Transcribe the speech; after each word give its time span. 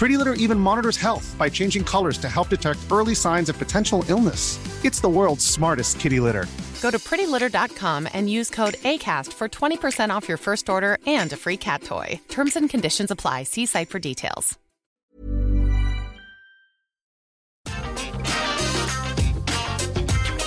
Pretty 0.00 0.16
Litter 0.16 0.32
even 0.32 0.58
monitors 0.58 0.96
health 0.96 1.36
by 1.36 1.50
changing 1.50 1.84
colors 1.84 2.16
to 2.18 2.26
help 2.26 2.48
detect 2.48 2.78
early 2.90 3.14
signs 3.14 3.50
of 3.50 3.58
potential 3.58 4.02
illness. 4.08 4.58
It's 4.82 4.98
the 4.98 5.10
world's 5.10 5.44
smartest 5.44 6.00
kitty 6.00 6.20
litter. 6.20 6.46
Go 6.80 6.90
to 6.90 6.98
prettylitter.com 6.98 8.08
and 8.14 8.30
use 8.30 8.48
code 8.48 8.76
ACAST 8.82 9.34
for 9.34 9.46
20% 9.46 10.08
off 10.08 10.26
your 10.26 10.38
first 10.38 10.70
order 10.70 10.96
and 11.06 11.30
a 11.34 11.36
free 11.36 11.58
cat 11.58 11.82
toy. 11.82 12.18
Terms 12.30 12.56
and 12.56 12.70
conditions 12.70 13.10
apply. 13.10 13.42
See 13.42 13.66
site 13.66 13.90
for 13.90 13.98
details. 13.98 14.58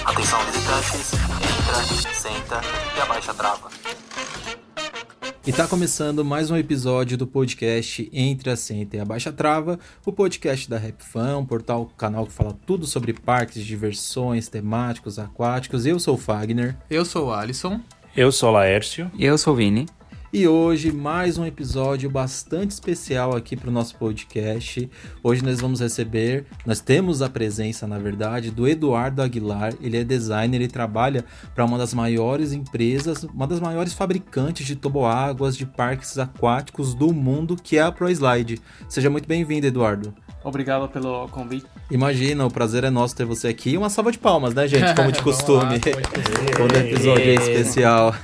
Atenção 0.05 0.45
visitantes, 0.45 1.11
entra, 1.13 2.13
senta 2.13 2.61
e 2.97 3.01
abaixa 3.01 3.31
a 3.31 3.33
trava. 3.35 3.69
E 5.45 5.51
tá 5.51 5.67
começando 5.67 6.23
mais 6.23 6.49
um 6.49 6.55
episódio 6.55 7.17
do 7.17 7.27
podcast 7.27 8.09
Entre 8.13 8.49
a 8.49 8.55
Senta 8.55 8.95
e 8.95 8.99
a 9.01 9.03
Baixa 9.03 9.29
Trava, 9.29 9.77
o 10.05 10.11
podcast 10.13 10.69
da 10.69 10.77
RapFan, 10.77 11.39
um 11.39 11.45
portal, 11.45 11.91
canal 11.97 12.25
que 12.25 12.31
fala 12.31 12.57
tudo 12.65 12.85
sobre 12.85 13.11
parques, 13.11 13.61
diversões, 13.65 14.47
temáticos, 14.47 15.19
aquáticos. 15.19 15.85
Eu 15.85 15.99
sou 15.99 16.15
o 16.15 16.17
Fagner. 16.17 16.77
Eu 16.89 17.03
sou 17.03 17.27
o 17.27 17.33
Alisson. 17.33 17.81
Eu 18.15 18.31
sou 18.31 18.51
o 18.51 18.53
Laércio. 18.53 19.11
E 19.15 19.25
eu 19.25 19.37
sou 19.37 19.51
o 19.51 19.57
Vini. 19.57 19.85
E 20.35 20.47
hoje, 20.47 20.91
mais 20.91 21.37
um 21.37 21.45
episódio 21.45 22.09
bastante 22.09 22.71
especial 22.71 23.35
aqui 23.35 23.55
para 23.55 23.69
o 23.69 23.71
nosso 23.71 23.95
podcast. 23.97 24.89
Hoje 25.21 25.43
nós 25.43 25.61
vamos 25.61 25.79
receber, 25.79 26.47
nós 26.65 26.79
temos 26.81 27.21
a 27.21 27.29
presença, 27.29 27.85
na 27.85 27.99
verdade, 27.99 28.49
do 28.49 28.67
Eduardo 28.67 29.21
Aguilar. 29.21 29.75
Ele 29.79 29.95
é 29.95 30.03
designer 30.03 30.59
e 30.59 30.67
trabalha 30.67 31.23
para 31.53 31.63
uma 31.63 31.77
das 31.77 31.93
maiores 31.93 32.51
empresas, 32.51 33.23
uma 33.25 33.45
das 33.45 33.59
maiores 33.59 33.93
fabricantes 33.93 34.65
de 34.65 34.75
toboáguas, 34.75 35.55
de 35.55 35.67
parques 35.67 36.17
aquáticos 36.17 36.95
do 36.95 37.13
mundo, 37.13 37.55
que 37.55 37.77
é 37.77 37.83
a 37.83 37.91
ProSlide. 37.91 38.59
Seja 38.89 39.11
muito 39.11 39.27
bem-vindo, 39.27 39.67
Eduardo. 39.67 40.15
Obrigado 40.43 40.89
pelo 40.89 41.27
convite. 41.27 41.67
Imagina, 41.91 42.43
o 42.43 42.49
prazer 42.49 42.83
é 42.83 42.89
nosso 42.89 43.15
ter 43.15 43.25
você 43.25 43.49
aqui. 43.49 43.77
Uma 43.77 43.91
salva 43.91 44.11
de 44.11 44.17
palmas, 44.17 44.55
né, 44.55 44.67
gente? 44.67 44.95
Como 44.95 45.11
de 45.11 45.21
costume. 45.21 45.79
Quando 46.57 46.71
o 46.71 46.77
episódio 46.77 47.29
é 47.29 47.35
especial. 47.35 48.15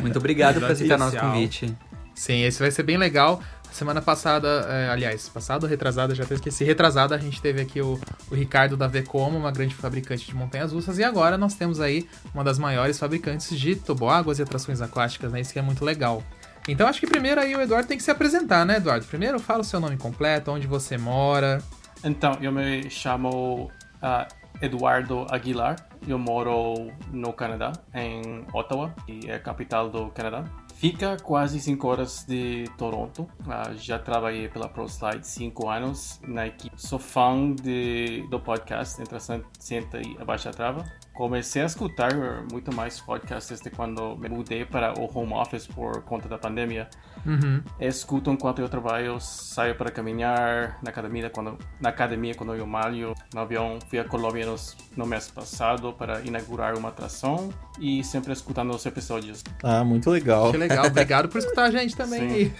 Muito 0.00 0.18
obrigado 0.18 0.60
por 0.60 0.70
aceitar 0.70 0.98
nosso 0.98 1.16
convite. 1.16 1.74
Sim, 2.14 2.42
esse 2.42 2.60
vai 2.60 2.70
ser 2.70 2.82
bem 2.84 2.96
legal. 2.96 3.42
Semana 3.72 4.00
passada, 4.00 4.48
é, 4.68 4.88
aliás, 4.88 5.28
passada 5.28 5.66
ou 5.66 5.70
retrasada, 5.70 6.14
já 6.14 6.22
até 6.22 6.34
esqueci. 6.34 6.62
Retrasada, 6.62 7.16
a 7.16 7.18
gente 7.18 7.42
teve 7.42 7.60
aqui 7.60 7.80
o, 7.80 7.98
o 8.30 8.34
Ricardo 8.34 8.76
da 8.76 8.86
Vcomo, 8.86 9.36
uma 9.36 9.50
grande 9.50 9.74
fabricante 9.74 10.24
de 10.24 10.34
montanhas 10.34 10.72
russas, 10.72 10.96
e 10.98 11.02
agora 11.02 11.36
nós 11.36 11.54
temos 11.54 11.80
aí 11.80 12.08
uma 12.32 12.44
das 12.44 12.56
maiores 12.56 13.00
fabricantes 13.00 13.58
de 13.58 13.74
toboáguas 13.74 14.38
e 14.38 14.42
atrações 14.42 14.80
aquáticas, 14.80 15.32
né? 15.32 15.40
Isso 15.40 15.52
que 15.52 15.58
é 15.58 15.62
muito 15.62 15.84
legal. 15.84 16.22
Então 16.68 16.86
acho 16.86 17.00
que 17.00 17.06
primeiro 17.06 17.40
aí 17.40 17.54
o 17.56 17.60
Eduardo 17.60 17.88
tem 17.88 17.96
que 17.96 18.04
se 18.04 18.12
apresentar, 18.12 18.64
né, 18.64 18.76
Eduardo? 18.76 19.06
Primeiro 19.06 19.40
fala 19.40 19.62
o 19.62 19.64
seu 19.64 19.80
nome 19.80 19.96
completo, 19.96 20.52
onde 20.52 20.68
você 20.68 20.96
mora. 20.96 21.60
Então, 22.04 22.38
eu 22.40 22.52
me 22.52 22.88
chamo 22.90 23.70
uh, 24.02 24.26
Eduardo 24.60 25.26
Aguilar. 25.30 25.76
Eu 26.06 26.18
moro 26.18 26.90
no 27.10 27.32
Canadá, 27.32 27.72
em 27.94 28.44
Ottawa, 28.52 28.94
que 29.06 29.30
é 29.30 29.36
a 29.36 29.40
capital 29.40 29.88
do 29.88 30.10
Canadá. 30.10 30.44
Fica 30.74 31.16
quase 31.16 31.60
5 31.60 31.88
horas 31.88 32.24
de 32.28 32.64
Toronto. 32.76 33.22
Uh, 33.22 33.74
já 33.76 33.98
trabalhei 33.98 34.48
pela 34.48 34.68
ProSlide 34.68 35.26
5 35.26 35.68
anos 35.68 36.20
na 36.26 36.46
equipe. 36.46 36.74
Sou 36.76 36.98
fã 36.98 37.54
de, 37.54 38.26
do 38.28 38.38
podcast 38.38 39.00
Entra, 39.00 39.18
Senta 39.58 40.00
e 40.02 40.16
Abaixa 40.20 40.50
a 40.50 40.52
Trava. 40.52 40.84
Comecei 41.14 41.62
a 41.62 41.66
escutar 41.66 42.12
muito 42.50 42.74
mais 42.74 43.00
podcasts 43.00 43.48
desde 43.48 43.70
quando 43.70 44.16
me 44.16 44.28
mudei 44.28 44.64
para 44.64 44.98
o 44.98 45.08
home 45.16 45.32
office 45.32 45.64
por 45.64 46.02
conta 46.02 46.28
da 46.28 46.36
pandemia. 46.36 46.88
Uhum. 47.24 47.62
Escuto 47.78 48.32
enquanto 48.32 48.58
eu 48.60 48.68
trabalho, 48.68 49.20
saio 49.20 49.76
para 49.76 49.92
caminhar 49.92 50.78
na 50.82 50.90
academia 50.90 51.30
quando 51.30 51.56
na 51.80 51.88
academia 51.88 52.34
quando 52.34 52.54
eu 52.54 52.66
malho, 52.66 53.14
no 53.32 53.40
avião. 53.40 53.78
Fui 53.88 53.98
a 53.98 54.04
Colômbia 54.04 54.44
no, 54.44 54.56
no 54.96 55.06
mês 55.06 55.28
passado 55.28 55.92
para 55.92 56.20
inaugurar 56.22 56.76
uma 56.76 56.88
atração 56.88 57.50
e 57.78 58.02
sempre 58.02 58.32
escutando 58.32 58.74
os 58.74 58.84
episódios. 58.84 59.42
Ah, 59.62 59.84
muito 59.84 60.10
legal. 60.10 60.50
Que 60.50 60.56
legal. 60.56 60.86
Obrigado 60.88 61.28
por 61.28 61.38
escutar 61.38 61.64
a 61.64 61.70
gente 61.70 61.96
também. 61.96 62.52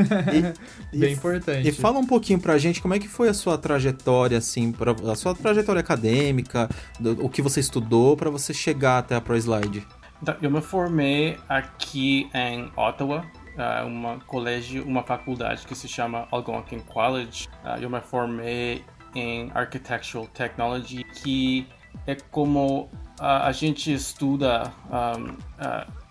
E, 0.92 0.96
Bem 0.96 1.12
importante. 1.12 1.68
E 1.68 1.72
fala 1.72 1.98
um 1.98 2.06
pouquinho 2.06 2.40
pra 2.40 2.56
gente 2.56 2.80
como 2.80 2.94
é 2.94 2.98
que 2.98 3.08
foi 3.08 3.28
a 3.28 3.34
sua 3.34 3.58
trajetória, 3.58 4.38
assim, 4.38 4.70
pra, 4.70 4.92
a 5.10 5.16
sua 5.16 5.34
trajetória 5.34 5.80
acadêmica, 5.80 6.68
do, 7.00 7.24
o 7.24 7.28
que 7.28 7.42
você 7.42 7.60
estudou 7.60 8.16
para 8.16 8.30
você 8.30 8.43
chegar 8.52 8.98
até 8.98 9.14
a 9.14 9.20
ProSlide. 9.20 9.86
Então, 10.22 10.36
eu 10.40 10.50
me 10.50 10.60
formei 10.60 11.38
aqui 11.48 12.30
em 12.34 12.70
Ottawa, 12.76 13.24
uh, 13.56 13.86
uma 13.86 14.18
colégio, 14.20 14.84
uma 14.84 15.02
faculdade 15.02 15.66
que 15.66 15.74
se 15.74 15.88
chama 15.88 16.26
Algonquin 16.30 16.80
College. 16.80 17.48
Uh, 17.64 17.80
eu 17.80 17.90
me 17.90 18.00
formei 18.00 18.84
em 19.14 19.50
Architectural 19.54 20.26
Technology, 20.28 21.04
que 21.04 21.68
é 22.06 22.16
como 22.30 22.90
a 23.20 23.52
gente 23.52 23.92
estuda 23.92 24.72
um, 24.90 25.36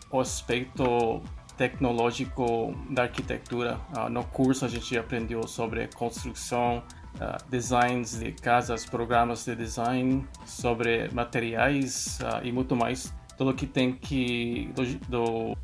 o 0.10 0.22
aspecto 0.22 1.22
tecnológico 1.58 2.74
da 2.90 3.04
arquitetura. 3.04 3.78
no 4.10 4.24
curso 4.24 4.64
a 4.64 4.70
gente 4.70 4.98
aprendeu 4.98 5.46
sobre 5.46 5.88
construção, 5.88 6.82
designs 7.50 8.20
de 8.20 8.32
casas, 8.32 8.86
programas 8.86 9.46
de 9.46 9.56
design, 9.56 10.28
sobre 10.46 11.10
materiais 11.14 12.20
e 12.44 12.52
muito 12.52 12.76
mais. 12.76 13.14
Tudo 13.38 13.54
que 13.54 13.66
tem 13.66 13.94
que 13.94 14.72
do, 14.76 14.84
do 15.10 15.58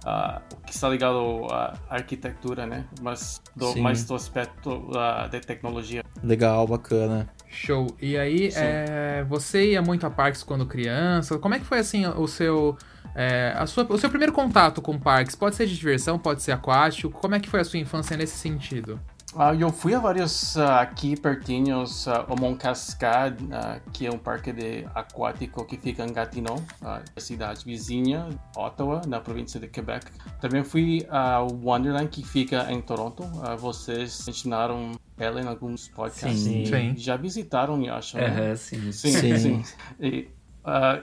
Uh, 0.00 0.40
que 0.64 0.72
está 0.72 0.88
ligado 0.88 1.46
à 1.50 1.76
arquitetura, 1.90 2.64
né? 2.64 2.86
Mas 3.02 3.42
do, 3.54 3.76
mais 3.76 4.02
do 4.02 4.14
aspecto 4.14 4.70
uh, 4.70 5.28
de 5.30 5.40
tecnologia. 5.40 6.02
Legal, 6.22 6.66
bacana. 6.66 7.28
Show. 7.46 7.86
E 8.00 8.16
aí, 8.16 8.48
é, 8.54 9.22
você 9.28 9.72
ia 9.72 9.82
muito 9.82 10.06
a 10.06 10.10
parques 10.10 10.42
quando 10.42 10.64
criança? 10.64 11.38
Como 11.38 11.54
é 11.54 11.58
que 11.58 11.66
foi 11.66 11.80
assim 11.80 12.06
o 12.06 12.26
seu 12.26 12.78
é, 13.14 13.52
a 13.56 13.66
sua, 13.66 13.84
o 13.90 13.98
seu 13.98 14.08
primeiro 14.08 14.32
contato 14.32 14.80
com 14.80 14.98
parques? 14.98 15.34
Pode 15.34 15.56
ser 15.56 15.66
de 15.66 15.76
diversão, 15.76 16.18
pode 16.18 16.42
ser 16.42 16.52
aquático. 16.52 17.10
Como 17.10 17.34
é 17.34 17.40
que 17.40 17.48
foi 17.48 17.60
a 17.60 17.64
sua 17.64 17.78
infância 17.78 18.16
nesse 18.16 18.38
sentido? 18.38 18.98
Uh, 19.32 19.54
eu 19.56 19.70
fui 19.70 19.94
a 19.94 20.00
vários 20.00 20.56
uh, 20.56 20.62
aqui 20.80 21.16
pertinhos, 21.16 22.06
uh, 22.08 22.24
o 22.28 22.34
Mont 22.38 22.58
Cascade, 22.58 23.46
que 23.92 24.06
é 24.06 24.10
um 24.10 24.18
parque 24.18 24.52
de 24.52 24.84
aquático 24.92 25.64
que 25.64 25.76
fica 25.76 26.04
em 26.04 26.12
Gatineau, 26.12 26.60
a 26.82 27.00
cidade 27.18 27.64
vizinha, 27.64 28.28
Ottawa, 28.56 29.02
na 29.06 29.20
província 29.20 29.60
de 29.60 29.68
Quebec. 29.68 30.06
Também 30.40 30.64
fui 30.64 31.06
a 31.08 31.40
Wonderland, 31.42 32.08
que 32.08 32.24
fica 32.24 32.70
em 32.72 32.80
Toronto. 32.80 33.22
vocês 33.56 34.26
ensinaram 34.26 34.92
ela 35.16 35.40
em 35.40 35.46
alguns 35.46 35.86
podcasts. 35.88 36.40
Sim. 36.40 36.64
Sim. 36.66 36.94
Já 36.96 37.16
visitaram, 37.16 37.80
eu 37.84 37.94
acho, 37.94 38.16
né? 38.16 38.50
Uhum, 38.50 38.56
sim. 38.56 38.92
Sim, 38.92 39.12
Sim. 39.12 39.38
sim. 39.38 39.62
E, 40.00 40.28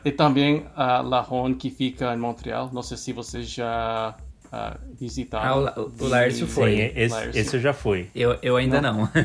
e 0.03 0.11
também 0.11 0.65
a 0.75 0.99
La 0.99 1.21
Ronde, 1.21 1.55
que 1.55 1.69
fica 1.69 2.13
em 2.13 2.17
Montreal. 2.17 2.69
Não 2.73 2.83
sei 2.83 2.97
se 2.97 3.13
vocês 3.13 3.49
já 3.49 4.17
uh, 4.57 4.77
visitar. 4.99 5.45
Ah, 5.45 5.57
o, 5.79 5.91
o 5.99 6.07
Lárcio 6.07 6.47
foi. 6.47 6.75
Sim, 6.75 6.91
esse, 6.95 7.13
Lárcio. 7.15 7.39
esse 7.41 7.55
eu 7.57 7.61
já 7.61 7.73
fui. 7.73 8.09
Eu, 8.15 8.37
eu 8.41 8.55
ainda 8.55 8.81
não. 8.81 9.07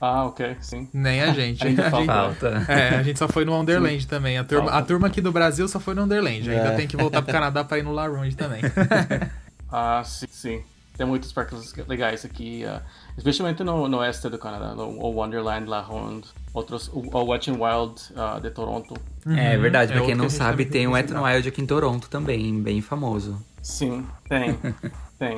Ah, 0.00 0.26
ok, 0.26 0.56
sim. 0.60 0.86
Nem 0.92 1.22
a 1.22 1.32
gente. 1.32 1.66
Ainda 1.66 1.86
a 1.86 1.90
gente 1.90 2.04
Falta. 2.06 2.66
é, 2.68 2.88
a 2.96 3.02
gente 3.02 3.18
só 3.18 3.26
foi 3.26 3.46
no 3.46 3.52
Wonderland 3.52 4.06
também. 4.06 4.36
A 4.36 4.44
turma, 4.44 4.70
a 4.70 4.82
turma 4.82 5.06
aqui 5.06 5.18
do 5.22 5.32
Brasil 5.32 5.66
só 5.66 5.80
foi 5.80 5.94
no 5.94 6.02
Wonderland. 6.02 6.50
Ainda 6.50 6.72
É. 6.72 6.76
tem 6.76 6.86
que 6.86 6.94
voltar 6.94 7.22
pro 7.22 7.32
Canadá 7.32 7.64
pra 7.64 7.78
ir 7.78 7.84
no 7.84 7.92
La 7.92 8.06
Ronde 8.06 8.36
também. 8.36 8.60
Ah, 9.72 10.02
sim, 10.04 10.26
sim. 10.30 10.62
Tem 10.96 11.04
muitos 11.06 11.32
parques 11.32 11.74
legais 11.88 12.24
aqui, 12.24 12.64
uh, 12.64 12.80
especialmente 13.16 13.64
no, 13.64 13.88
no 13.88 13.98
oeste 13.98 14.28
do 14.28 14.38
Canadá, 14.38 14.74
no, 14.74 14.84
o 14.84 15.10
Wonderland, 15.14 15.66
La 15.68 15.80
Ronde, 15.80 16.28
outros, 16.52 16.88
o, 16.92 17.00
o 17.00 17.24
Wet 17.30 17.50
n 17.50 17.58
Wild 17.58 18.00
uh, 18.12 18.40
de 18.40 18.50
Toronto. 18.50 18.94
É 19.26 19.56
verdade, 19.56 19.92
É 19.92 19.96
pra 19.96 20.04
quem 20.04 20.14
não 20.14 20.26
que 20.26 20.30
gente 20.30 20.38
sabe, 20.38 20.64
tem 20.64 20.72
tem 20.72 20.86
o 20.86 20.90
que 20.90 20.94
Wet 20.96 21.12
n 21.12 21.18
Wild 21.20 21.48
aqui 21.48 21.60
em 21.62 21.66
Toronto 21.66 22.08
também, 22.08 22.62
bem 22.62 22.80
famoso. 22.80 23.42
Sim, 23.64 24.06
tem, 24.28 24.56
tem. 25.18 25.36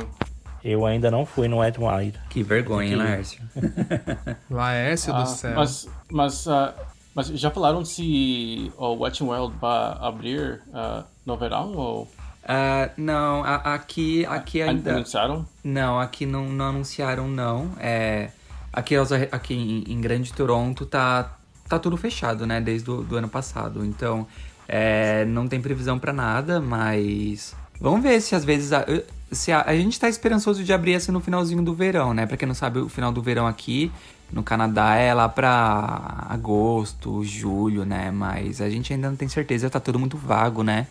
Eu 0.64 0.84
ainda 0.84 1.10
não 1.12 1.24
fui 1.24 1.46
no 1.46 1.60
Wild. 1.60 2.18
Que 2.28 2.42
vergonha, 2.42 2.88
hein, 2.90 2.96
Lárcio? 2.96 3.40
Laércio 4.50 5.14
Ah, 5.14 5.22
do 5.22 5.28
céu. 5.28 5.54
Mas, 5.54 5.88
mas, 6.10 6.48
ah, 6.48 6.74
mas 7.14 7.28
já 7.28 7.52
falaram 7.52 7.84
se 7.84 8.72
o 8.76 8.94
Wet 8.94 9.22
n 9.22 9.30
Wild 9.30 9.54
vai 9.60 9.96
abrir 10.00 10.60
ah, 10.74 11.04
no 11.24 11.36
verão 11.36 11.72
ou 11.76 12.10
Ah, 12.44 12.90
não, 12.96 13.44
a- 13.44 13.74
aqui, 13.74 14.26
aqui 14.26 14.60
ainda... 14.60 14.94
anunciaram? 14.96 15.46
Não, 15.62 16.00
aqui 16.00 16.26
não, 16.26 16.48
não 16.48 16.64
anunciaram, 16.70 17.28
não. 17.28 17.70
É, 17.78 18.30
aqui, 18.72 18.96
aqui 19.30 19.54
em, 19.54 19.92
em 19.92 20.00
Grande 20.00 20.32
Toronto 20.32 20.84
tá, 20.84 21.36
tá 21.68 21.78
tudo 21.78 21.96
fechado, 21.96 22.44
né? 22.44 22.60
Desde 22.60 22.90
o 22.90 23.02
do 23.04 23.16
ano 23.16 23.28
passado. 23.28 23.84
Então, 23.84 24.26
é, 24.66 25.24
não 25.26 25.46
tem 25.46 25.60
previsão 25.60 25.96
pra 25.96 26.12
nada, 26.12 26.60
mas... 26.60 27.54
Vamos 27.80 28.02
ver 28.02 28.20
se 28.20 28.34
às 28.34 28.44
vezes... 28.44 28.72
A, 28.72 28.84
se 29.30 29.50
a, 29.50 29.62
a 29.62 29.74
gente 29.74 29.98
tá 29.98 30.08
esperançoso 30.08 30.62
de 30.62 30.72
abrir 30.72 30.94
assim 30.94 31.10
no 31.10 31.20
finalzinho 31.20 31.62
do 31.62 31.74
verão, 31.74 32.14
né? 32.14 32.26
Pra 32.26 32.36
quem 32.36 32.46
não 32.46 32.54
sabe, 32.54 32.78
o 32.78 32.88
final 32.88 33.10
do 33.12 33.20
verão 33.20 33.46
aqui 33.46 33.90
no 34.30 34.42
Canadá 34.42 34.94
é 34.94 35.12
lá 35.12 35.28
pra 35.28 36.26
agosto, 36.28 37.24
julho, 37.24 37.84
né? 37.84 38.10
Mas 38.10 38.60
a 38.60 38.68
gente 38.68 38.92
ainda 38.92 39.08
não 39.08 39.16
tem 39.16 39.28
certeza, 39.28 39.70
tá 39.70 39.80
tudo 39.80 39.98
muito 39.98 40.16
vago, 40.16 40.62
né? 40.62 40.86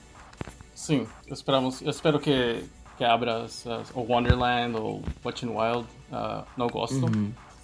Sim, 0.74 1.08
esperamos, 1.32 1.82
eu 1.82 1.90
espero 1.90 2.20
que, 2.20 2.64
que 2.98 3.04
abra 3.04 3.46
o 3.94 4.02
Wonderland 4.02 4.76
ou 4.76 5.02
n 5.42 5.52
Wild 5.52 5.86
ah, 6.12 6.44
no 6.58 6.66
agosto. 6.66 7.06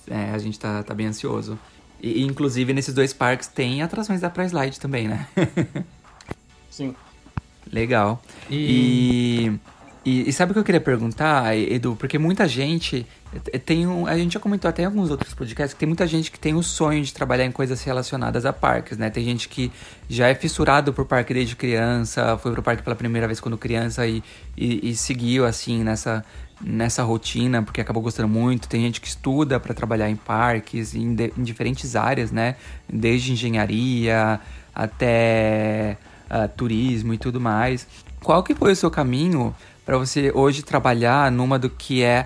É, 0.09 0.31
a 0.31 0.37
gente 0.37 0.59
tá, 0.59 0.81
tá 0.83 0.93
bem 0.93 1.07
ansioso. 1.07 1.59
E, 2.01 2.23
inclusive, 2.23 2.73
nesses 2.73 2.93
dois 2.93 3.13
parques 3.13 3.47
tem 3.47 3.83
atrações 3.83 4.21
da 4.21 4.29
Price 4.29 4.49
Slide 4.49 4.79
também, 4.79 5.07
né? 5.07 5.27
Sim. 6.69 6.95
Legal. 7.71 8.21
E- 8.49 9.51
E, 10.03 10.27
e, 10.27 10.33
sabe 10.33 10.49
o 10.49 10.53
que 10.55 10.59
eu 10.59 10.63
queria 10.63 10.81
perguntar, 10.81 11.55
Edu? 11.55 11.95
Porque 11.95 12.17
muita 12.17 12.47
gente 12.47 13.05
eh, 13.53 13.59
tem 13.59 13.85
um, 13.85 14.07
a 14.07 14.17
gente 14.17 14.33
já 14.33 14.39
comentou 14.39 14.67
até 14.67 14.81
em 14.81 14.85
alguns 14.87 15.11
outros 15.11 15.31
podcasts 15.35 15.75
que 15.75 15.79
tem 15.79 15.87
muita 15.87 16.07
gente 16.07 16.31
que 16.31 16.39
tem 16.39 16.55
o 16.55 16.63
sonho 16.63 17.03
de 17.03 17.13
trabalhar 17.13 17.45
em 17.45 17.51
coisas 17.51 17.83
relacionadas 17.83 18.43
a 18.43 18.51
parques, 18.51 18.97
né? 18.97 19.11
Tem 19.11 19.23
gente 19.23 19.47
que 19.47 19.71
já 20.09 20.27
é 20.27 20.33
fissurado 20.33 20.91
por 20.91 21.05
parque 21.05 21.35
desde 21.35 21.55
criança, 21.55 22.35
foi 22.39 22.51
pro 22.51 22.63
parque 22.63 22.81
pela 22.81 22.95
primeira 22.95 23.27
vez 23.27 23.39
quando 23.39 23.59
criança 23.59 24.07
e, 24.07 24.23
e, 24.57 24.89
e 24.89 24.95
seguiu 24.95 25.45
assim 25.45 25.83
nessa 25.83 26.25
nessa 26.59 27.03
rotina 27.03 27.61
porque 27.61 27.79
acabou 27.79 28.01
gostando 28.01 28.27
muito. 28.27 28.67
Tem 28.67 28.81
gente 28.81 28.99
que 28.99 29.07
estuda 29.07 29.59
para 29.59 29.71
trabalhar 29.75 30.09
em 30.09 30.15
parques 30.15 30.95
em, 30.95 31.13
de- 31.13 31.31
em 31.37 31.43
diferentes 31.43 31.95
áreas, 31.95 32.31
né? 32.31 32.55
Desde 32.91 33.33
engenharia 33.33 34.39
até 34.73 35.95
ah, 36.31 36.47
turismo 36.47 37.13
e 37.13 37.17
tudo 37.17 37.39
mais. 37.41 37.85
Qual 38.23 38.41
que 38.41 38.55
foi 38.55 38.71
o 38.71 38.75
seu 38.75 38.89
caminho 38.89 39.53
para 39.85 39.97
você 39.97 40.31
hoje 40.33 40.63
trabalhar 40.63 41.31
numa 41.31 41.59
do 41.59 41.69
que 41.69 42.01
é 42.01 42.25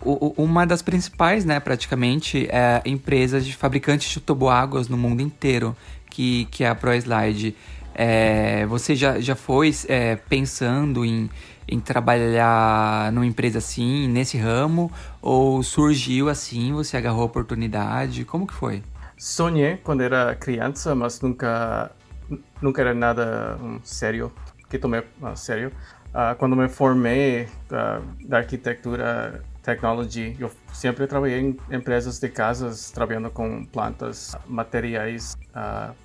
o- 0.00 0.32
uma 0.42 0.64
das 0.66 0.80
principais, 0.80 1.44
né, 1.44 1.58
praticamente, 1.60 2.46
é, 2.50 2.80
empresas 2.86 3.44
de 3.44 3.54
fabricantes 3.54 4.10
de 4.10 4.20
toboáguas 4.20 4.88
no 4.88 4.96
mundo 4.96 5.20
inteiro, 5.20 5.76
que, 6.10 6.46
que 6.50 6.64
é 6.64 6.68
a 6.68 6.74
ProSlide. 6.74 7.54
É, 7.94 8.64
você 8.66 8.94
já, 8.94 9.18
já 9.20 9.34
foi 9.34 9.74
é, 9.88 10.14
pensando 10.14 11.04
em, 11.04 11.28
em 11.66 11.80
trabalhar 11.80 13.10
numa 13.12 13.26
empresa 13.26 13.58
assim, 13.58 14.06
nesse 14.08 14.38
ramo? 14.38 14.90
Ou 15.20 15.62
surgiu 15.64 16.28
assim, 16.28 16.72
você 16.72 16.96
agarrou 16.96 17.22
a 17.22 17.26
oportunidade? 17.26 18.24
Como 18.24 18.46
que 18.46 18.54
foi? 18.54 18.82
Sonhei 19.16 19.78
quando 19.78 20.02
era 20.02 20.32
criança, 20.36 20.94
mas 20.94 21.20
nunca, 21.20 21.90
nunca 22.60 22.80
era 22.82 22.94
nada 22.94 23.56
um, 23.62 23.80
sério, 23.82 24.32
que 24.68 24.78
tomei 24.78 25.02
a 25.22 25.34
sério. 25.36 25.72
Ah, 26.12 26.34
quando 26.38 26.56
me 26.56 26.68
formei 26.68 27.48
ah, 27.70 28.00
da 28.24 28.38
arquitetura 28.38 29.42
technology, 29.62 30.34
eu 30.40 30.50
sempre 30.72 31.06
trabalhei 31.06 31.40
em 31.40 31.56
empresas 31.70 32.18
de 32.18 32.28
casas, 32.28 32.90
trabalhando 32.90 33.30
com 33.30 33.64
plantas, 33.66 34.34
materiais. 34.46 35.36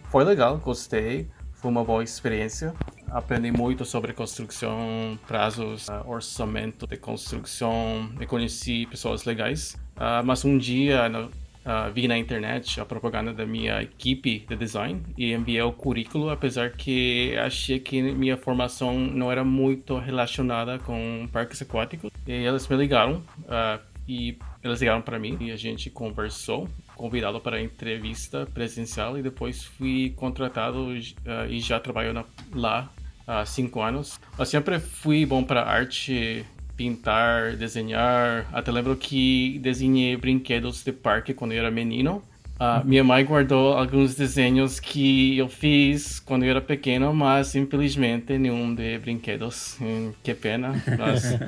Foi 0.10 0.24
legal, 0.26 0.58
gostei, 0.58 1.30
foi 1.54 1.72
uma 1.72 1.84
boa 1.84 2.04
experiência. 2.04 2.74
Aprendi 3.10 3.52
muito 3.52 3.86
sobre 3.86 4.12
construção, 4.12 5.18
prazos, 5.28 5.88
orçamento 6.06 6.86
de 6.86 6.98
construção, 6.98 8.10
e 8.20 8.26
conheci 8.26 8.86
pessoas 8.88 9.24
legais. 9.24 9.78
Mas 10.26 10.44
um 10.44 10.58
dia, 10.58 11.08
no- 11.08 11.32
ah, 11.66 11.90
vi 11.90 12.08
na 12.08 12.18
internet 12.18 12.80
a 12.80 12.86
propaganda 12.86 13.34
da 13.34 13.46
minha 13.46 13.82
equipe 13.82 14.46
de 14.48 14.56
design 14.56 15.02
e 15.18 15.34
enviei 15.34 15.62
o 15.62 15.72
currículo, 15.72 16.30
apesar 16.30 16.72
que 16.72 17.36
achei 17.38 17.80
que 17.80 18.02
minha 18.02 18.38
formação 18.38 18.98
não 19.00 19.32
era 19.32 19.44
muito 19.44 19.98
relacionada 19.98 20.80
com 20.80 21.28
parques 21.32 21.62
aquáticos. 21.62 22.12
E 22.28 22.32
eles 22.32 22.68
me 22.68 22.76
ligaram 22.78 23.22
ah, 23.48 23.80
e 24.08 24.38
eles 24.64 24.80
ligaram 24.82 25.02
para 25.02 25.18
mim 25.18 25.38
e 25.40 25.52
a 25.52 25.56
gente 25.56 25.90
conversou, 25.90 26.68
convidado 26.96 27.40
para 27.40 27.62
entrevista 27.62 28.46
presencial 28.54 29.18
e 29.18 29.22
depois 29.22 29.64
fui 29.64 30.14
contratado 30.16 30.90
ah, 31.26 31.46
e 31.50 31.60
já 31.60 31.80
trabalho 31.80 32.14
na- 32.14 32.26
lá 32.54 32.90
há 33.26 33.46
cinco 33.46 33.82
anos. 33.82 34.20
Eu 34.38 34.46
sempre 34.46 34.80
fui 34.80 35.26
bom 35.26 35.44
para 35.44 35.64
arte 35.64 36.46
pintar, 36.84 37.56
desenhar. 37.56 38.46
Até 38.52 38.72
lembro 38.72 38.96
que 38.98 39.58
desenhei 39.60 40.18
brinquedos 40.18 40.84
de 40.84 40.92
parque 40.92 41.34
quando 41.34 41.54
eu 41.54 41.60
era 41.60 41.72
menino. 41.72 42.22
Ah, 42.60 42.82
minha 42.86 43.04
mãe 43.04 43.24
guardou 43.26 43.74
alguns 43.74 44.16
desenhos 44.16 44.80
que 44.80 45.38
eu 45.38 45.48
fiz 45.50 46.20
quando 46.20 46.44
eu 46.44 46.50
era 46.52 46.62
pequeno, 46.62 47.14
mas 47.14 47.56
infelizmente 47.56 48.38
nenhum 48.38 48.76
de 48.76 48.98
brinquedos. 49.00 49.78
Hum, 49.82 50.12
que 50.22 50.34
pena. 50.34 50.76
Mas, 50.98 51.38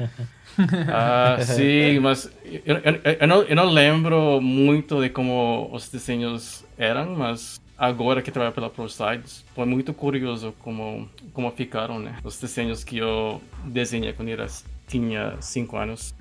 Ah, 0.87 1.37
sim, 1.41 1.99
mas 1.99 2.31
eu, 2.43 2.77
eu- 2.77 3.17
eu 3.19 3.27
não, 3.27 3.41
eu 3.43 3.55
não 3.55 3.65
lembro 3.65 4.39
muito 4.41 5.01
de 5.01 5.09
como 5.09 5.69
os 5.73 5.89
desenhos 5.89 6.63
eram, 6.77 7.13
mas 7.15 7.59
agora 7.77 8.21
que 8.21 8.31
trabalho 8.31 8.53
pela 8.53 8.69
ProSides, 8.69 9.43
foi 9.53 9.65
muito 9.65 9.93
curioso 9.93 10.53
como, 10.59 11.09
como 11.33 11.51
ficaram, 11.51 11.99
né? 11.99 12.15
Os 12.23 12.39
desenhos 12.39 12.83
que 12.85 12.97
eu 12.97 13.41
desenhei 13.65 14.13
quando 14.13 14.29
era, 14.29 14.45
tinha 14.87 15.35
5 15.39 15.77
anos. 15.77 16.15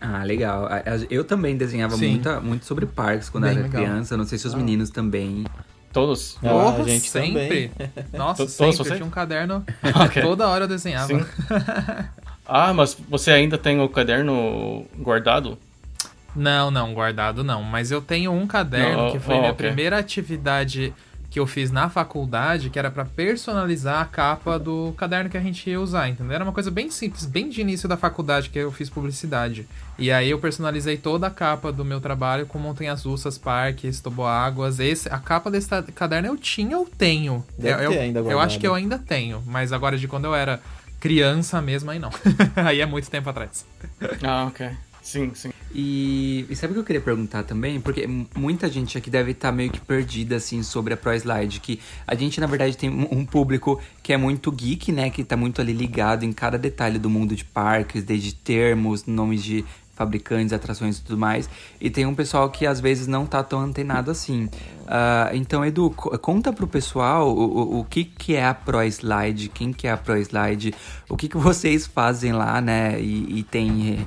Ah, 0.00 0.22
legal. 0.24 0.68
Eu 1.08 1.24
também 1.24 1.56
desenhava 1.56 1.96
Sim. 1.96 2.10
muita, 2.12 2.40
muito 2.40 2.66
sobre 2.66 2.86
parques 2.86 3.28
quando 3.28 3.44
Bem 3.44 3.52
era 3.52 3.62
legal. 3.62 3.82
criança. 3.82 4.16
Não 4.16 4.24
sei 4.24 4.38
se 4.38 4.46
os 4.46 4.54
meninos 4.54 4.90
também. 4.90 5.44
Todos? 5.92 6.36
Ah, 6.42 6.48
Porra, 6.48 6.82
a 6.82 6.88
gente 6.88 7.08
sempre. 7.08 7.68
também. 7.68 7.70
Nossa, 8.12 8.38
Todos 8.38 8.54
sempre. 8.54 8.76
você? 8.76 8.90
Eu 8.90 8.96
tinha 8.96 9.06
um 9.06 9.10
caderno. 9.10 9.64
Ok. 10.04 10.20
Toda 10.22 10.48
hora 10.48 10.64
eu 10.64 10.68
desenhava. 10.68 11.06
Sim. 11.06 11.24
Ah, 12.46 12.72
mas 12.72 12.96
você 13.08 13.30
ainda 13.30 13.56
tem 13.58 13.80
o 13.80 13.88
caderno 13.88 14.84
guardado? 14.98 15.58
Não, 16.34 16.70
não, 16.70 16.92
guardado 16.92 17.42
não. 17.42 17.62
Mas 17.62 17.90
eu 17.90 18.00
tenho 18.00 18.30
um 18.32 18.46
caderno 18.46 19.04
Não, 19.04 19.12
que 19.12 19.18
foi 19.18 19.36
oh, 19.36 19.38
minha 19.38 19.52
ok. 19.52 19.66
primeira 19.66 19.98
atividade 19.98 20.92
que 21.36 21.40
eu 21.40 21.46
fiz 21.46 21.70
na 21.70 21.90
faculdade, 21.90 22.70
que 22.70 22.78
era 22.78 22.90
pra 22.90 23.04
personalizar 23.04 24.00
a 24.00 24.06
capa 24.06 24.58
do 24.58 24.94
caderno 24.96 25.28
que 25.28 25.36
a 25.36 25.40
gente 25.42 25.68
ia 25.68 25.78
usar, 25.78 26.08
entendeu? 26.08 26.34
Era 26.34 26.42
uma 26.42 26.52
coisa 26.52 26.70
bem 26.70 26.90
simples, 26.90 27.26
bem 27.26 27.50
de 27.50 27.60
início 27.60 27.86
da 27.86 27.94
faculdade 27.94 28.48
que 28.48 28.58
eu 28.58 28.72
fiz 28.72 28.88
publicidade. 28.88 29.68
E 29.98 30.10
aí 30.10 30.30
eu 30.30 30.38
personalizei 30.38 30.96
toda 30.96 31.26
a 31.26 31.30
capa 31.30 31.70
do 31.70 31.84
meu 31.84 32.00
trabalho 32.00 32.46
com 32.46 32.58
montanhas 32.58 33.04
russas, 33.04 33.36
parques, 33.36 34.00
toboáguas. 34.00 34.80
Esse, 34.80 35.10
a 35.10 35.18
capa 35.18 35.50
desse 35.50 35.68
caderno 35.94 36.26
eu 36.28 36.38
tinha 36.38 36.78
ou 36.78 36.86
tenho? 36.86 37.44
Deve 37.58 37.84
eu, 37.84 37.90
ter 37.90 37.96
eu- 37.96 38.00
ainda 38.00 38.20
eu 38.20 38.40
acho 38.40 38.58
que 38.58 38.66
eu 38.66 38.74
ainda 38.74 38.98
tenho, 38.98 39.42
mas 39.44 39.74
agora 39.74 39.98
de 39.98 40.08
quando 40.08 40.24
eu 40.24 40.34
era 40.34 40.58
criança 40.98 41.60
mesmo, 41.60 41.90
aí 41.90 41.98
não. 41.98 42.08
aí 42.64 42.80
é 42.80 42.86
muito 42.86 43.10
tempo 43.10 43.28
atrás. 43.28 43.66
Ah, 44.22 44.46
ok. 44.46 44.70
Sim, 45.02 45.32
sim. 45.34 45.50
E, 45.78 46.46
e 46.48 46.56
sabe 46.56 46.70
o 46.70 46.74
que 46.74 46.80
eu 46.80 46.84
queria 46.84 47.02
perguntar 47.02 47.42
também? 47.42 47.78
Porque 47.78 48.08
muita 48.34 48.66
gente 48.66 48.96
aqui 48.96 49.10
deve 49.10 49.32
estar 49.32 49.48
tá 49.48 49.52
meio 49.54 49.70
que 49.70 49.78
perdida, 49.78 50.36
assim, 50.36 50.62
sobre 50.62 50.94
a 50.94 50.96
ProSlide. 50.96 51.60
Que 51.60 51.78
a 52.06 52.14
gente, 52.14 52.40
na 52.40 52.46
verdade, 52.46 52.74
tem 52.78 52.88
um 52.88 53.26
público 53.26 53.78
que 54.02 54.10
é 54.10 54.16
muito 54.16 54.50
geek, 54.50 54.90
né? 54.90 55.10
Que 55.10 55.22
tá 55.22 55.36
muito 55.36 55.60
ali 55.60 55.74
ligado 55.74 56.24
em 56.24 56.32
cada 56.32 56.56
detalhe 56.56 56.98
do 56.98 57.10
mundo 57.10 57.36
de 57.36 57.44
parques, 57.44 58.04
desde 58.04 58.34
termos, 58.34 59.04
nomes 59.04 59.44
de 59.44 59.66
fabricantes, 59.94 60.54
atrações 60.54 60.96
e 60.96 61.02
tudo 61.02 61.18
mais. 61.18 61.46
E 61.78 61.90
tem 61.90 62.06
um 62.06 62.14
pessoal 62.14 62.48
que 62.48 62.66
às 62.66 62.80
vezes 62.80 63.06
não 63.06 63.26
tá 63.26 63.42
tão 63.42 63.60
antenado 63.60 64.10
assim. 64.10 64.44
Uh, 64.44 65.34
então, 65.34 65.62
Edu, 65.62 65.90
conta 65.90 66.54
pro 66.54 66.66
pessoal 66.66 67.28
o, 67.28 67.38
o, 67.38 67.80
o, 67.80 67.84
que, 67.84 68.04
que 68.04 68.34
é 68.34 68.46
a 68.46 68.54
ProSlide, 68.54 69.50
quem 69.50 69.74
que 69.74 69.86
é 69.86 69.90
a 69.90 69.96
ProSlide, 69.98 70.74
o 71.06 71.18
que, 71.18 71.28
que 71.28 71.36
vocês 71.36 71.86
fazem 71.86 72.32
lá, 72.32 72.62
né? 72.62 72.98
E, 72.98 73.40
e 73.40 73.42
tem, 73.42 74.06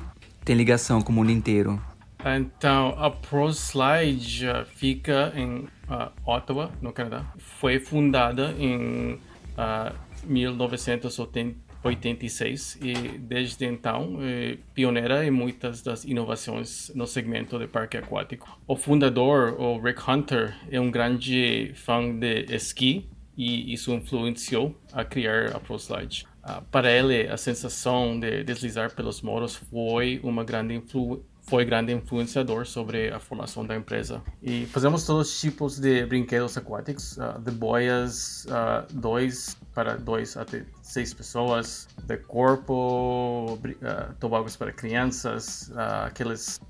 tem 0.50 0.56
ligação 0.56 1.00
com 1.00 1.12
o 1.12 1.14
mundo 1.14 1.30
inteiro. 1.30 1.80
Então, 2.24 2.96
a 2.98 3.08
ProSlide 3.08 4.48
fica 4.74 5.32
em 5.36 5.60
uh, 5.88 6.10
Ottawa, 6.26 6.72
no 6.82 6.92
Canadá. 6.92 7.24
Foi 7.38 7.78
fundada 7.78 8.52
em 8.58 9.12
uh, 9.12 9.94
1980 10.26 11.70
86 11.82 12.78
e 12.82 12.92
desde 13.16 13.64
então 13.64 14.18
é 14.20 14.58
pioneira 14.74 15.24
em 15.24 15.30
muitas 15.30 15.80
das 15.80 16.04
inovações 16.04 16.90
no 16.94 17.06
segmento 17.06 17.56
de 17.56 17.66
parque 17.68 17.96
aquático. 17.96 18.58
O 18.66 18.76
fundador, 18.76 19.54
o 19.58 19.80
Rick 19.80 20.02
Hunter, 20.06 20.54
é 20.70 20.78
um 20.78 20.90
grande 20.90 21.72
fã 21.76 22.12
de 22.12 22.44
esqui 22.54 23.08
e 23.34 23.72
isso 23.72 23.94
influenciou 23.94 24.76
a 24.92 25.04
criar 25.04 25.56
a 25.56 25.60
ProSlide. 25.60 26.26
Uh, 26.44 26.62
para 26.70 26.90
ele, 26.90 27.28
a 27.28 27.36
sensação 27.36 28.18
de 28.18 28.42
deslizar 28.44 28.94
pelos 28.94 29.20
moros 29.20 29.56
foi 29.56 30.20
uma 30.22 30.42
grande 30.42 30.74
influência 30.74 31.30
foi 31.50 31.64
grande 31.64 31.92
influenciador 31.92 32.64
sobre 32.64 33.10
a 33.10 33.18
formação 33.18 33.66
da 33.66 33.74
empresa. 33.74 34.22
E 34.40 34.66
fazemos 34.66 35.04
todos 35.04 35.28
os 35.28 35.40
tipos 35.40 35.80
de 35.80 36.06
brinquedos 36.06 36.56
aquáticos, 36.56 37.16
uh, 37.16 37.40
de 37.40 37.50
boias, 37.50 38.46
uh, 38.46 38.86
dois 38.92 39.56
para 39.74 39.96
dois 39.96 40.36
até 40.36 40.64
seis 40.80 41.12
pessoas, 41.12 41.88
de 42.04 42.16
corpo, 42.18 43.54
uh, 43.54 44.14
tobogãs 44.20 44.56
para 44.56 44.72
crianças, 44.72 45.72
uh, 45.74 46.06
aqueles, 46.06 46.60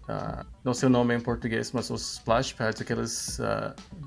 não 0.64 0.72
sei 0.74 0.88
o 0.88 0.90
nome 0.90 1.14
em 1.14 1.20
português, 1.20 1.72
mas 1.72 1.90
os 1.90 2.14
splash 2.14 2.52
pads, 2.54 2.80
aqueles 2.80 3.40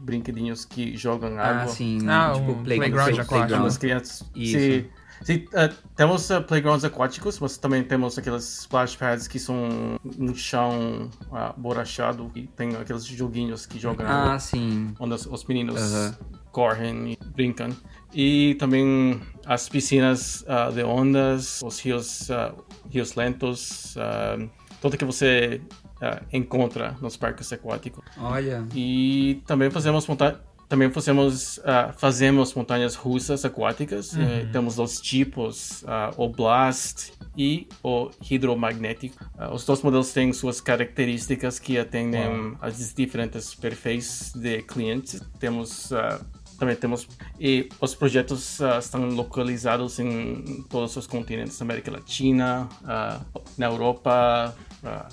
brinquedinhos 0.02 0.66
que 0.66 0.98
jogam 0.98 1.40
água. 1.40 1.64
Ah, 1.64 1.68
sim, 1.68 2.00
ah, 2.08 2.34
tipo 2.36 2.52
um 2.52 2.64
playground, 2.64 2.94
playground, 2.94 3.28
playground. 3.28 3.66
As 3.68 3.78
crianças, 3.78 4.24
Isso. 4.36 4.60
Se, 4.60 4.90
Sim, 5.24 5.46
uh, 5.54 5.74
temos 5.96 6.30
uh, 6.30 6.42
playgrounds 6.42 6.84
aquáticos, 6.84 7.40
mas 7.40 7.58
também 7.58 7.84
temos 7.84 8.18
aqueles 8.18 8.60
splash 8.60 8.98
pads 8.98 9.28
que 9.28 9.40
são 9.40 9.98
um 10.20 10.36
chão 10.36 11.10
uh, 11.32 11.60
borrachado 11.60 12.30
e 12.36 12.46
tem 12.48 12.76
aqueles 12.76 13.06
joguinhos 13.06 13.66
que 13.66 13.80
jogam 13.80 14.06
ah, 14.08 14.38
sim. 14.38 14.94
onde 15.00 15.14
os, 15.14 15.26
os 15.26 15.46
meninos 15.46 15.80
-huh. 15.80 16.18
correm 16.52 17.14
e 17.14 17.20
brincam. 17.28 17.70
E 18.14 18.56
também 18.56 19.22
as 19.46 19.70
piscinas 19.70 20.44
uh, 20.44 20.74
de 20.74 20.84
ondas, 20.84 21.62
os 21.64 21.80
rios, 21.80 22.28
rios 22.92 23.16
lentos, 23.16 23.96
tudo 24.82 24.98
que 24.98 25.06
você 25.06 25.62
encontra 26.34 26.96
nos 27.02 27.16
parques 27.16 27.52
aquáticos. 27.54 28.04
Olha. 28.18 28.68
E 28.76 29.42
também 29.48 29.72
fazemos 29.72 30.06
montar 30.06 30.42
também 30.68 30.90
fazemos, 30.90 31.58
uh, 31.60 31.94
fazemos 31.98 32.54
montanhas 32.54 32.96
russas 32.96 33.46
aquáticas. 33.46 34.14
Uhum. 34.14 34.24
Uh, 34.24 34.52
temos 34.52 34.76
dois 34.76 35.00
tipos, 35.00 35.84
uh, 35.84 36.14
o 36.18 36.30
Blast 36.30 37.14
e 37.38 37.68
o 37.84 38.10
hidromagnético. 38.30 39.24
Uh, 39.36 39.54
os 39.54 39.66
dois 39.66 39.82
modelos 39.82 40.12
têm 40.12 40.32
suas 40.34 40.62
características 40.62 41.60
que 41.60 41.78
atendem 41.78 42.28
wow. 42.28 42.58
às 42.62 42.94
diferentes 42.94 43.54
perfis 43.54 44.32
de 44.36 44.62
clientes. 44.64 45.22
Temos 45.40 45.92
também 46.60 46.76
temos 46.76 47.08
e 47.40 47.68
os 47.82 47.96
projetos 47.96 48.60
estão 48.80 49.10
localizados 49.10 50.00
em 50.00 50.64
todos 50.70 50.96
os 50.96 51.08
continentes, 51.08 51.62
América 51.62 51.92
Latina, 51.92 52.70
na 53.58 53.66
Europa, 53.66 54.56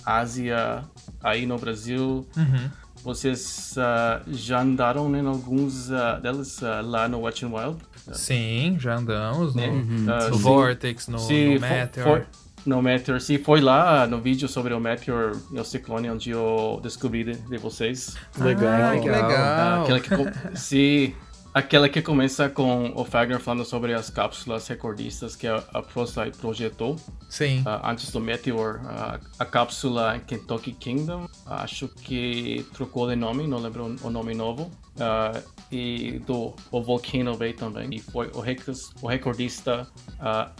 Ásia, 0.04 0.84
aí 1.22 1.46
no 1.46 1.58
Brasil. 1.58 2.26
Uhum. 2.36 2.70
Vocês 3.02 3.74
uh, 3.76 4.22
já 4.32 4.60
andaram 4.60 5.14
em 5.16 5.26
alguns 5.26 5.90
uh, 5.90 6.20
delas 6.22 6.60
uh, 6.60 6.82
lá 6.84 7.08
no 7.08 7.20
Watch 7.20 7.44
and 7.44 7.48
Wild? 7.48 7.78
Sim, 8.12 8.76
já 8.78 8.96
andamos 8.96 9.54
no, 9.54 9.62
uhum. 9.62 10.06
no 10.30 10.38
Vortex, 10.38 11.08
no, 11.08 11.18
sim, 11.18 11.54
no 11.54 11.60
Meteor. 11.60 12.06
Foi, 12.06 12.26
no 12.66 12.82
Meteor, 12.82 13.20
sim, 13.20 13.38
foi 13.38 13.60
lá 13.60 14.06
no 14.06 14.20
vídeo 14.20 14.48
sobre 14.48 14.74
o 14.74 14.80
Meteor 14.80 15.36
e 15.52 15.58
o 15.58 15.64
Ciclone 15.64 16.10
onde 16.10 16.30
eu 16.30 16.80
descobri 16.82 17.24
de, 17.24 17.34
de 17.34 17.56
vocês. 17.58 18.16
Legal, 18.38 18.92
ah, 18.92 18.98
que 18.98 19.08
legal. 19.08 19.82
Aquela 19.82 20.00
que, 20.00 20.58
sim, 20.58 21.14
Aquela 21.52 21.88
que 21.88 22.00
começa 22.00 22.48
com 22.48 22.92
o 22.94 23.04
Fagner 23.04 23.40
falando 23.40 23.64
sobre 23.64 23.92
as 23.92 24.08
cápsulas 24.08 24.68
recordistas 24.68 25.34
que 25.34 25.48
a, 25.48 25.56
a 25.74 25.82
ProSite 25.82 26.38
projetou. 26.38 26.96
Sim. 27.28 27.62
Uh, 27.62 27.84
antes 27.84 28.12
do 28.12 28.20
Meteor, 28.20 28.80
uh, 28.84 29.20
a 29.36 29.44
cápsula 29.44 30.20
Kentucky 30.20 30.72
Kingdom, 30.72 31.28
acho 31.46 31.88
que 31.88 32.64
trocou 32.72 33.08
de 33.08 33.16
nome, 33.16 33.48
não 33.48 33.58
lembro 33.58 33.96
o 34.00 34.10
nome 34.10 34.32
novo. 34.32 34.70
Uh, 34.94 35.42
e 35.72 36.20
do 36.26 36.54
o 36.70 36.82
Volcano 36.82 37.36
Bay 37.36 37.52
também. 37.52 37.94
E 37.94 38.00
foi 38.00 38.30
o, 38.34 38.40
rec 38.40 38.60
o 39.00 39.06
recordista 39.06 39.86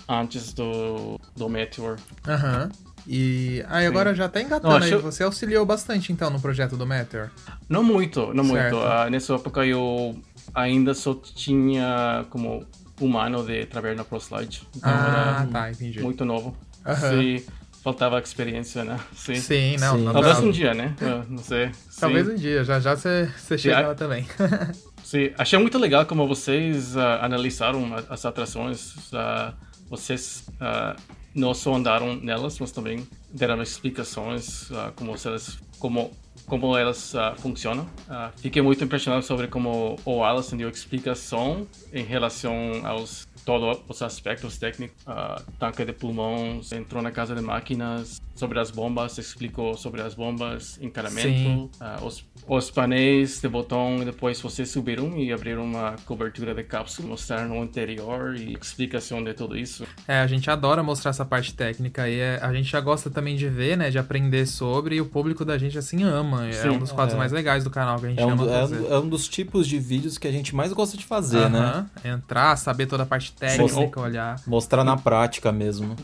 antes 0.08 0.52
do, 0.52 1.20
do 1.36 1.48
Meteor. 1.48 1.98
Aham. 2.26 2.70
E 3.06 3.64
aí 3.68 3.86
agora 3.86 4.14
já 4.14 4.28
tá 4.28 4.40
engatando 4.40 4.78
não, 4.78 4.84
aí, 4.84 4.94
você 4.96 5.22
auxiliou 5.22 5.64
bastante 5.64 6.12
então 6.12 6.30
no 6.30 6.40
projeto 6.40 6.76
do 6.76 6.86
Meteor? 6.86 7.30
Não 7.68 7.82
muito, 7.82 8.32
não 8.34 8.44
certo. 8.44 8.76
muito. 8.76 8.86
Uh, 8.86 9.10
nessa 9.10 9.34
época 9.34 9.64
eu 9.64 10.16
ainda 10.54 10.94
só 10.94 11.14
tinha 11.14 12.24
como 12.30 12.66
um 13.00 13.18
ano 13.18 13.42
de 13.44 13.66
trabalhar 13.66 13.94
na 13.94 14.04
ProSlide. 14.04 14.62
Então 14.76 14.90
ah, 14.92 15.48
tá, 15.50 15.70
entendi. 15.70 16.02
Muito 16.02 16.24
novo. 16.24 16.56
Uhum. 16.86 16.94
Se 16.94 17.46
faltava 17.82 18.18
experiência, 18.18 18.84
né? 18.84 18.98
Sim, 19.14 19.36
Sim 19.36 19.76
não, 19.78 19.96
Sim. 19.96 20.04
não. 20.04 20.12
Talvez 20.12 20.38
um 20.40 20.50
dia, 20.50 20.74
né? 20.74 20.94
Eu 21.00 21.24
não 21.28 21.38
sei. 21.38 21.70
Talvez 21.98 22.28
um 22.28 22.34
dia, 22.34 22.62
já 22.64 22.78
já 22.78 22.94
você, 22.94 23.30
você 23.36 23.58
chega 23.58 23.88
lá 23.88 23.94
também. 23.94 24.26
Sim, 25.02 25.32
achei 25.36 25.58
muito 25.58 25.78
legal 25.78 26.06
como 26.06 26.26
vocês 26.26 26.94
uh, 26.94 27.00
analisaram 27.20 27.94
as 28.08 28.24
atrações. 28.24 28.94
Uh, 29.12 29.52
vocês 29.88 30.44
uh, 30.60 31.00
não 31.34 31.52
só 31.54 31.74
andaram 31.74 32.14
nelas, 32.16 32.58
mas 32.60 32.70
também 32.70 33.06
deram 33.32 33.60
explicações 33.62 34.70
como 34.94 35.14
elas, 35.24 35.58
como 35.78 36.12
como 36.50 36.76
elas 36.76 37.14
uh, 37.14 37.34
funcionam. 37.38 37.84
Uh, 38.08 38.28
fiquei 38.36 38.60
muito 38.60 38.82
impressionado 38.82 39.24
sobre 39.24 39.46
como 39.46 39.96
o 40.04 40.24
Allison 40.24 40.56
deu 40.56 40.68
explicação 40.68 41.64
em 41.92 42.02
relação 42.02 42.84
aos 42.84 43.28
todos 43.58 43.80
os 43.88 44.02
aspectos 44.02 44.58
técnicos, 44.58 45.02
uh, 45.04 45.42
tanque 45.58 45.84
de 45.84 45.92
pulmões, 45.92 46.70
entrou 46.72 47.02
na 47.02 47.10
casa 47.10 47.34
de 47.34 47.40
máquinas, 47.40 48.20
sobre 48.40 48.58
as 48.58 48.70
bombas, 48.70 49.18
explicou 49.18 49.76
sobre 49.76 50.00
as 50.00 50.14
bombas, 50.14 50.78
encanamento, 50.80 51.70
uh, 51.78 52.04
os, 52.06 52.24
os 52.48 52.70
painéis 52.70 53.38
de 53.38 53.48
botão, 53.48 53.98
depois 54.02 54.40
vocês 54.40 54.70
subiram 54.70 55.18
e 55.18 55.30
abriram 55.30 55.62
uma 55.62 55.96
cobertura 56.06 56.54
de 56.54 56.64
cápsula, 56.64 57.08
mostraram 57.08 57.60
o 57.60 57.64
interior 57.64 58.34
e 58.34 58.54
explicação 58.54 59.22
de 59.22 59.34
tudo 59.34 59.58
isso. 59.58 59.84
É, 60.08 60.20
a 60.20 60.26
gente 60.26 60.50
adora 60.50 60.82
mostrar 60.82 61.10
essa 61.10 61.24
parte 61.24 61.52
técnica 61.52 62.08
e 62.08 62.18
é, 62.18 62.38
a 62.40 62.50
gente 62.54 62.70
já 62.70 62.80
gosta 62.80 63.10
também 63.10 63.36
de 63.36 63.46
ver, 63.46 63.76
né, 63.76 63.90
de 63.90 63.98
aprender 63.98 64.46
sobre 64.46 64.96
e 64.96 65.00
o 65.02 65.06
público 65.06 65.44
da 65.44 65.58
gente 65.58 65.76
assim 65.76 66.02
ama. 66.02 66.48
É 66.48 66.52
Sim, 66.52 66.70
um 66.70 66.78
dos 66.78 66.92
quadros 66.92 67.14
é. 67.14 67.18
mais 67.18 67.32
legais 67.32 67.62
do 67.62 67.70
canal 67.70 67.98
que 67.98 68.06
a 68.06 68.08
gente 68.08 68.20
é 68.20 68.24
um, 68.24 68.30
ama 68.30 68.44
é 68.44 68.60
fazer. 68.60 68.86
É 68.86 68.98
um 68.98 69.08
dos 69.08 69.28
tipos 69.28 69.68
de 69.68 69.78
vídeos 69.78 70.16
que 70.16 70.26
a 70.26 70.32
gente 70.32 70.54
mais 70.54 70.72
gosta 70.72 70.96
de 70.96 71.04
fazer, 71.04 71.40
uh 71.40 71.50
-huh. 71.50 71.50
né? 71.50 71.86
Entrar, 72.04 72.56
saber 72.56 72.86
toda 72.86 73.02
a 73.02 73.06
parte 73.06 73.32
técnica, 73.40 74.00
olhar. 74.00 74.40
Mostrar 74.46 74.84
na 74.84 74.96
prática 74.96 75.50
mesmo. 75.50 75.96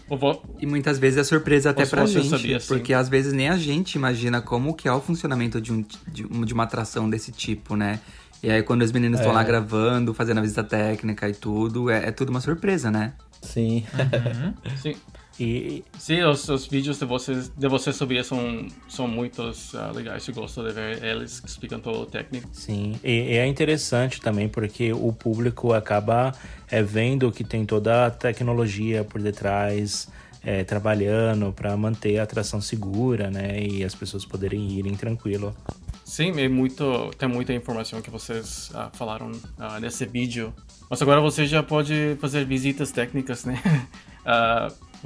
E 0.58 0.66
muitas 0.66 0.98
vezes 0.98 1.18
é 1.18 1.24
surpresa 1.24 1.70
até 1.70 1.84
pra 1.84 2.06
gente 2.06 2.28
sabia, 2.28 2.58
porque 2.66 2.94
às 2.94 3.08
vezes 3.08 3.32
nem 3.32 3.48
a 3.48 3.56
gente 3.56 3.94
imagina 3.94 4.40
como 4.40 4.74
que 4.74 4.88
é 4.88 4.92
o 4.92 5.00
funcionamento 5.00 5.60
de, 5.60 5.72
um, 5.72 5.84
de, 6.08 6.24
de 6.24 6.54
uma 6.54 6.64
atração 6.64 7.08
desse 7.08 7.30
tipo, 7.30 7.76
né? 7.76 8.00
E 8.42 8.50
aí 8.50 8.62
quando 8.62 8.82
os 8.82 8.92
meninos 8.92 9.20
estão 9.20 9.32
é. 9.32 9.34
lá 9.36 9.42
gravando, 9.42 10.14
fazendo 10.14 10.38
a 10.38 10.40
visita 10.40 10.64
técnica 10.64 11.28
e 11.28 11.34
tudo, 11.34 11.90
é, 11.90 12.08
é 12.08 12.10
tudo 12.10 12.30
uma 12.30 12.40
surpresa, 12.40 12.90
né? 12.90 13.12
Sim. 13.42 13.84
Uhum. 13.94 14.54
Sim. 14.76 14.96
E... 15.38 15.84
Sim, 15.98 16.22
os, 16.22 16.48
os, 16.48 16.66
vídeos 16.66 16.98
de 16.98 17.04
vocês, 17.04 17.50
de 17.54 17.68
vocês 17.68 17.94
subir 17.94 18.24
são, 18.24 18.66
são 18.88 19.06
muito 19.06 19.42
uh, 19.42 19.94
legais. 19.94 20.26
Eu 20.26 20.34
gosto 20.34 20.62
de 20.62 20.72
ver 20.72 21.04
eles 21.04 21.42
explicando 21.44 21.82
todo 21.82 22.00
o 22.00 22.06
técnico. 22.06 22.48
Sim, 22.52 22.98
e, 23.04 23.10
e, 23.10 23.36
é 23.36 23.46
interessante 23.46 24.20
também 24.20 24.48
porque 24.48 24.92
o 24.92 25.12
público 25.12 25.74
acaba 25.74 26.32
é, 26.70 26.82
vendo 26.82 27.30
que 27.30 27.44
tem 27.44 27.66
toda 27.66 28.06
a 28.06 28.10
tecnologia 28.10 29.04
por 29.04 29.20
detrás, 29.20 30.08
é, 30.42 30.64
trabalhando 30.64 31.52
para 31.52 31.76
manter 31.76 32.18
a 32.18 32.22
atração 32.22 32.60
segura, 32.60 33.30
né? 33.30 33.60
E 33.60 33.84
as 33.84 33.94
pessoas 33.94 34.24
poderem 34.24 34.72
irem 34.72 34.94
tranquilo. 34.94 35.54
Sim, 36.04 36.40
é 36.40 36.48
muito, 36.48 37.10
tem 37.18 37.28
muita 37.28 37.52
informação 37.52 38.00
que 38.00 38.10
vocês 38.10 38.70
uh, 38.70 38.96
falaram 38.96 39.32
uh, 39.32 39.80
nesse 39.80 40.06
vídeo. 40.06 40.54
Mas 40.88 41.02
agora 41.02 41.20
você 41.20 41.44
já 41.44 41.64
pode 41.64 42.16
fazer 42.20 42.44
visitas 42.46 42.92
técnicas, 42.92 43.44
né? 43.44 43.60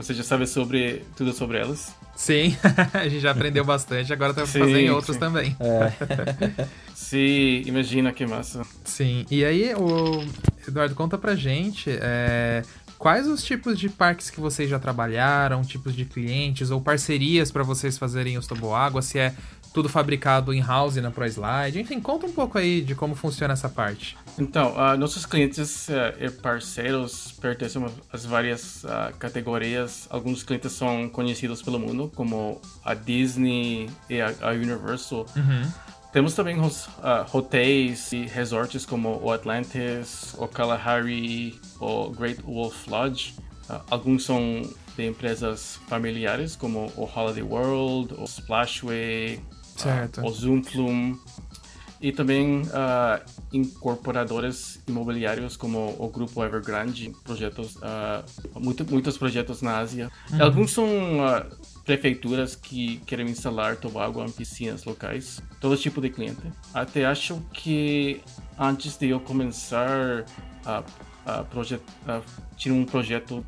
Você 0.00 0.14
já 0.14 0.23
sabe 0.23 0.47
sobre 0.47 1.02
tudo 1.14 1.30
sobre 1.35 1.59
elas? 1.59 1.95
Sim, 2.16 2.57
a 2.95 3.07
gente 3.07 3.21
já 3.21 3.33
aprendeu 3.33 3.64
bastante, 3.64 4.11
agora 4.12 4.33
tá 4.33 4.47
fazendo 4.47 4.78
em 4.78 4.90
outros 4.90 5.16
sim. 5.16 5.21
também. 5.21 5.54
É. 5.61 6.66
sim, 6.95 7.62
imagina 7.66 8.11
que 8.11 8.26
massa. 8.26 8.62
Sim, 8.83 9.26
e 9.30 9.45
aí, 9.45 9.75
o 9.75 10.25
Eduardo, 10.66 10.95
conta 10.95 11.19
pra 11.19 11.35
gente 11.35 11.90
é, 11.90 12.62
quais 12.97 13.26
os 13.26 13.45
tipos 13.45 13.78
de 13.78 13.90
parques 13.90 14.30
que 14.30 14.40
vocês 14.40 14.71
já 14.71 14.78
trabalharam, 14.78 15.62
tipos 15.62 15.95
de 15.95 16.07
clientes 16.07 16.71
ou 16.71 16.80
parcerias 16.80 17.52
para 17.52 17.62
vocês 17.62 17.99
fazerem 17.99 18.38
os 18.38 18.47
toboágua, 18.47 19.02
se 19.02 19.19
é 19.19 19.35
tudo 19.73 19.88
fabricado 19.88 20.54
in-house 20.54 20.97
na 20.97 21.11
ProSlide. 21.11 21.78
Enfim, 21.78 22.00
conta 22.00 22.26
um 22.26 22.33
pouco 22.33 22.57
aí 22.57 22.80
de 22.80 22.95
como 22.95 23.14
funciona 23.14 23.52
essa 23.52 23.69
parte. 23.69 24.16
Então, 24.38 24.75
uh, 24.75 24.96
nossos 24.96 25.26
clientes 25.26 25.88
uh, 25.88 25.92
e 26.18 26.30
parceiros 26.30 27.32
pertencem 27.32 27.84
às 28.12 28.25
várias 28.25 28.84
uh, 28.84 29.14
categorias. 29.18 30.06
Alguns 30.10 30.42
clientes 30.42 30.72
são 30.72 31.08
conhecidos 31.08 31.62
pelo 31.62 31.78
mundo, 31.78 32.10
como 32.14 32.60
a 32.84 32.94
Disney 32.94 33.90
e 34.08 34.20
a, 34.20 34.34
a 34.40 34.50
Universal. 34.50 35.26
Uhum. 35.37 35.70
Temos 36.12 36.34
também 36.34 36.60
os 36.60 36.88
hotéis 37.32 38.10
e 38.10 38.26
resorts 38.26 38.84
como 38.84 39.20
o 39.22 39.30
Atlantis, 39.30 40.34
o 40.37 40.49
Kalahari, 40.49 41.60
o 41.78 42.10
Great 42.10 42.42
Wolf 42.42 42.88
Lodge. 42.88 43.37
alguns 43.88 44.25
são 44.25 44.60
de 44.96 45.06
empresas 45.06 45.78
familiares 45.87 46.56
como 46.56 46.92
o 46.96 47.04
Holiday 47.04 47.44
World, 47.44 48.14
o 48.18 48.25
Splashway, 48.25 49.40
certo. 49.76 50.26
o 50.26 50.30
Zoomflume 50.32 51.16
e 52.00 52.12
também 52.12 52.62
uh, 52.62 53.23
incorporadores 53.52 54.83
imobiliários 54.88 55.57
como 55.57 55.95
o 55.99 56.09
grupo 56.09 56.42
Evergrande, 56.42 57.12
projetos, 57.23 57.76
uh, 57.76 58.59
muito, 58.59 58.90
muitos 58.90 59.19
projetos 59.19 59.61
na 59.61 59.78
Ásia. 59.78 60.11
Uhum. 60.33 60.42
Alguns 60.42 60.73
são 60.73 60.87
uh, 60.87 61.45
prefeituras 61.85 62.57
que 62.57 62.99
querem 63.07 63.26
instalar 63.26 63.76
tobago 63.76 64.25
em 64.25 64.30
piscinas 64.30 64.85
locais, 64.85 65.42
todo 65.61 65.76
tipo 65.76 66.00
de 66.00 66.09
cliente. 66.09 66.40
Até 66.73 67.04
acho 67.04 67.42
que 67.52 68.23
antes 68.59 68.97
de 68.97 69.11
eu 69.11 69.21
começar 69.21 70.25
a, 70.64 70.83
a 71.26 71.45
projet, 71.45 71.83
tinha 72.57 72.75
um 72.75 72.85
projeto 72.85 73.45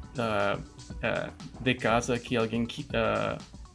de 1.61 1.75
casa 1.75 2.19
que 2.19 2.37
alguém 2.37 2.67
que 2.67 2.87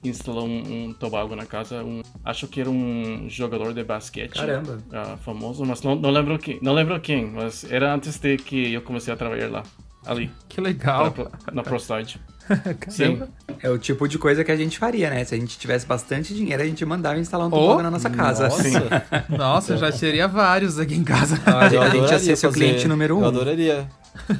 instalou 0.03 0.47
um, 0.47 0.87
um 0.87 0.93
tobago 0.93 1.35
na 1.35 1.45
casa. 1.45 1.83
Um, 1.83 2.01
acho 2.23 2.47
que 2.47 2.61
era 2.61 2.69
um 2.69 3.25
jogador 3.29 3.73
de 3.73 3.83
basquete. 3.83 4.33
Caramba. 4.33 4.79
Uh, 4.87 5.17
famoso, 5.17 5.65
mas 5.65 5.81
não, 5.81 5.95
não 5.95 6.09
lembro 6.09 6.37
quem. 6.37 6.59
Não 6.61 6.73
lembro 6.73 6.99
quem, 6.99 7.25
mas 7.25 7.69
era 7.69 7.93
antes 7.93 8.17
de 8.19 8.37
que 8.37 8.73
eu 8.73 8.81
comecei 8.81 9.13
a 9.13 9.17
trabalhar 9.17 9.49
lá. 9.49 9.63
Ali. 10.05 10.31
Que 10.47 10.61
legal. 10.61 11.13
Na, 11.47 11.55
na 11.55 11.63
ProSlide. 11.63 12.19
Sim. 12.87 13.23
É 13.61 13.69
o 13.69 13.77
tipo 13.77 14.07
de 14.07 14.17
coisa 14.17 14.43
que 14.43 14.51
a 14.51 14.55
gente 14.55 14.77
faria, 14.79 15.09
né? 15.09 15.23
Se 15.25 15.35
a 15.35 15.37
gente 15.37 15.57
tivesse 15.57 15.85
bastante 15.85 16.33
dinheiro, 16.33 16.63
a 16.63 16.65
gente 16.65 16.83
mandava 16.85 17.19
instalar 17.19 17.47
um 17.47 17.49
toboágua 17.49 17.79
oh, 17.79 17.83
na 17.83 17.91
nossa 17.91 18.09
casa. 18.09 18.47
Nossa, 18.47 19.25
nossa 19.29 19.73
eu 19.73 19.77
já 19.77 19.91
teria 19.91 20.27
vários 20.27 20.79
aqui 20.79 20.95
em 20.95 21.03
casa. 21.03 21.39
Ah, 21.45 21.65
a 21.67 21.89
gente 21.89 22.11
ia 22.11 22.19
ser 22.19 22.35
seu 22.35 22.51
cliente 22.51 22.87
número 22.87 23.17
um. 23.17 23.21
Eu 23.21 23.27
adoraria. 23.27 23.89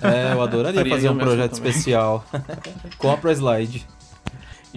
É, 0.02 0.34
eu 0.34 0.42
adoraria 0.42 0.86
fazer 0.86 1.10
um 1.10 1.18
projeto 1.18 1.54
especial 1.54 2.26
com 2.98 3.12
a 3.12 3.18
ProSlide. 3.18 3.86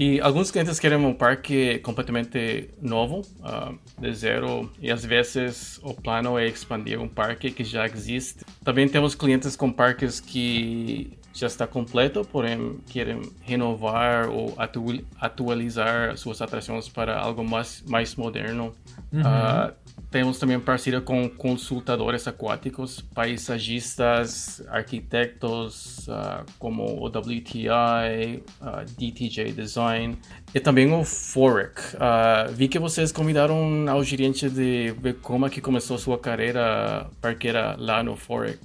E 0.00 0.18
alguns 0.18 0.50
clientes 0.50 0.80
querem 0.80 0.96
um 0.96 1.12
parque 1.12 1.78
completamente 1.80 2.70
novo, 2.80 3.20
uh, 3.40 3.78
de 4.00 4.14
zero, 4.14 4.72
e 4.80 4.90
às 4.90 5.04
vezes 5.04 5.78
o 5.82 5.92
plano 5.92 6.38
é 6.38 6.46
expandir 6.46 6.98
um 6.98 7.06
parque 7.06 7.50
que 7.50 7.62
já 7.62 7.84
existe. 7.84 8.42
Também 8.64 8.88
temos 8.88 9.14
clientes 9.14 9.54
com 9.56 9.70
parques 9.70 10.18
que 10.18 11.18
já 11.34 11.46
está 11.46 11.66
completo, 11.66 12.26
porém 12.32 12.78
querem 12.86 13.20
renovar 13.42 14.30
ou 14.30 14.54
atu 14.56 15.04
atualizar 15.20 16.16
suas 16.16 16.40
atrações 16.40 16.88
para 16.88 17.18
algo 17.18 17.44
mais, 17.44 17.84
mais 17.86 18.16
moderno. 18.16 18.72
Uhum. 19.12 19.20
Uh, 19.20 19.72
temos 20.10 20.38
também 20.38 20.58
parceria 20.58 21.00
com 21.00 21.28
consultadores 21.28 22.26
aquáticos, 22.26 23.00
paisagistas, 23.00 24.62
arquitetos, 24.68 26.06
uh, 26.08 26.44
como 26.58 26.84
o 26.84 27.06
WTI, 27.06 28.42
uh, 28.60 28.84
DTJ 28.98 29.52
Design 29.52 30.18
e 30.54 30.60
também 30.60 30.92
o 30.92 31.04
Forex. 31.04 31.94
Uh, 31.94 32.52
vi 32.52 32.68
que 32.68 32.78
vocês 32.78 33.12
convidaram 33.12 33.88
ao 33.88 34.02
gerente 34.02 34.48
de 34.48 34.94
ver 35.00 35.14
como 35.16 35.46
é 35.46 35.50
que 35.50 35.60
começou 35.60 35.98
sua 35.98 36.18
carreira 36.18 37.08
parqueira 37.20 37.76
lá 37.78 38.02
no 38.02 38.16
Forex, 38.16 38.60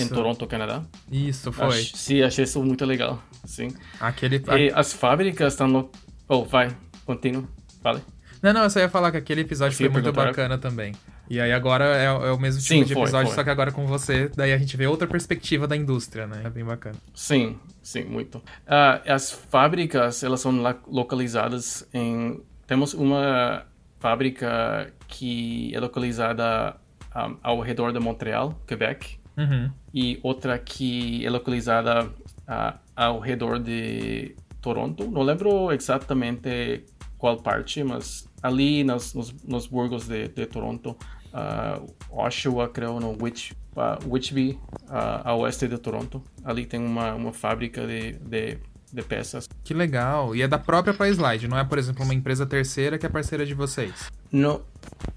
em 0.00 0.08
Toronto, 0.08 0.46
Canadá. 0.46 0.82
Isso, 1.10 1.52
foi. 1.52 1.66
Ach, 1.66 1.92
sim, 1.94 2.22
achei 2.22 2.44
isso 2.44 2.62
muito 2.62 2.84
legal. 2.84 3.22
Sim. 3.44 3.68
Aquele... 4.00 4.42
E 4.58 4.72
as 4.74 4.92
fábricas 4.92 5.52
estão 5.52 5.68
no... 5.68 5.90
Oh, 6.28 6.44
vai, 6.44 6.74
continua, 7.04 7.44
fale. 7.82 8.00
Não, 8.46 8.52
não, 8.52 8.62
eu 8.62 8.70
só 8.70 8.78
ia 8.78 8.88
falar 8.88 9.10
que 9.10 9.16
aquele 9.16 9.40
episódio 9.40 9.76
foi 9.76 9.88
muito 9.88 10.12
bacana 10.12 10.56
também. 10.56 10.94
E 11.28 11.40
aí 11.40 11.52
agora 11.52 11.84
é, 11.84 12.04
é 12.04 12.30
o 12.30 12.38
mesmo 12.38 12.60
tipo 12.60 12.74
sim, 12.74 12.84
de 12.84 12.92
episódio, 12.92 13.10
foi, 13.10 13.24
foi. 13.26 13.34
só 13.34 13.42
que 13.42 13.50
agora 13.50 13.72
com 13.72 13.88
você, 13.88 14.30
daí 14.36 14.52
a 14.52 14.58
gente 14.58 14.76
vê 14.76 14.86
outra 14.86 15.08
perspectiva 15.08 15.66
da 15.66 15.76
indústria, 15.76 16.28
né? 16.28 16.42
É 16.44 16.48
bem 16.50 16.64
bacana. 16.64 16.94
Sim, 17.12 17.58
sim, 17.82 18.04
muito. 18.04 18.38
Uh, 18.38 19.02
as 19.12 19.32
fábricas, 19.32 20.22
elas 20.22 20.40
são 20.40 20.62
localizadas 20.86 21.88
em... 21.92 22.40
Temos 22.68 22.94
uma 22.94 23.66
fábrica 23.98 24.92
que 25.08 25.74
é 25.74 25.80
localizada 25.80 26.76
um, 27.16 27.18
ah, 27.18 27.30
ao 27.42 27.60
redor 27.60 27.92
de 27.92 27.98
Montreal, 27.98 28.62
Quebec. 28.64 29.18
Uhum. 29.36 29.72
E 29.92 30.20
outra 30.22 30.56
que 30.56 31.26
é 31.26 31.30
localizada 31.30 32.04
uh, 32.04 32.78
ao 32.94 33.18
redor 33.18 33.58
de 33.58 34.36
Toronto. 34.60 35.10
Não 35.10 35.22
lembro 35.22 35.72
exatamente 35.72 36.84
qual 37.18 37.38
parte, 37.38 37.82
mas 37.82 38.25
ali 38.42 38.84
nas, 38.84 39.14
nos, 39.14 39.32
nos 39.44 39.66
burgos 39.66 40.06
de, 40.06 40.28
de 40.28 40.46
Toronto, 40.46 40.96
uh, 41.32 41.94
Oshawa, 42.10 42.68
creio, 42.68 43.00
no 43.00 43.16
Which, 43.20 43.54
uh, 43.76 43.98
Whitby, 44.08 44.58
uh, 44.88 45.22
a 45.24 45.34
oeste 45.34 45.68
de 45.68 45.78
Toronto. 45.78 46.22
Ali 46.44 46.66
tem 46.66 46.80
uma, 46.80 47.14
uma 47.14 47.32
fábrica 47.32 47.86
de, 47.86 48.12
de, 48.12 48.58
de 48.92 49.02
peças. 49.02 49.48
Que 49.64 49.74
legal! 49.74 50.34
E 50.34 50.42
é 50.42 50.48
da 50.48 50.58
própria 50.58 50.94
ProSlide, 50.94 51.48
não 51.48 51.58
é, 51.58 51.64
por 51.64 51.78
exemplo, 51.78 52.04
uma 52.04 52.14
empresa 52.14 52.46
terceira 52.46 52.98
que 52.98 53.06
é 53.06 53.08
parceira 53.08 53.44
de 53.44 53.54
vocês? 53.54 54.10
Não. 54.30 54.62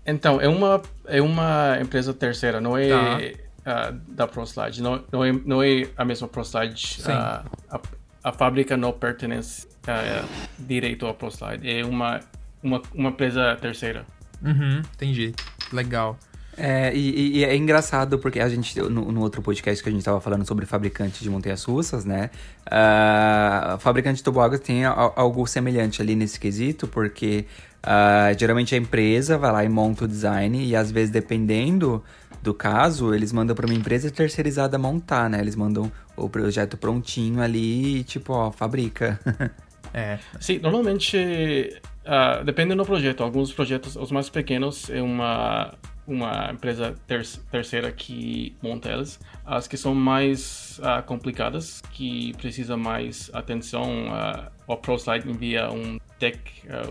Então, 0.05 0.39
é 0.41 0.47
uma, 0.47 0.82
é 1.05 1.21
uma 1.21 1.77
empresa 1.82 2.13
terceira, 2.13 2.60
não 2.60 2.77
é... 2.77 2.89
Tá. 2.89 3.49
Uh, 3.60 3.93
da 4.08 4.25
ProSlide. 4.25 4.82
Não, 4.82 5.03
não, 5.12 5.23
é, 5.23 5.32
não 5.32 5.62
é 5.62 5.88
a 5.95 6.05
mesma 6.05 6.27
ProSlide. 6.27 6.97
Uh, 7.01 7.45
a, 7.69 7.82
a 8.23 8.32
fábrica 8.32 8.77
não 8.77 8.91
pertence 8.93 9.67
uh, 9.67 10.27
direito 10.58 11.05
à 11.05 11.13
ProSlide. 11.13 11.69
É 11.69 11.86
uma 11.86 12.21
uma, 12.63 12.82
uma 12.93 13.10
empresa 13.10 13.58
terceira. 13.60 14.06
Uhum, 14.43 14.82
entendi. 14.95 15.34
Legal. 15.72 16.17
É, 16.62 16.93
e, 16.93 17.38
e, 17.38 17.45
é 17.45 17.56
engraçado 17.56 18.19
porque 18.19 18.39
a 18.41 18.50
gente, 18.50 18.78
no, 18.82 19.12
no, 19.12 19.22
outro 19.22 19.41
podcast 19.41 19.82
que 19.82 19.88
a 19.88 19.91
gente 19.91 20.02
estava 20.02 20.19
falando 20.19 20.45
sobre 20.45 20.65
fabricante 20.65 21.24
de 21.24 21.30
montanhas 21.30 21.63
russas, 21.63 22.04
né? 22.04 22.30
Uh, 22.67 23.80
fabricante 23.80 24.17
de 24.17 24.24
toboáguas 24.24 24.60
tem 24.60 24.84
algo 24.84 25.48
semelhante 25.48 26.02
ali 26.02 26.15
nesse 26.15 26.38
quesito, 26.38 26.86
porque 26.86 27.45
uh, 27.82 28.38
geralmente 28.38 28.76
a 28.76 28.78
empresa 28.78 29.38
vai 29.38 29.52
lá 29.54 29.63
e 29.63 29.69
monta 29.69 30.04
o 30.04 30.08
design 30.08 30.62
e 30.65 30.76
às 30.76 30.91
vezes, 30.91 31.10
dependendo 31.10 32.04
do 32.41 32.54
caso, 32.54 33.13
eles 33.13 33.32
mandam 33.32 33.56
para 33.56 33.65
uma 33.65 33.76
empresa 33.76 34.12
terceirizada 34.12 34.78
montar, 34.78 35.30
né? 35.30 35.39
Eles 35.39 35.56
mandam 35.56 35.89
o 36.17 36.30
projeto 36.30 36.76
prontinho 36.76 37.41
ali 37.41 38.00
e, 38.00 38.04
tipo, 38.04 38.34
ó, 38.34 38.52
fabrica. 38.52 39.17
é. 39.93 40.19
Sim, 40.41 40.60
normalmente 40.60 41.80
Uh, 42.10 42.43
depende 42.43 42.74
do 42.74 42.84
projeto. 42.84 43.22
Alguns 43.22 43.54
projetos, 43.54 43.95
os 43.95 44.12
mais 44.12 44.30
pequenos, 44.32 44.89
é 44.89 45.00
uma, 45.00 45.76
uma 46.08 46.52
empresa 46.52 46.95
ter 47.06 47.24
terceira 47.52 47.91
que 47.91 48.56
monta 48.63 48.89
elas. 48.89 49.19
As 49.45 49.67
que 49.67 49.78
são 49.78 49.93
mais 49.93 50.80
uh, 50.80 51.04
complicadas, 51.04 51.84
que 51.91 52.34
precisa 52.38 52.76
mais 52.76 53.30
atenção, 53.32 54.08
uh, 54.08 54.50
o 54.65 54.76
ProSlide 54.76 55.30
envia 55.30 55.72
um, 55.72 56.00
tech, 56.17 56.39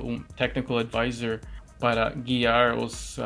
um 0.04 0.20
technical 0.37 0.78
advisor 0.78 1.40
para 1.81 2.11
guiar 2.11 2.76
os, 2.76 3.18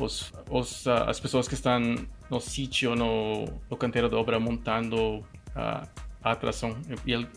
os, 0.00 0.32
os 0.48 0.86
as 0.86 1.18
pessoas 1.18 1.48
que 1.48 1.54
estão 1.54 1.96
no 2.30 2.40
sítio, 2.40 2.94
no, 2.94 3.44
no 3.68 3.76
canteiro 3.76 4.08
de 4.08 4.14
obra, 4.14 4.38
montando 4.38 5.24
a 5.56 5.84
atração. 6.22 6.76
E 7.04 7.12
ele, 7.12 7.28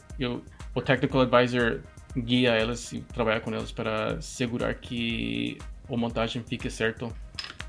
o 0.75 0.81
technical 0.81 1.21
advisor 1.21 1.81
guia 2.15 2.51
elas 2.51 2.91
e 2.91 3.01
trabalhar 3.01 3.41
com 3.41 3.51
elas 3.51 3.71
para 3.71 4.19
segurar 4.21 4.73
que 4.75 5.57
a 5.89 5.97
montagem 5.97 6.43
fique 6.43 6.69
certo. 6.69 7.13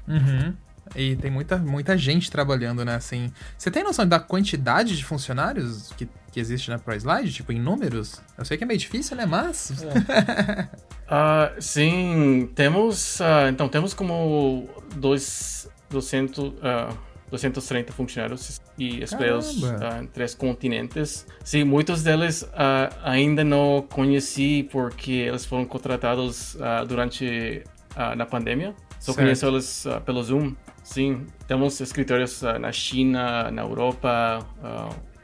Uhum. 0.06 0.54
E 0.94 1.16
tem 1.16 1.30
muita, 1.30 1.58
muita 1.58 1.98
gente 1.98 2.30
trabalhando, 2.30 2.84
né? 2.84 2.94
Assim, 2.94 3.32
você 3.58 3.70
tem 3.70 3.82
noção 3.82 4.06
da 4.06 4.20
quantidade 4.20 4.96
de 4.96 5.04
funcionários 5.04 5.92
que, 5.96 6.08
que 6.30 6.38
existe 6.38 6.70
na 6.70 6.78
ProSlide? 6.78 7.32
Tipo, 7.32 7.52
em 7.52 7.58
números? 7.58 8.22
Eu 8.38 8.44
sei 8.44 8.56
que 8.56 8.62
é 8.62 8.66
meio 8.66 8.78
difícil, 8.78 9.16
né? 9.16 9.26
Mas... 9.26 9.82
É. 9.82 10.62
uh, 10.62 11.56
sim, 11.60 12.48
temos... 12.54 13.18
Uh, 13.18 13.48
então, 13.50 13.68
temos 13.68 13.92
como 13.94 14.68
dois, 14.94 15.68
200... 15.90 16.38
Uh, 16.38 17.06
230 17.30 17.92
funcionários 17.92 18.60
e 18.78 19.02
espelhos 19.02 19.60
Caramba. 19.60 19.88
ah, 19.96 20.02
em 20.02 20.06
três 20.06 20.34
continentes. 20.34 21.26
Sim, 21.42 21.64
muitos 21.64 22.02
deles 22.02 22.48
ah, 22.54 22.90
ainda 23.02 23.42
não 23.42 23.82
conheci 23.90 24.68
porque 24.70 25.12
eles 25.12 25.44
foram 25.44 25.64
contratados 25.64 26.56
ah, 26.60 26.84
durante 26.84 27.62
na 28.14 28.26
pandemia. 28.26 28.74
Só 29.00 29.12
Certo. 29.12 29.24
conheço 29.24 29.46
eles 29.46 29.86
pelo 30.04 30.22
Zoom. 30.22 30.54
Sim, 30.84 31.26
temos 31.48 31.80
escritórios 31.80 32.42
na 32.42 32.70
China, 32.70 33.50
na 33.50 33.62
Europa. 33.62 34.46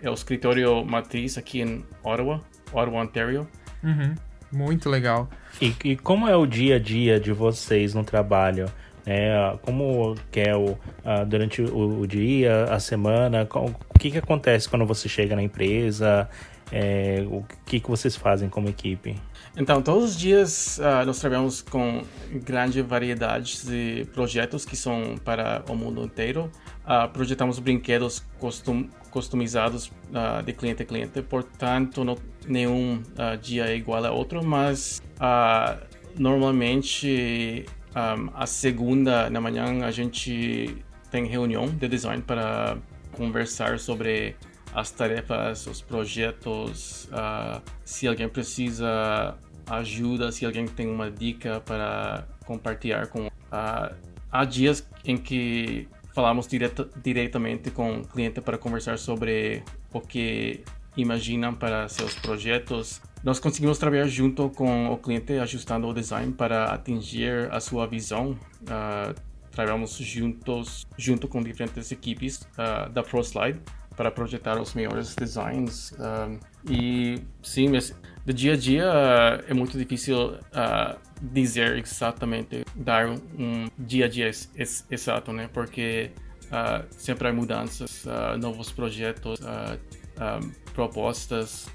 é 0.02 0.08
o 0.08 0.14
escritório 0.14 0.82
matriz 0.84 1.36
aqui 1.36 1.60
em 1.60 1.84
Ottawa, 2.02 2.40
Ottawa, 2.72 3.02
Ontario. 3.02 3.46
Uhum. 3.84 4.14
Muito 4.50 4.88
legal. 4.88 5.28
E, 5.60 5.74
e 5.84 5.96
como 5.96 6.28
é 6.28 6.36
o 6.36 6.46
dia 6.46 6.76
a 6.76 6.78
dia 6.78 7.20
de 7.20 7.32
vocês 7.32 7.94
no 7.94 8.04
trabalho? 8.04 8.70
Né? 9.06 9.56
Como 9.62 10.14
que 10.30 10.40
é 10.40 10.54
o, 10.56 10.76
ah, 11.04 11.24
durante 11.24 11.60
o, 11.62 12.00
o 12.00 12.06
dia, 12.06 12.64
a 12.64 12.78
semana? 12.78 13.44
Co- 13.46 13.72
O 13.94 13.98
que, 13.98 14.10
que 14.10 14.18
acontece 14.18 14.68
quando 14.68 14.86
você 14.86 15.08
chega 15.08 15.34
na 15.36 15.42
empresa? 15.42 16.28
É, 16.70 17.22
o 17.28 17.44
que, 17.66 17.80
que 17.80 17.90
vocês 17.90 18.16
fazem 18.16 18.48
como 18.48 18.68
equipe? 18.68 19.14
Então, 19.54 19.82
todos 19.82 20.10
os 20.12 20.16
dias 20.18 20.80
ah, 20.80 21.04
nós 21.04 21.18
trabalhamos 21.20 21.60
com 21.60 22.02
grande 22.44 22.80
variedade 22.80 23.66
de 23.66 24.06
projetos 24.14 24.64
que 24.64 24.74
são 24.76 25.16
para 25.22 25.62
o 25.68 25.74
mundo 25.74 26.02
inteiro. 26.04 26.50
Ah, 26.84 27.06
projetamos 27.06 27.58
brinquedos 27.58 28.20
custom, 28.38 28.88
customizados 29.10 29.92
ah, 30.14 30.40
de 30.40 30.52
cliente 30.54 30.82
a 30.82 30.86
cliente, 30.86 31.20
portanto, 31.22 32.02
não, 32.04 32.16
nenhum 32.46 33.02
dia 33.42 33.66
é 33.66 33.76
igual 33.76 34.02
a 34.06 34.10
outro, 34.10 34.42
mas 34.42 35.02
normalmente 36.18 37.66
ah, 37.94 38.16
a 38.34 38.46
segunda 38.46 39.28
na 39.30 39.40
manhã 39.40 39.84
a 39.84 39.90
gente 39.90 40.76
tem 41.10 41.26
reunião 41.26 41.66
de 41.68 41.88
design 41.88 42.22
para 42.22 42.78
conversar 43.12 43.78
sobre 43.78 44.34
as 44.74 44.90
tarefas, 44.90 45.66
os 45.66 45.82
projetos, 45.82 47.08
ah, 47.12 47.60
se 47.84 48.08
alguém 48.08 48.28
precisa 48.28 49.36
ajuda, 49.66 50.32
se 50.32 50.44
alguém 50.46 50.66
tem 50.66 50.88
uma 50.88 51.10
dica 51.10 51.60
para 51.60 52.26
compartilhar 52.46 53.06
com. 53.08 53.30
ah, 53.50 53.92
há 54.30 54.44
dias 54.44 54.86
em 55.04 55.16
que 55.16 55.88
falamos 56.14 56.46
direta, 56.46 56.88
diretamente 57.02 57.70
com 57.70 58.00
o 58.00 58.06
cliente 58.06 58.40
para 58.40 58.56
conversar 58.56 58.98
sobre 58.98 59.62
o 59.92 60.00
que 60.00 60.64
imaginam 60.96 61.54
para 61.54 61.88
seus 61.88 62.14
projetos. 62.14 63.00
Nós 63.22 63.38
conseguimos 63.38 63.78
trabalhar 63.78 64.08
junto 64.08 64.50
com 64.50 64.88
o 64.88 64.96
cliente, 64.96 65.34
ajustando 65.34 65.86
o 65.86 65.94
design 65.94 66.32
para 66.32 66.66
atingir 66.72 67.48
a 67.52 67.60
sua 67.60 67.86
visão. 67.86 68.36
Ah, 68.68 69.14
trabalhamos 69.52 69.96
juntos, 69.96 70.86
junto 70.98 71.28
com 71.28 71.40
diferentes 71.42 71.92
equipes 71.92 72.40
ah, 72.58 72.88
da 72.88 73.02
ProSlide 73.02 73.60
para 73.96 74.10
projetar 74.10 74.60
os 74.60 74.74
melhores 74.74 75.14
designs. 75.14 75.94
ah, 76.00 76.36
e 76.68 77.22
sim, 77.42 77.68
mas 77.68 77.94
do 78.26 78.32
dia 78.32 78.54
a 78.54 78.56
dia 78.56 78.90
ah, 78.90 79.44
é 79.46 79.54
muito 79.54 79.78
difícil 79.78 80.38
ah, 80.52 80.96
dizer 81.20 81.78
exatamente, 81.78 82.64
dar 82.74 83.08
um 83.08 83.68
dia 83.78 84.06
a 84.06 84.08
dia 84.08 84.26
ex- 84.26 84.50
ex- 84.56 84.84
exato, 84.90 85.32
né? 85.32 85.48
Porque 85.52 86.10
sempre 86.90 87.28
há 87.28 87.32
mudanças, 87.32 88.04
novos 88.38 88.70
projetos, 88.70 89.40
propostas. 90.74 91.66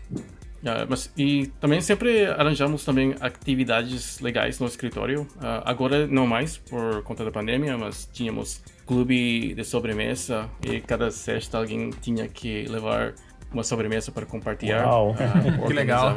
Ah, 0.66 0.86
mas 0.90 1.12
e 1.18 1.48
também 1.60 1.80
sempre 1.82 2.26
arranjamos 2.26 2.84
também 2.84 3.16
atividades 3.20 4.20
legais 4.20 4.60
no 4.60 4.68
escritório. 4.68 5.28
Ah, 5.40 5.62
agora 5.66 6.08
não 6.08 6.26
mais 6.28 6.58
por 6.58 7.04
conta 7.04 7.24
da 7.24 7.32
pandemia, 7.32 7.78
mas 7.78 8.10
tínhamos 8.12 8.62
clube 8.86 9.54
de 9.54 9.64
sobremesa 9.64 10.50
e 10.64 10.80
cada 10.82 11.12
sexta 11.12 11.58
alguém 11.58 11.90
tinha 12.02 12.28
que 12.28 12.66
levar 12.68 13.14
uma 13.52 13.64
sobremesa 13.64 14.12
para 14.12 14.26
compartilhar. 14.26 14.86
Uau. 14.86 15.16
Ah, 15.20 15.66
Que 15.68 15.74
legal. 15.74 16.16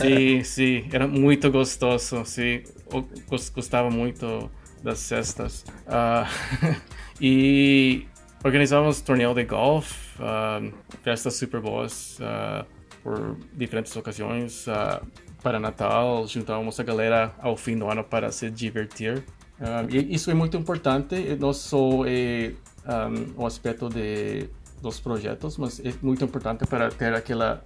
sim, 0.00 0.42
sim, 0.44 0.84
era 0.92 1.06
muito 1.08 1.50
gostoso. 1.50 2.24
Sim, 2.24 2.62
gostava 3.54 3.90
muito 3.90 4.50
das 4.82 4.98
cestas. 4.98 5.64
E 7.18 8.06
organizávamos 8.44 9.00
torneio 9.00 9.32
de 9.32 9.44
golfe, 9.44 9.94
festas 11.02 11.34
super 11.36 11.62
boas 11.62 12.18
por 13.06 13.36
diferentes 13.52 13.94
ocasiões. 13.94 14.66
ah, 14.66 15.00
para 15.40 15.60
Natal, 15.60 16.26
juntávamos 16.26 16.80
a 16.80 16.82
galera 16.82 17.32
ao 17.38 17.56
fim 17.56 17.78
do 17.78 17.88
ano 17.88 18.02
para 18.02 18.32
se 18.32 18.50
divertir. 18.50 19.22
E 19.88 20.12
isso 20.12 20.28
é 20.28 20.34
muito 20.34 20.56
importante, 20.56 21.14
não 21.38 21.52
só 21.52 22.04
é 22.04 22.52
um, 22.84 23.42
o 23.42 23.46
aspecto 23.46 23.88
de, 23.88 24.48
dos 24.82 24.98
projetos, 24.98 25.56
mas 25.56 25.78
é 25.78 25.94
muito 26.02 26.24
importante 26.24 26.66
para 26.66 26.88
ter 26.88 27.14
aquela 27.14 27.62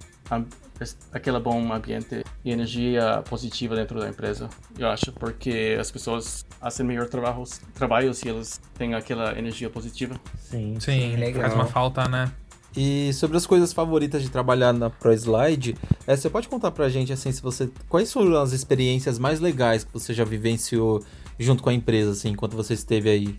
aquele 1.11 1.39
bom 1.39 1.73
ambiente 1.73 2.23
e 2.45 2.51
energia 2.51 3.23
positiva 3.27 3.75
dentro 3.75 3.99
da 3.99 4.07
empresa. 4.07 4.47
Eu 4.77 4.87
acho 4.87 5.11
porque 5.13 5.75
as 5.79 5.89
pessoas 5.89 6.45
fazem 6.59 6.85
melhor 6.85 7.09
trabalho, 7.09 7.43
trabalho 7.73 8.13
se 8.13 8.29
elas 8.29 8.61
têm 8.77 8.93
aquela 8.93 9.37
energia 9.37 9.69
positiva. 9.71 10.15
Sim. 10.37 10.79
Sim, 10.79 11.15
legal. 11.15 11.41
faz 11.41 11.53
uma 11.55 11.65
falta, 11.65 12.07
né? 12.07 12.31
E 12.75 13.11
sobre 13.13 13.35
as 13.37 13.45
coisas 13.45 13.73
favoritas 13.73 14.21
de 14.23 14.29
trabalhar 14.29 14.71
na 14.73 14.89
ProSlide, 14.89 15.75
eh, 16.07 16.15
você 16.15 16.29
pode 16.29 16.47
contar 16.47 16.71
pra 16.71 16.87
gente 16.89 17.11
assim, 17.11 17.31
se 17.31 17.41
você 17.41 17.69
quais 17.89 18.11
foram 18.13 18.39
as 18.41 18.53
experiências 18.53 19.19
mais 19.19 19.39
legais 19.39 19.83
que 19.83 19.91
você 19.91 20.13
já 20.13 20.23
vivenciou 20.23 21.03
junto 21.37 21.61
com 21.61 21.69
a 21.69 21.73
empresa 21.73 22.11
assim, 22.11 22.29
enquanto 22.29 22.55
você 22.55 22.73
esteve 22.73 23.09
aí? 23.09 23.35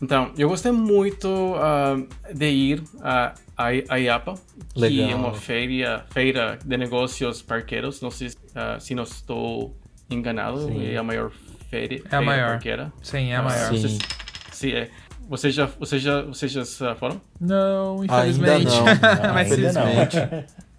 Então, 0.00 0.30
eu 0.36 0.48
gostei 0.48 0.72
muito 0.72 1.28
ah, 1.56 1.96
de 2.34 2.46
ir 2.50 2.82
a, 3.00 3.34
a, 3.56 3.66
a 3.88 3.96
IAPA, 3.98 4.34
que 4.74 4.80
Legal. 4.80 5.10
é 5.10 5.14
uma 5.14 5.32
feira, 5.34 6.04
feira 6.10 6.58
de 6.64 6.76
negócios 6.76 7.40
parqueiros. 7.40 8.00
Não 8.02 8.10
sei 8.10 8.30
ah, 8.54 8.78
se 8.78 8.94
não 8.94 9.04
estou 9.04 9.74
enganado, 10.10 10.66
Sim. 10.66 10.86
é 10.86 10.96
a 10.98 11.02
maior 11.02 11.30
feira, 11.70 11.96
a 11.96 12.08
feira 12.08 12.22
maior. 12.24 12.48
parqueira. 12.52 12.92
Sim, 13.02 13.30
é 13.32 13.36
a 13.36 13.40
Ah, 13.40 13.42
maior. 13.42 13.74
Sim. 13.76 13.98
Sim, 14.52 14.70
é. 14.72 14.90
Vocês 15.28 15.54
já, 15.54 15.66
vocês 15.66 16.00
já, 16.02 16.22
vocês 16.22 16.52
já 16.52 16.94
foram? 16.94 17.20
Não, 17.40 18.00
Ainda 18.02 18.14
infelizmente. 18.58 18.64
não, 18.66 18.84
Mas 19.34 19.48
não. 19.48 19.54
infelizmente. 19.56 20.16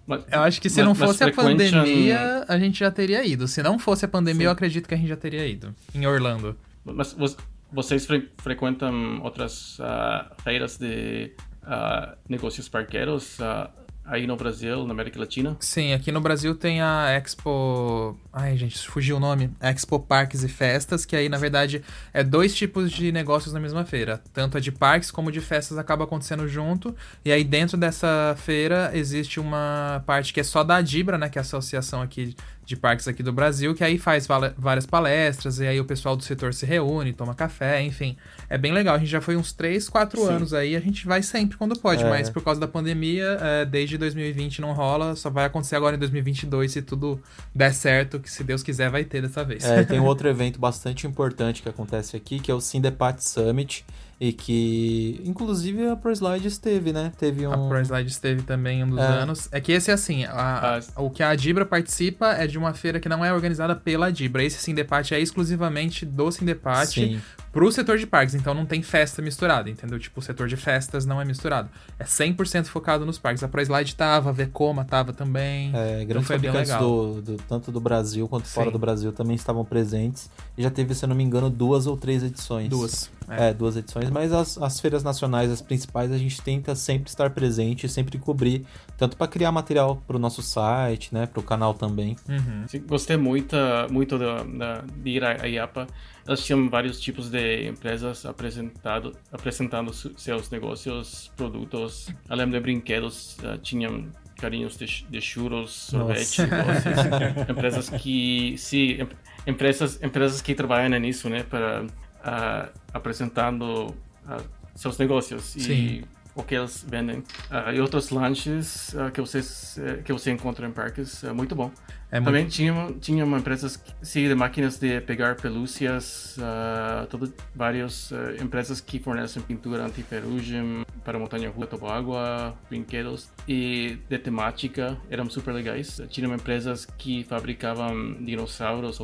Mas, 0.06 0.24
eu 0.32 0.40
acho 0.40 0.60
que 0.60 0.70
se 0.70 0.78
mas- 0.78 0.86
não 0.86 0.94
fosse 0.94 1.22
a 1.22 1.32
pandemia, 1.32 2.44
a 2.48 2.58
gente 2.58 2.78
já 2.78 2.90
teria 2.90 3.24
ido. 3.26 3.46
Se 3.46 3.62
não 3.62 3.78
fosse 3.78 4.04
a 4.06 4.08
pandemia, 4.08 4.46
eu 4.46 4.50
acredito 4.50 4.88
que 4.88 4.94
a 4.94 4.96
gente 4.96 5.08
já 5.08 5.16
teria 5.16 5.46
ido. 5.46 5.74
Em 5.94 6.06
Orlando. 6.06 6.56
Mas 6.84 7.12
vo- 7.12 7.36
vocês 7.70 8.06
fre- 8.06 8.30
frequentam 8.38 9.20
outras 9.22 9.76
ah, 9.80 10.32
feiras 10.42 10.78
de 10.78 11.32
ah, 11.62 12.16
negócios 12.26 12.68
parqueiros 12.70 13.38
ah, 13.42 13.68
aí 14.08 14.26
no 14.26 14.36
Brasil, 14.36 14.84
na 14.86 14.92
América 14.92 15.20
Latina? 15.20 15.56
Sim, 15.60 15.92
aqui 15.92 16.10
no 16.10 16.20
Brasil 16.20 16.54
tem 16.54 16.80
a 16.80 17.10
Expo. 17.10 18.18
Ai, 18.32 18.56
gente, 18.56 18.78
fugiu 18.88 19.16
o 19.16 19.20
nome. 19.20 19.50
Expo 19.60 20.00
Parques 20.00 20.42
e 20.42 20.48
Festas, 20.48 21.04
que 21.04 21.14
aí, 21.14 21.28
na 21.28 21.38
verdade, 21.38 21.82
é 22.12 22.24
dois 22.24 22.54
tipos 22.54 22.90
de 22.90 23.12
negócios 23.12 23.52
na 23.52 23.60
mesma 23.60 23.84
feira. 23.84 24.22
Tanto 24.32 24.56
a 24.56 24.60
de 24.60 24.72
parques 24.72 25.10
como 25.10 25.30
de 25.30 25.40
festas 25.40 25.78
acaba 25.78 26.04
acontecendo 26.04 26.48
junto. 26.48 26.94
E 27.24 27.30
aí, 27.30 27.44
dentro 27.44 27.76
dessa 27.76 28.34
feira, 28.38 28.90
existe 28.94 29.38
uma 29.38 30.02
parte 30.06 30.32
que 30.32 30.40
é 30.40 30.44
só 30.44 30.64
da 30.64 30.76
Adibra, 30.76 31.18
né? 31.18 31.28
Que 31.28 31.38
é 31.38 31.40
a 31.40 31.42
associação 31.42 32.00
aqui 32.00 32.34
de 32.68 32.76
parques 32.76 33.08
aqui 33.08 33.22
do 33.22 33.32
Brasil, 33.32 33.74
que 33.74 33.82
aí 33.82 33.96
faz 33.96 34.28
várias 34.58 34.84
palestras, 34.84 35.58
e 35.58 35.66
aí 35.66 35.80
o 35.80 35.86
pessoal 35.86 36.14
do 36.14 36.22
setor 36.22 36.52
se 36.52 36.66
reúne, 36.66 37.14
toma 37.14 37.34
café, 37.34 37.80
enfim. 37.82 38.14
É 38.48 38.58
bem 38.58 38.72
legal. 38.72 38.94
A 38.94 38.98
gente 38.98 39.08
já 39.08 39.22
foi 39.22 39.36
uns 39.36 39.54
3, 39.54 39.88
4 39.88 40.20
Sim. 40.20 40.28
anos 40.28 40.52
aí, 40.52 40.76
a 40.76 40.80
gente 40.80 41.06
vai 41.06 41.22
sempre 41.22 41.56
quando 41.56 41.78
pode, 41.78 42.04
É. 42.04 42.08
mas 42.08 42.28
por 42.28 42.42
causa 42.44 42.60
da 42.60 42.68
pandemia, 42.68 43.38
é, 43.40 43.64
desde 43.64 43.96
2020 43.96 44.60
não 44.60 44.74
rola, 44.74 45.16
só 45.16 45.30
vai 45.30 45.46
acontecer 45.46 45.76
agora 45.76 45.96
em 45.96 45.98
2022 45.98 46.70
se 46.70 46.82
tudo 46.82 47.18
der 47.54 47.72
certo, 47.72 48.20
que 48.20 48.30
se 48.30 48.44
Deus 48.44 48.62
quiser 48.62 48.90
vai 48.90 49.02
ter 49.02 49.22
dessa 49.22 49.42
vez. 49.42 49.64
É, 49.64 49.82
tem 49.82 49.98
um 49.98 50.04
outro 50.06 50.28
evento 50.28 50.60
bastante 50.60 51.06
importante 51.06 51.62
que 51.62 51.70
acontece 51.70 52.16
aqui, 52.18 52.38
que 52.38 52.50
é 52.50 52.54
o 52.54 52.60
Sindepat 52.60 53.24
Summit, 53.24 53.82
e 54.20 54.32
que 54.32 55.22
inclusive 55.24 55.86
a 55.88 55.94
ProSlide 55.96 56.48
esteve, 56.48 56.92
né? 56.92 57.12
Teve 57.18 57.46
um 57.46 57.52
A 57.52 57.68
ProSlide 57.68 58.10
esteve 58.10 58.42
também 58.42 58.82
um 58.82 58.90
dos 58.90 58.98
É. 58.98 59.02
anos. 59.02 59.48
É 59.52 59.60
que 59.60 59.70
esse, 59.72 59.90
assim, 59.92 60.24
a- 60.24 60.80
Ah, 60.96 61.00
o 61.02 61.08
que 61.08 61.22
a 61.22 61.30
Adibra 61.30 61.64
participa 61.64 62.28
é 62.32 62.46
de 62.46 62.58
uma 62.58 62.74
feira 62.74 62.98
que 62.98 63.08
não 63.08 63.24
é 63.24 63.32
organizada 63.32 63.76
pela 63.76 64.06
Adibra. 64.08 64.42
Esse 64.42 64.58
Sindepat 64.58 65.14
é 65.14 65.20
exclusivamente 65.20 66.04
do 66.04 66.30
Sindepat 66.32 66.88
Sim. 66.88 67.20
Pro 67.52 67.70
setor 67.72 67.98
de 67.98 68.06
parques, 68.06 68.34
então 68.34 68.52
não 68.54 68.66
tem 68.66 68.82
festa 68.82 69.20
misturada, 69.22 69.68
entendeu? 69.70 69.98
Tipo, 69.98 70.20
o 70.20 70.22
setor 70.22 70.48
de 70.48 70.56
festas 70.56 71.04
não 71.06 71.20
é 71.20 71.24
misturado. 71.24 71.68
É 71.98 72.04
100% 72.04 72.66
focado 72.66 73.04
nos 73.06 73.18
parques. 73.18 73.42
A 73.42 73.48
ProSlide 73.48 73.94
tava, 73.94 74.30
a 74.30 74.32
Vekoma 74.32 74.84
tava 74.84 75.12
também. 75.12 75.70
É, 75.74 75.96
Então 75.96 76.06
grandes 76.06 76.26
foi 76.26 76.38
bem 76.38 76.50
fabricantes 76.52 76.72
legal. 76.72 77.14
do, 77.14 77.22
do- 77.22 77.36
tanto 77.48 77.72
do 77.72 77.80
Brasil 77.80 78.28
quanto 78.28 78.46
fora 78.46 78.66
Sim. 78.66 78.72
do 78.72 78.78
Brasil 78.78 79.12
também 79.12 79.34
estavam 79.36 79.64
presentes. 79.64 80.30
E 80.56 80.62
já 80.62 80.70
teve, 80.70 80.94
se 80.94 81.04
eu 81.04 81.08
não 81.08 81.16
me 81.16 81.24
engano, 81.24 81.48
duas 81.50 81.86
ou 81.86 81.96
três 81.96 82.22
edições. 82.22 82.68
Duas. 82.68 83.10
É, 83.30 83.52
duas 83.52 83.76
edições, 83.76 84.08
mas 84.08 84.32
as, 84.32 84.56
as 84.56 84.80
feiras 84.80 85.02
nacionais, 85.02 85.50
as 85.50 85.60
principais, 85.60 86.10
a 86.10 86.16
gente 86.16 86.40
tenta 86.40 86.74
sempre 86.74 87.10
estar 87.10 87.28
presente, 87.28 87.86
sempre 87.86 88.16
cobrir, 88.16 88.64
tanto 88.98 89.16
para 89.16 89.28
criar 89.28 89.52
material 89.52 90.02
para 90.06 90.16
o 90.16 90.18
nosso 90.18 90.42
site, 90.42 91.14
né, 91.14 91.24
para 91.26 91.38
o 91.38 91.42
canal 91.42 91.72
também. 91.72 92.16
Uhum. 92.28 92.66
Sim, 92.66 92.82
gostei 92.84 93.16
muito, 93.16 93.56
muito 93.90 94.18
da, 94.18 94.42
da, 94.42 94.84
de 94.96 95.10
ir 95.10 95.24
à 95.24 95.46
IAPA. 95.46 95.86
Elas 96.26 96.44
tinham 96.44 96.68
vários 96.68 97.00
tipos 97.00 97.30
de 97.30 97.68
empresas 97.68 98.26
apresentado, 98.26 99.16
apresentando 99.32 99.92
seus 99.94 100.50
negócios, 100.50 101.30
produtos. 101.36 102.12
Além 102.28 102.50
de 102.50 102.58
brinquedos, 102.58 103.38
uh, 103.38 103.56
tinham 103.58 104.08
carinhos 104.36 104.76
de, 104.76 105.06
de 105.08 105.20
churros, 105.20 105.70
sorvete, 105.70 106.42
doces. 106.44 107.48
empresas 107.48 107.90
que, 107.90 108.56
sim, 108.58 108.98
empresas, 109.46 110.02
empresas 110.02 110.42
que 110.42 110.54
trabalham 110.56 110.98
nisso, 110.98 111.30
né, 111.30 111.44
para 111.44 111.84
uh, 111.84 112.78
apresentando 112.92 113.94
uh, 114.26 114.58
seus 114.78 114.96
negócios 114.96 115.42
Sim. 115.44 115.72
e 115.72 116.04
o 116.38 116.42
que 116.44 116.54
eles 116.54 116.84
vendem. 116.88 117.18
Uh, 117.18 117.72
e 117.74 117.80
outros 117.80 118.10
lanches 118.10 118.94
uh, 118.94 119.10
que, 119.10 119.20
vocês, 119.20 119.76
uh, 119.78 120.02
que 120.02 120.12
você 120.12 120.30
encontra 120.30 120.66
em 120.66 120.70
parques, 120.70 121.24
é 121.24 121.32
muito 121.32 121.54
bom. 121.54 121.70
É 122.10 122.20
Também 122.20 122.42
muito... 122.42 122.54
tinha, 122.54 122.94
tinha 123.00 123.24
uma 123.24 123.38
empresa 123.38 123.68
sim, 124.00 124.28
de 124.28 124.34
máquinas 124.34 124.78
de 124.78 125.00
pegar 125.00 125.36
pelúcias, 125.36 126.36
uh, 126.38 127.06
todo, 127.08 127.34
várias 127.54 128.10
uh, 128.12 128.42
empresas 128.42 128.80
que 128.80 128.98
fornecem 128.98 129.42
pintura 129.42 129.84
anti-ferrugem 129.84 130.86
para 131.04 131.18
montanha 131.18 131.50
rua, 131.50 131.66
toboágua, 131.66 132.56
brinquedos 132.70 133.28
e 133.46 133.98
de 134.08 134.18
temática, 134.18 134.96
eram 135.10 135.28
super 135.28 135.52
legais. 135.52 136.00
Tinham 136.08 136.32
empresas 136.32 136.86
que 136.86 137.24
fabricavam 137.24 138.14
dinossauros 138.20 138.98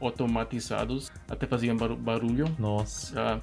automatizados, 0.00 1.10
até 1.28 1.46
faziam 1.46 1.76
barulho. 1.76 2.46
Nossa. 2.58 3.42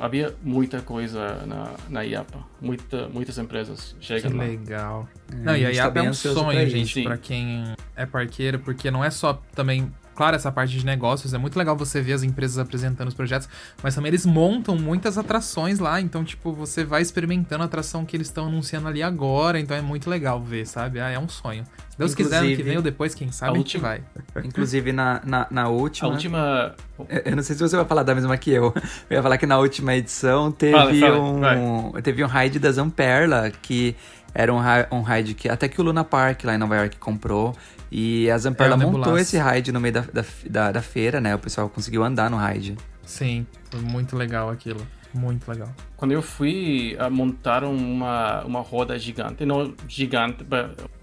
Havia 0.00 0.34
muita 0.42 0.80
coisa 0.80 1.46
na, 1.46 1.70
na 1.88 2.02
IAPA. 2.02 2.38
Muita, 2.60 3.08
muitas 3.08 3.38
empresas 3.38 3.94
chegam 4.00 4.32
que 4.32 4.36
lá. 4.36 4.44
legal. 4.44 5.08
É, 5.30 5.36
não, 5.36 5.56
e 5.56 5.64
a 5.64 5.68
a 5.68 5.70
tá 5.70 5.76
IAPA 5.76 5.90
bem 5.90 6.06
é 6.06 6.10
um 6.10 6.14
sonho, 6.14 6.68
gente, 6.68 7.02
pra 7.02 7.16
quem 7.16 7.74
é 7.94 8.04
parqueiro, 8.04 8.58
porque 8.58 8.90
não 8.90 9.04
é 9.04 9.10
só 9.10 9.40
também. 9.54 9.92
Claro, 10.18 10.34
essa 10.34 10.50
parte 10.50 10.76
de 10.76 10.84
negócios 10.84 11.32
é 11.32 11.38
muito 11.38 11.56
legal 11.56 11.76
você 11.76 12.00
ver 12.02 12.12
as 12.14 12.24
empresas 12.24 12.58
apresentando 12.58 13.06
os 13.06 13.14
projetos, 13.14 13.48
mas 13.80 13.94
também 13.94 14.08
eles 14.10 14.26
montam 14.26 14.74
muitas 14.76 15.16
atrações 15.16 15.78
lá, 15.78 16.00
então, 16.00 16.24
tipo, 16.24 16.52
você 16.52 16.82
vai 16.82 17.00
experimentando 17.02 17.62
a 17.62 17.66
atração 17.66 18.04
que 18.04 18.16
eles 18.16 18.26
estão 18.26 18.48
anunciando 18.48 18.88
ali 18.88 19.00
agora, 19.00 19.60
então 19.60 19.76
é 19.76 19.80
muito 19.80 20.10
legal 20.10 20.42
ver, 20.42 20.66
sabe? 20.66 20.98
Ah, 20.98 21.08
é 21.08 21.16
um 21.20 21.28
sonho. 21.28 21.62
Se 21.90 21.96
Deus 21.96 22.16
quiser, 22.16 22.38
ano 22.38 22.46
que 22.46 22.52
Inclusive, 22.54 22.68
vem 22.68 22.76
ou 22.78 22.82
depois, 22.82 23.14
quem 23.14 23.30
sabe, 23.30 23.52
a, 23.52 23.54
gente 23.58 23.76
última- 23.76 23.88
vai. 23.88 24.02
Inclusive, 24.44 24.92
na, 24.92 25.20
na, 25.24 25.46
na 25.52 25.62
A 25.62 25.68
última. 25.68 26.08
última. 26.08 26.74
Eu 27.08 27.22
eu 27.26 27.36
não 27.36 27.42
sei 27.44 27.54
se 27.54 27.62
você 27.62 27.76
vai 27.76 27.84
falar 27.84 28.02
da 28.02 28.12
mesma 28.12 28.36
que 28.36 28.50
eu. 28.50 28.74
Eu 29.08 29.16
ia 29.18 29.22
falar 29.22 29.38
que 29.38 29.46
na 29.46 29.56
última 29.58 29.94
edição 29.94 30.50
teve 30.50 30.72
Fala, 30.72 30.92
fala, 30.94 31.18
um. 31.20 31.92
Teve 32.02 32.24
um 32.24 32.26
raid 32.26 32.58
da 32.58 32.72
Zamperla, 32.72 33.52
que 33.62 33.94
era 34.34 34.52
um, 34.52 34.58
um 34.90 35.02
raid 35.02 35.34
que 35.34 35.48
até 35.48 35.68
que 35.68 35.80
o 35.80 35.84
Luna 35.84 36.02
Park 36.02 36.42
lá 36.44 36.56
em 36.56 36.58
Nova 36.58 36.74
York 36.74 36.96
comprou. 36.98 37.54
E 37.90 38.30
a 38.30 38.36
Zamperla 38.38 38.74
É, 38.74 38.86
o 38.86 38.92
montou 38.92 39.18
esse 39.18 39.38
raid 39.38 39.72
no 39.72 39.80
meio 39.80 39.94
da, 39.94 40.00
da, 40.02 40.24
da, 40.48 40.72
da 40.72 40.82
feira, 40.82 41.20
né? 41.20 41.34
O 41.34 41.38
pessoal 41.38 41.68
conseguiu 41.68 42.04
andar 42.04 42.30
no 42.30 42.36
raid. 42.36 42.76
Sim, 43.04 43.46
foi 43.70 43.80
muito 43.80 44.16
legal 44.16 44.50
aquilo. 44.50 44.86
Muito 45.14 45.48
legal. 45.50 45.72
Quando 45.96 46.12
eu 46.12 46.20
fui, 46.20 46.94
ah, 46.98 47.08
montaram 47.08 47.74
uma, 47.74 48.42
uma 48.44 48.60
roda 48.60 48.98
gigante. 48.98 49.44
Não 49.46 49.74
gigante, 49.88 50.44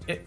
é- 0.06 0.20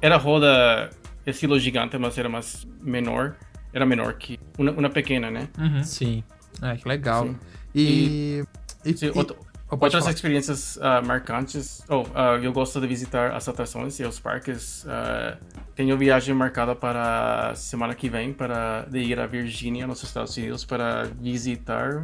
era 0.00 0.16
roda 0.16 0.88
estilo 1.26 1.58
gigante, 1.58 1.98
mas 1.98 2.16
era 2.16 2.28
mais 2.28 2.64
menor. 2.80 3.34
Era 3.72 3.84
menor 3.84 4.14
que 4.14 4.38
uma, 4.56 4.70
uma 4.70 4.88
pequena, 4.90 5.32
né? 5.32 5.48
Uhum. 5.58 5.82
Sim. 5.82 6.22
É, 6.62 6.76
que 6.76 6.88
legal. 6.88 7.24
Sim. 7.26 7.36
E. 7.74 8.44
e, 8.84 8.96
Sim, 8.96 9.06
e- 9.06 9.18
outro- 9.18 9.34
pode 9.34 9.48
Outras 9.70 10.06
experiências 10.06 10.78
ah, 10.80 11.02
marcantes. 11.02 11.82
Oh, 11.88 12.04
ah, 12.14 12.38
eu 12.40 12.52
gosto 12.52 12.80
de 12.80 12.86
visitar 12.86 13.32
as 13.34 13.48
atrações 13.48 13.98
e 13.98 14.04
os 14.04 14.20
parques. 14.20 14.86
Ah, 14.88 15.36
tenho 15.74 15.96
viagem 15.98 16.34
marcada 16.34 16.74
para 16.76 17.54
semana 17.56 17.94
que 17.94 18.08
vem 18.08 18.32
para 18.32 18.82
de 18.88 19.00
ir 19.00 19.18
a 19.18 19.26
Virgínia, 19.26 19.86
nos 19.86 20.02
Estados 20.02 20.36
Unidos, 20.36 20.64
para 20.64 21.04
visitar 21.20 22.02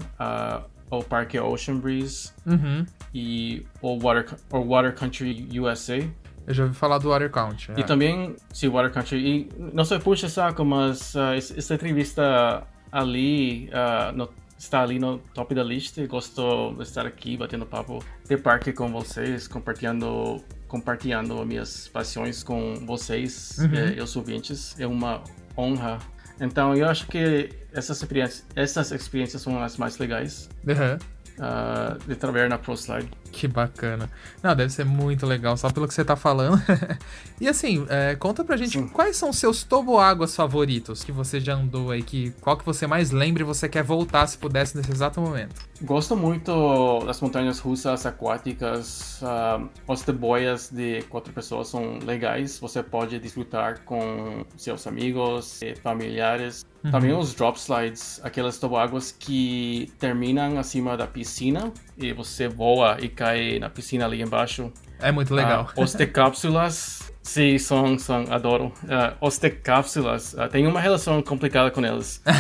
o 0.90 1.04
Parque 1.04 1.38
Ocean 1.38 1.76
Breeze 1.76 2.32
Uhum. 2.44 2.84
e 3.14 3.64
o 3.80 3.96
Water, 4.00 4.34
o 4.50 4.64
Water 4.64 4.92
Country 4.94 5.46
USA. 5.60 5.98
Eu 6.46 6.54
já 6.54 6.64
ouvi 6.64 6.74
falar 6.74 6.98
do 6.98 7.10
Water 7.10 7.30
Count. 7.30 7.70
E 7.76 7.80
é. 7.80 7.84
também, 7.84 8.34
sim, 8.52 8.68
Water 8.68 8.90
Country. 8.92 9.18
E 9.18 9.48
não 9.72 9.84
sei 9.84 10.00
puxa 10.00 10.28
saco, 10.28 10.64
mas 10.64 11.14
es- 11.36 11.56
essa 11.56 11.74
entrevista 11.74 12.64
ali 12.90 13.70
no- 14.16 14.28
está 14.60 14.82
ali 14.82 14.98
no 14.98 15.18
top 15.34 15.54
da 15.54 15.64
lista. 15.64 16.06
Gosto 16.06 16.74
de 16.74 16.82
estar 16.82 17.06
aqui 17.06 17.36
batendo 17.36 17.64
papo 17.66 18.04
de 18.28 18.36
parque 18.36 18.72
com 18.72 18.92
vocês, 18.92 19.48
compartilhando, 19.48 20.42
compartilhando 20.68 21.44
minhas 21.46 21.88
paixões 21.88 22.42
com 22.42 22.74
vocês, 22.86 23.56
Uhum. 23.58 23.74
eh, 23.74 23.94
e 23.96 24.00
os 24.00 24.14
ouvintes. 24.14 24.78
É 24.78 24.86
uma 24.86 25.24
honra. 25.56 25.98
Então, 26.40 26.74
eu 26.76 26.88
acho 26.88 27.06
que 27.06 27.50
essas 27.72 27.98
experiências, 27.98 28.46
essas 28.54 28.92
experiências 28.92 29.42
são 29.42 29.62
as 29.62 29.76
mais 29.76 29.98
legais 29.98 30.48
Aham. 30.68 30.98
ah, 31.38 31.96
de 32.06 32.14
trabalhar 32.16 32.48
na 32.48 32.58
ProSlide. 32.58 33.10
Que 33.32 33.46
bacana. 33.46 34.10
Não, 34.42 34.54
deve 34.54 34.72
ser 34.72 34.84
muito 34.84 35.24
legal, 35.26 35.56
só 35.56 35.70
pelo 35.70 35.86
que 35.86 35.94
você 35.94 36.04
tá 36.04 36.16
falando. 36.16 36.60
e 37.40 37.48
assim, 37.48 37.86
é, 37.88 38.16
conta 38.16 38.44
pra 38.44 38.56
gente 38.56 38.78
Sim. 38.78 38.88
quais 38.88 39.16
são 39.16 39.30
os 39.30 39.38
seus 39.38 39.62
toboáguas 39.62 40.34
favoritos 40.34 41.04
que 41.04 41.12
você 41.12 41.40
já 41.40 41.54
andou 41.54 41.90
aí, 41.90 42.02
que, 42.02 42.32
qual 42.40 42.56
que 42.56 42.66
você 42.66 42.86
mais 42.86 43.10
lembra 43.10 43.42
e 43.42 43.46
você 43.46 43.68
quer 43.68 43.82
voltar 43.82 44.26
se 44.26 44.36
pudesse 44.36 44.76
nesse 44.76 44.90
exato 44.90 45.20
momento. 45.20 45.54
Gosto 45.82 46.16
muito 46.16 47.00
das 47.06 47.20
montanhas 47.20 47.58
russas 47.58 48.04
aquáticas. 48.04 49.20
ah, 49.22 49.60
os 49.86 50.02
de 50.02 50.12
boias 50.12 50.70
de 50.70 51.02
quatro 51.02 51.32
pessoas 51.32 51.68
são 51.68 51.98
legais. 52.04 52.58
Você 52.58 52.82
pode 52.82 53.18
desfrutar 53.18 53.80
com 53.84 54.44
seus 54.56 54.86
amigos 54.86 55.62
e 55.62 55.74
familiares. 55.76 56.64
Também 56.90 57.12
os 57.12 57.34
drop 57.34 57.58
slides, 57.58 58.20
aquelas 58.22 58.58
toboáguas 58.58 59.12
que 59.12 59.92
terminam 59.98 60.58
acima 60.58 60.96
da 60.96 61.06
piscina 61.06 61.72
e 62.00 62.12
você 62.12 62.48
voa 62.48 62.96
e 63.00 63.08
cai 63.08 63.58
na 63.58 63.68
piscina 63.70 64.04
ali 64.04 64.22
embaixo. 64.22 64.72
É 65.00 65.10
muito 65.10 65.34
legal. 65.34 65.70
Ah, 65.76 65.80
os 65.80 65.94
cápsulas, 66.12 67.12
sim, 67.22 67.58
são, 67.58 67.98
são 67.98 68.24
adoro. 68.30 68.72
Ah, 68.88 69.14
os 69.20 69.38
cápsulas, 69.62 70.36
ah, 70.38 70.48
tem 70.48 70.66
uma 70.66 70.80
relação 70.80 71.22
complicada 71.22 71.70
com 71.70 71.84
eles. 71.84 72.22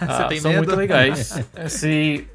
Ah, 0.00 0.24
tem 0.24 0.40
são 0.40 0.50
medo? 0.50 0.66
muito 0.66 0.76
legais. 0.76 1.42
sim, 1.68 2.26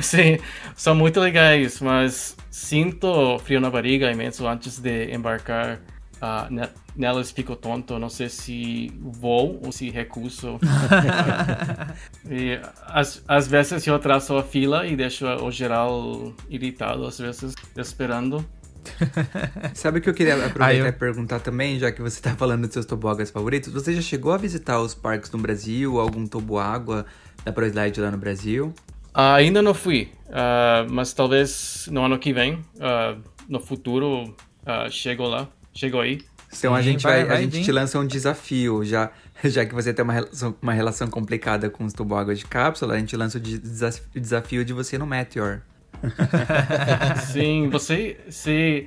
sim, 0.00 0.38
são 0.74 0.94
muito 0.94 1.20
legais, 1.20 1.80
mas 1.80 2.36
sinto 2.50 3.38
frio 3.40 3.60
na 3.60 3.70
barriga 3.70 4.10
imenso 4.10 4.46
antes 4.46 4.78
de 4.78 5.14
embarcar. 5.14 5.80
Ah, 6.20 6.46
ne- 6.50 6.68
nelas 6.96 7.30
fico 7.30 7.54
tonto, 7.56 7.98
não 7.98 8.08
sei 8.08 8.28
se 8.28 8.92
vou 9.00 9.60
ou 9.64 9.72
se 9.72 9.90
recuso. 9.90 10.58
Ah, 10.62 11.94
e 12.30 12.60
às, 12.86 13.22
às 13.28 13.46
vezes 13.48 13.86
eu 13.86 13.98
traço 13.98 14.36
a 14.36 14.42
fila 14.42 14.86
e 14.86 14.96
deixo 14.96 15.26
o 15.26 15.50
geral 15.50 16.32
irritado, 16.48 17.06
às 17.06 17.18
vezes 17.18 17.54
esperando. 17.76 18.44
Sabe 19.74 19.98
o 19.98 20.02
que 20.02 20.08
eu 20.08 20.14
queria 20.14 20.34
aproveitar 20.34 20.66
Ah, 20.66 20.74
eu- 20.74 20.86
e 20.86 20.92
perguntar 20.92 21.40
também, 21.40 21.78
já 21.78 21.92
que 21.92 22.00
você 22.00 22.20
tá 22.20 22.34
falando 22.34 22.62
dos 22.62 22.72
seus 22.72 22.86
toboáguas 22.86 23.30
favoritos? 23.30 23.72
Você 23.72 23.94
já 23.94 24.00
chegou 24.00 24.32
a 24.32 24.36
visitar 24.38 24.80
os 24.80 24.94
parques 24.94 25.30
no 25.30 25.38
Brasil? 25.38 25.98
Algum 26.00 26.26
toboágua 26.26 27.04
da 27.44 27.52
ProSlide 27.52 28.00
lá 28.00 28.10
no 28.10 28.18
Brasil? 28.18 28.72
Ah, 29.12 29.34
ainda 29.34 29.60
não 29.62 29.74
fui, 29.74 30.10
ah, 30.30 30.86
mas 30.90 31.12
talvez 31.12 31.88
no 31.90 32.04
ano 32.04 32.18
que 32.18 32.32
vem, 32.32 32.64
ah, 32.80 33.16
no 33.48 33.58
futuro, 33.60 34.34
ah, 34.64 34.88
chego 34.90 35.24
lá, 35.26 35.48
chego 35.78 36.00
aí. 36.00 36.20
Então 36.56 36.74
a 36.74 36.78
Sim, 36.82 36.92
gente 36.92 37.02
vai- 37.02 37.18
vai, 37.20 37.24
vai 37.26 37.36
a 37.36 37.40
gente 37.42 37.58
vir. 37.58 37.64
te 37.64 37.72
lança 37.72 37.98
um 37.98 38.06
desafio, 38.06 38.82
já, 38.84 39.10
já 39.44 39.64
que 39.66 39.74
você 39.74 39.92
tem 39.92 40.02
uma 40.02 40.12
relação, 40.14 40.54
uma 40.62 40.72
relação 40.72 41.08
complicada 41.08 41.68
com 41.68 41.84
os 41.84 41.92
toboáguas 41.92 42.38
de 42.38 42.46
cápsula, 42.46 42.94
a 42.94 42.98
gente 42.98 43.14
lança 43.16 43.36
o 43.38 43.40
de- 43.40 43.58
desa- 43.58 44.00
o 44.16 44.20
desafio 44.20 44.64
de 44.64 44.72
você 44.72 44.96
no 44.98 45.06
Meteor. 45.06 45.60
Sim, 47.32 47.68
você, 47.70 48.16
se, 48.30 48.86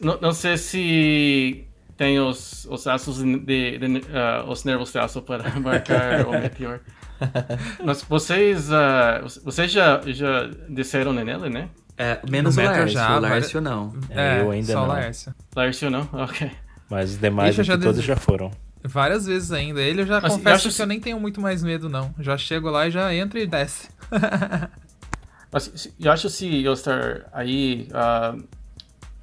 não, 0.00 0.18
não 0.20 0.32
sei 0.32 0.56
se 0.56 1.64
tem 1.96 2.18
os, 2.20 2.66
os 2.70 2.86
aços 2.86 3.18
de, 3.18 3.36
de- 3.78 4.02
ah, 4.12 4.44
os 4.48 4.64
nervos 4.64 4.92
de 4.92 4.98
aço 4.98 5.22
para 5.22 5.48
marcar 5.60 6.26
o 6.26 6.32
meteor. 6.32 6.80
Mas 7.84 8.02
vocês, 8.02 8.70
ah, 8.72 9.22
vocês 9.44 9.70
já, 9.72 10.00
já 10.06 10.46
desceram 10.68 11.12
nele, 11.12 11.48
né? 11.48 11.68
É, 11.98 12.20
menos 12.30 12.54
No 12.56 12.62
o 12.62 12.64
Lércio, 12.66 12.88
já, 12.88 13.18
o 13.18 13.20
várias- 13.20 13.52
não. 13.54 13.96
É, 14.10 14.42
eu 14.42 14.50
ainda 14.50 14.72
só 14.72 14.80
não. 14.80 14.88
Laércio. 14.88 15.34
Lárcio 15.54 15.90
não? 15.90 16.08
Ok. 16.12 16.50
Mas 16.90 17.10
os 17.12 17.18
demais 17.18 17.56
eu 17.58 17.64
já 17.64 17.76
todos 17.78 18.04
já 18.04 18.16
foram. 18.16 18.50
Várias 18.84 19.26
vezes 19.26 19.50
ainda. 19.50 19.80
Ele 19.80 20.02
eu 20.02 20.06
já 20.06 20.20
Mas 20.20 20.32
eu 20.32 20.38
confesso 20.38 20.68
acho 20.68 20.76
que 20.76 20.82
eu 20.82 20.86
nem 20.86 21.00
tenho 21.00 21.18
muito 21.18 21.40
mais 21.40 21.62
medo, 21.62 21.88
não. 21.88 22.14
Já 22.20 22.36
chego 22.36 22.70
lá 22.70 22.86
e 22.86 22.90
já 22.90 23.12
entra 23.14 23.40
e 23.40 23.46
desce. 23.46 23.88
Mas 25.50 25.64
se- 25.74 25.94
eu 25.98 26.12
acho 26.12 26.28
que 26.28 26.34
se 26.34 26.62
eu 26.62 26.72
estar 26.72 27.22
aí, 27.32 27.88
ah, 27.92 28.36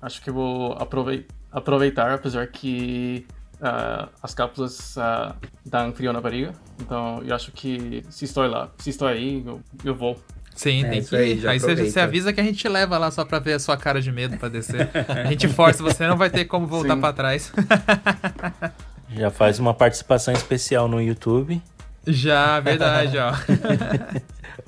acho 0.01 0.21
que 0.21 0.29
eu 0.29 0.33
vou 0.33 0.73
aprovei- 0.73 1.25
aproveitar, 1.51 2.11
apesar 2.11 2.47
que 2.47 3.25
ah, 3.61 4.09
as 4.21 4.33
cápsulas 4.33 4.97
ah, 4.97 5.35
dão 5.65 5.93
frio 5.93 6.11
na 6.11 6.19
barriga. 6.19 6.53
Então 6.81 7.21
eu 7.23 7.33
acho 7.35 7.51
que 7.51 8.03
se 8.09 8.25
estou 8.25 8.45
lá, 8.47 8.69
se 8.79 8.89
estou 8.89 9.07
aí, 9.07 9.43
eu, 9.45 9.61
eu 9.85 9.95
vou. 9.95 10.19
Sim, 10.55 10.85
É, 10.85 10.89
tem 10.89 10.99
isso 10.99 11.09
que 11.09 11.15
aí, 11.15 11.47
Aí 11.47 11.59
você, 11.59 11.75
você 11.75 11.99
avisa 11.99 12.31
que 12.33 12.39
a 12.39 12.43
gente 12.43 12.67
leva 12.67 12.97
lá 12.97 13.09
só 13.11 13.25
pra 13.25 13.39
ver 13.39 13.53
a 13.53 13.59
sua 13.59 13.75
cara 13.77 14.01
de 14.01 14.11
medo 14.11 14.37
pra 14.37 14.49
descer. 14.49 14.89
A 15.09 15.25
gente 15.25 15.47
força, 15.47 15.81
você 15.83 16.05
não 16.07 16.15
vai 16.17 16.29
ter 16.29 16.45
como 16.45 16.67
voltar 16.67 16.95
pra 16.97 17.11
trás. 17.13 17.51
Já 19.15 19.29
faz 19.29 19.59
uma 19.59 19.73
participação 19.73 20.33
especial 20.33 20.87
no 20.87 21.01
YouTube. 21.01 21.61
Já, 22.05 22.59
verdade, 22.59 23.15
ó. 23.17 23.31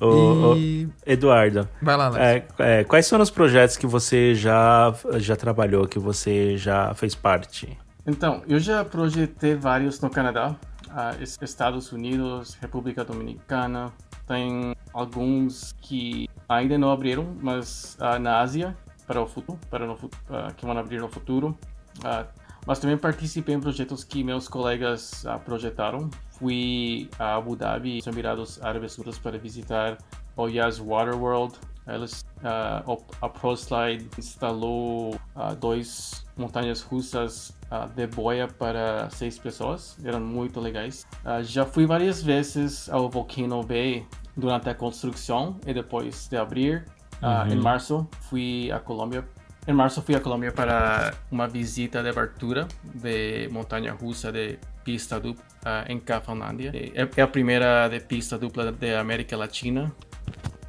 Ô, 0.04 0.54
E- 0.56 0.88
Eduardo, 1.06 1.68
Vai 1.80 1.96
lá, 1.96 2.12
é, 2.20 2.44
é, 2.58 2.84
quais 2.84 3.08
foram 3.08 3.22
os 3.22 3.30
projetos 3.30 3.76
que 3.76 3.86
você 3.86 4.34
já, 4.34 4.92
já 5.16 5.36
trabalhou, 5.36 5.86
que 5.86 5.98
você 5.98 6.56
já 6.56 6.92
fez 6.94 7.14
parte? 7.14 7.76
Então, 8.06 8.42
eu 8.48 8.58
já 8.58 8.84
projetei 8.84 9.54
vários 9.54 10.00
no 10.00 10.08
Canadá, 10.10 10.54
ah, 10.90 11.14
es- 11.20 11.38
Estados 11.42 11.92
Unidos, 11.92 12.56
República 12.60 13.04
Dominicana. 13.04 13.92
Tem 14.26 14.74
alguns 14.92 15.72
que 15.80 16.28
ainda 16.48 16.76
não 16.78 16.90
abriram, 16.90 17.36
mas 17.40 17.96
ah, 18.00 18.18
na 18.18 18.40
Ásia 18.40 18.76
para 19.06 19.22
o 19.22 19.26
futuro, 19.26 19.58
para 19.70 19.86
no, 19.86 19.98
ah, 20.30 20.52
que 20.56 20.64
vão 20.64 20.76
abrir 20.76 21.00
no 21.00 21.08
futuro. 21.08 21.56
Ah, 22.04 22.26
mas 22.66 22.78
também 22.78 22.98
participei 22.98 23.54
em 23.54 23.60
projetos 23.60 24.02
que 24.02 24.24
meus 24.24 24.48
colegas 24.48 25.24
projetaram. 25.44 26.10
Fui 26.30 27.08
a 27.16 27.36
Abu 27.36 27.54
Dhabi, 27.54 27.98
os 27.98 28.06
Emirados 28.06 28.60
Árabes 28.62 28.98
Unidos, 28.98 29.18
para 29.18 29.38
visitar 29.38 29.98
o 30.36 30.48
Yas 30.48 30.78
Water 30.78 31.16
World. 31.16 31.54
Eles, 31.86 32.24
a 32.42 33.28
ProSlide 33.28 34.10
instalou 34.18 35.16
dois 35.60 36.26
montanhas 36.36 36.82
russas 36.82 37.55
de 37.94 38.06
boia 38.06 38.48
para 38.48 39.08
seis 39.10 39.38
pessoas. 39.38 39.96
Eram 40.04 40.20
muito 40.20 40.60
legais. 40.60 41.06
Ah, 41.24 41.42
já 41.42 41.64
fui 41.64 41.86
várias 41.86 42.22
vezes 42.22 42.88
ao 42.88 43.08
Volcano 43.10 43.62
Bay 43.62 44.06
durante 44.36 44.68
a 44.68 44.74
construção 44.74 45.58
e 45.66 45.74
depois 45.74 46.28
de 46.28 46.36
abrir. 46.36 46.84
Ah, 47.20 47.46
Em 47.48 47.56
março 47.56 48.06
fui 48.28 48.70
à 48.70 48.78
Colômbia. 48.78 49.24
Em 49.66 49.72
março 49.72 50.00
fui 50.00 50.14
à 50.14 50.20
Colômbia 50.20 50.52
para 50.52 51.12
uma 51.30 51.48
visita 51.48 52.02
de 52.02 52.08
abertura 52.08 52.68
de 52.84 53.48
montanha 53.50 53.92
russa 53.92 54.30
de 54.30 54.58
pista 54.84 55.18
dupla 55.18 55.44
ah, 55.64 55.84
em 55.88 55.98
Cafanlândia. 55.98 56.70
É, 56.94 57.08
é 57.16 57.22
a 57.22 57.26
primeira 57.26 57.88
de 57.88 57.98
pista 57.98 58.38
dupla 58.38 58.70
da 58.70 59.00
América 59.00 59.36
Latina. 59.36 59.92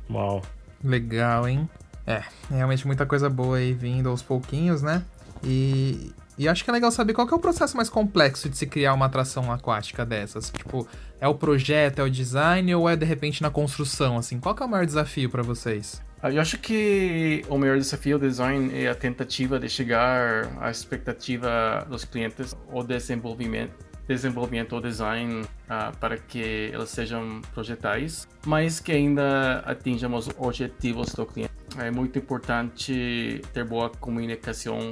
Uau. 0.09 0.41
Legal, 0.83 1.47
hein? 1.47 1.69
É, 2.05 2.23
realmente 2.49 2.87
muita 2.87 3.05
coisa 3.05 3.29
boa 3.29 3.57
aí 3.57 3.73
vindo 3.73 4.09
aos 4.09 4.21
pouquinhos, 4.23 4.81
né? 4.81 5.03
E, 5.43 6.11
e 6.37 6.47
acho 6.47 6.63
que 6.63 6.69
é 6.69 6.73
legal 6.73 6.91
saber 6.91 7.13
qual 7.13 7.27
é 7.27 7.33
o 7.33 7.39
processo 7.39 7.75
mais 7.75 7.89
complexo 7.89 8.47
de 8.47 8.55
se 8.57 8.67
criar 8.67 8.93
uma 8.93 9.07
atração 9.07 9.51
aquática 9.51 10.05
dessas. 10.05 10.51
Tipo, 10.51 10.87
é 11.19 11.27
o 11.27 11.33
projeto, 11.33 11.99
é 11.99 12.03
o 12.03 12.09
design 12.09 12.73
ou 12.75 12.87
é 12.87 12.95
de 12.95 13.05
repente 13.05 13.41
na 13.41 13.49
construção, 13.49 14.17
assim? 14.17 14.39
Qual 14.39 14.55
é 14.59 14.63
o 14.63 14.69
maior 14.69 14.85
desafio 14.85 15.29
pra 15.29 15.41
vocês? 15.41 16.01
Ah, 16.21 16.31
Eu 16.31 16.41
acho 16.41 16.57
que 16.57 17.43
o 17.49 17.57
maior 17.57 17.77
desafio 17.77 18.19
do 18.19 18.27
design 18.27 18.71
é 18.73 18.87
a 18.87 18.95
tentativa 18.95 19.59
de 19.59 19.69
chegar 19.69 20.47
à 20.59 20.69
expectativa 20.69 21.85
dos 21.89 22.05
clientes, 22.05 22.55
o 22.71 22.83
desenvolvimento, 22.83 23.73
desenvolvimento 24.07 24.79
do 24.79 24.87
design 24.87 25.45
ah, 25.69 25.91
para 25.99 26.17
que 26.17 26.39
eles 26.39 26.89
sejam 26.89 27.41
projetais, 27.53 28.27
mas 28.45 28.79
que 28.79 28.91
ainda 28.91 29.59
atinjam 29.65 30.13
os 30.13 30.29
objetivos 30.37 31.13
do 31.13 31.25
cliente. 31.25 31.51
É 31.77 31.91
muito 31.91 32.17
importante 32.17 33.41
ter 33.53 33.63
boa 33.65 33.89
comunicação 33.89 34.91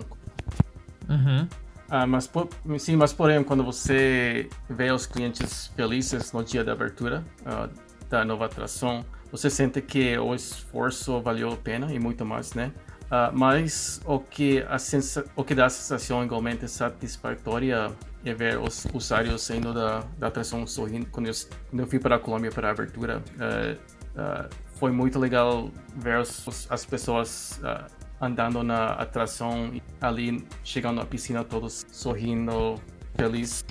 Uhum. 1.09 1.47
ah, 1.89 2.07
mas, 2.07 2.27
por- 2.27 2.49
sim, 2.79 2.95
mas 2.95 3.13
porém, 3.13 3.43
quando 3.43 3.63
você 3.63 4.49
vê 4.69 4.91
os 4.91 5.05
clientes 5.05 5.67
felizes 5.75 6.31
no 6.31 6.43
dia 6.43 6.63
da 6.63 6.71
abertura 6.73 7.23
ah, 7.45 7.69
da 8.09 8.23
nova 8.25 8.45
atração, 8.45 9.05
você 9.31 9.49
sente 9.49 9.81
que 9.81 10.17
o 10.17 10.33
esforço 10.33 11.21
valeu 11.21 11.51
a 11.51 11.57
pena 11.57 11.91
e 11.93 11.99
muito 11.99 12.23
mais, 12.25 12.53
né? 12.53 12.71
Ah, 13.11 13.31
mas 13.33 14.01
o 14.05 14.19
que, 14.19 14.65
a 14.67 14.79
sensa 14.79 15.25
o 15.35 15.43
que 15.43 15.53
dá 15.53 15.65
a 15.67 15.69
sensação 15.69 16.23
igualmente 16.23 16.67
satisfatória 16.67 17.91
é 18.23 18.33
ver 18.33 18.57
os 18.59 18.85
usuários 18.93 19.43
saindo 19.43 19.71
da, 19.73 20.03
da 20.17 20.27
atração 20.27 20.65
sorrindo. 20.65 21.05
Quando 21.11 21.27
eu, 21.27 21.33
quando 21.69 21.79
eu 21.81 21.87
fui 21.87 21.99
para 21.99 22.15
a 22.15 22.19
Colômbia 22.19 22.51
para 22.51 22.69
a 22.69 22.71
abertura, 22.71 23.21
ah, 24.17 24.47
foi 24.75 24.91
muito 24.91 25.19
legal 25.19 25.69
ver 25.95 26.19
os- 26.19 26.65
as 26.69 26.83
pessoas 26.85 27.59
andando 28.19 28.63
na 28.63 28.88
atração 28.93 29.71
e 29.73 29.82
ali 30.01 30.45
chegando 30.63 31.01
à 31.01 31.06
piscina 31.06 31.43
todos 31.43 31.86
sorrindo, 31.91 32.75
felizes. 33.15 33.63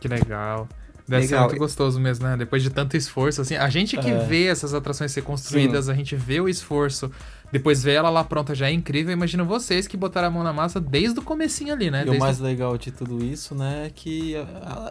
Que 0.00 0.08
legal. 0.08 0.68
Deve 1.06 1.26
ser 1.26 1.34
Legal. 1.34 1.48
muito 1.50 1.58
gostoso 1.58 2.00
mesmo, 2.00 2.26
né? 2.26 2.34
Depois 2.34 2.62
de 2.62 2.70
tanto 2.70 2.96
esforço, 2.96 3.42
assim. 3.42 3.56
A 3.56 3.68
gente 3.68 3.94
que 3.98 4.08
É. 4.08 4.18
vê 4.24 4.46
essas 4.46 4.72
atrações 4.72 5.12
ser 5.12 5.20
construídas, 5.20 5.90
a 5.90 5.94
gente 5.94 6.16
vê 6.16 6.40
o 6.40 6.48
esforço, 6.48 7.10
depois 7.52 7.82
vê 7.82 7.92
ela 7.92 8.08
lá 8.08 8.24
pronta 8.24 8.54
já 8.54 8.68
é 8.70 8.72
incrível. 8.72 9.12
Imagina 9.12 9.44
vocês 9.44 9.86
que 9.86 9.98
botaram 9.98 10.28
a 10.28 10.30
mão 10.30 10.42
na 10.42 10.50
massa 10.54 10.80
desde 10.80 11.18
o 11.20 11.22
comecinho 11.22 11.74
ali, 11.74 11.90
né? 11.90 11.98
E 12.00 12.02
o 12.04 12.04
Desde 12.06 12.20
mais 12.20 12.38
legal 12.38 12.78
de 12.78 12.90
tudo 12.90 13.22
isso, 13.22 13.54
né, 13.54 13.84
é 13.88 13.90
que 13.90 14.34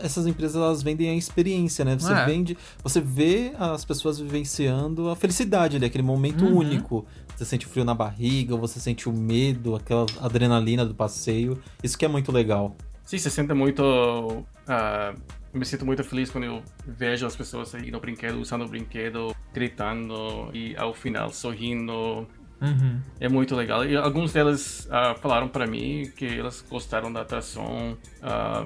essas 0.03 0.27
empresas 0.27 0.55
elas 0.55 0.83
vendem 0.83 1.09
a 1.09 1.15
experiência, 1.15 1.83
né? 1.83 1.95
Você 1.99 2.13
É. 2.13 2.25
vende, 2.25 2.55
você 2.83 3.01
vê 3.01 3.51
as 3.57 3.83
pessoas 3.83 4.19
vivenciando 4.19 5.09
a 5.09 5.15
felicidade 5.15 5.77
ali, 5.77 5.85
aquele 5.87 6.03
momento 6.03 6.45
Uhum. 6.45 6.57
único. 6.57 7.07
Você 7.35 7.45
sente 7.45 7.65
o 7.65 7.69
frio 7.69 7.83
na 7.85 7.93
barriga, 7.93 8.53
ou 8.53 8.59
você 8.59 8.79
sente 8.79 9.09
o 9.09 9.13
medo, 9.13 9.75
aquela 9.75 10.05
adrenalina 10.21 10.85
do 10.85 10.93
passeio. 10.93 11.61
Isso 11.83 11.97
que 11.97 12.05
é 12.05 12.07
muito 12.07 12.31
legal. 12.31 12.75
Sim, 13.03 13.17
se 13.17 13.29
sente 13.29 13.53
muito. 13.53 14.45
ah, 14.67 15.13
eu 15.53 15.59
me 15.59 15.65
sinto 15.65 15.85
muito 15.85 16.03
feliz 16.03 16.29
quando 16.31 16.45
eu 16.45 16.63
vejo 16.87 17.25
as 17.25 17.35
pessoas 17.35 17.75
aí 17.75 17.91
no 17.91 17.99
brinquedo, 17.99 18.39
usando 18.39 18.63
o 18.65 18.67
brinquedo, 18.67 19.35
gritando 19.53 20.49
e 20.53 20.75
ao 20.77 20.93
final 20.93 21.29
sorrindo. 21.31 22.27
Uhum. 22.61 23.01
É 23.19 23.27
muito 23.27 23.55
legal. 23.55 23.85
E 23.85 23.95
alguns 23.95 24.31
deles 24.31 24.87
ah, 24.89 25.15
falaram 25.21 25.47
para 25.49 25.67
mim 25.67 26.09
que 26.15 26.25
elas 26.39 26.63
gostaram 26.69 27.11
da 27.11 27.21
atração, 27.21 27.97
ah, 28.21 28.65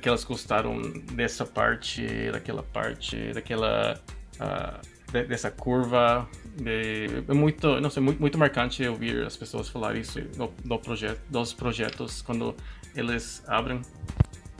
que 0.00 0.08
elas 0.08 0.22
gostaram 0.24 0.80
dessa 1.12 1.44
parte, 1.44 2.06
daquela 2.30 2.62
parte, 2.62 3.32
daquela. 3.32 4.00
de- 5.12 5.24
dessa 5.24 5.50
curva. 5.50 6.26
De, 6.56 7.24
é 7.28 7.34
muito, 7.34 7.80
não 7.80 7.88
sei, 7.88 8.02
muito, 8.02 8.20
muito 8.20 8.38
marcante 8.38 8.86
ouvir 8.86 9.24
as 9.24 9.36
pessoas 9.36 9.68
falar 9.68 9.96
isso 9.96 10.20
do, 10.20 10.50
do 10.64 10.78
projeto, 10.78 11.20
dos 11.28 11.52
projetos 11.52 12.22
quando 12.22 12.54
eles 12.94 13.42
abrem. 13.46 13.80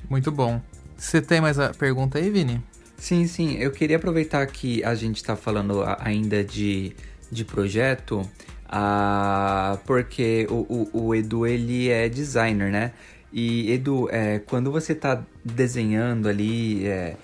Muito 0.08 0.30
bom. 0.30 0.60
Você 0.96 1.20
tem 1.20 1.40
mais 1.40 1.58
a 1.58 1.70
pergunta 1.70 2.18
aí, 2.18 2.30
Vini? 2.30 2.62
Sim, 2.96 3.26
sim. 3.26 3.56
Eu 3.56 3.72
queria 3.72 3.96
aproveitar 3.96 4.46
que 4.46 4.82
a 4.84 4.94
gente 4.94 5.16
está 5.16 5.34
falando 5.34 5.82
ainda 5.98 6.44
de, 6.44 6.94
de 7.30 7.44
projeto, 7.44 8.22
ah, 8.68 9.78
porque 9.84 10.46
o, 10.48 10.88
o, 10.92 11.06
o 11.06 11.14
Edu 11.14 11.46
ele 11.46 11.88
é 11.88 12.08
designer, 12.08 12.70
né? 12.70 12.92
E 13.32 13.72
Edu, 13.72 14.08
é, 14.10 14.38
quando 14.40 14.70
você 14.70 14.92
está 14.92 15.24
desenhando 15.44 16.28
ali 16.28 16.86
é, 16.86 17.16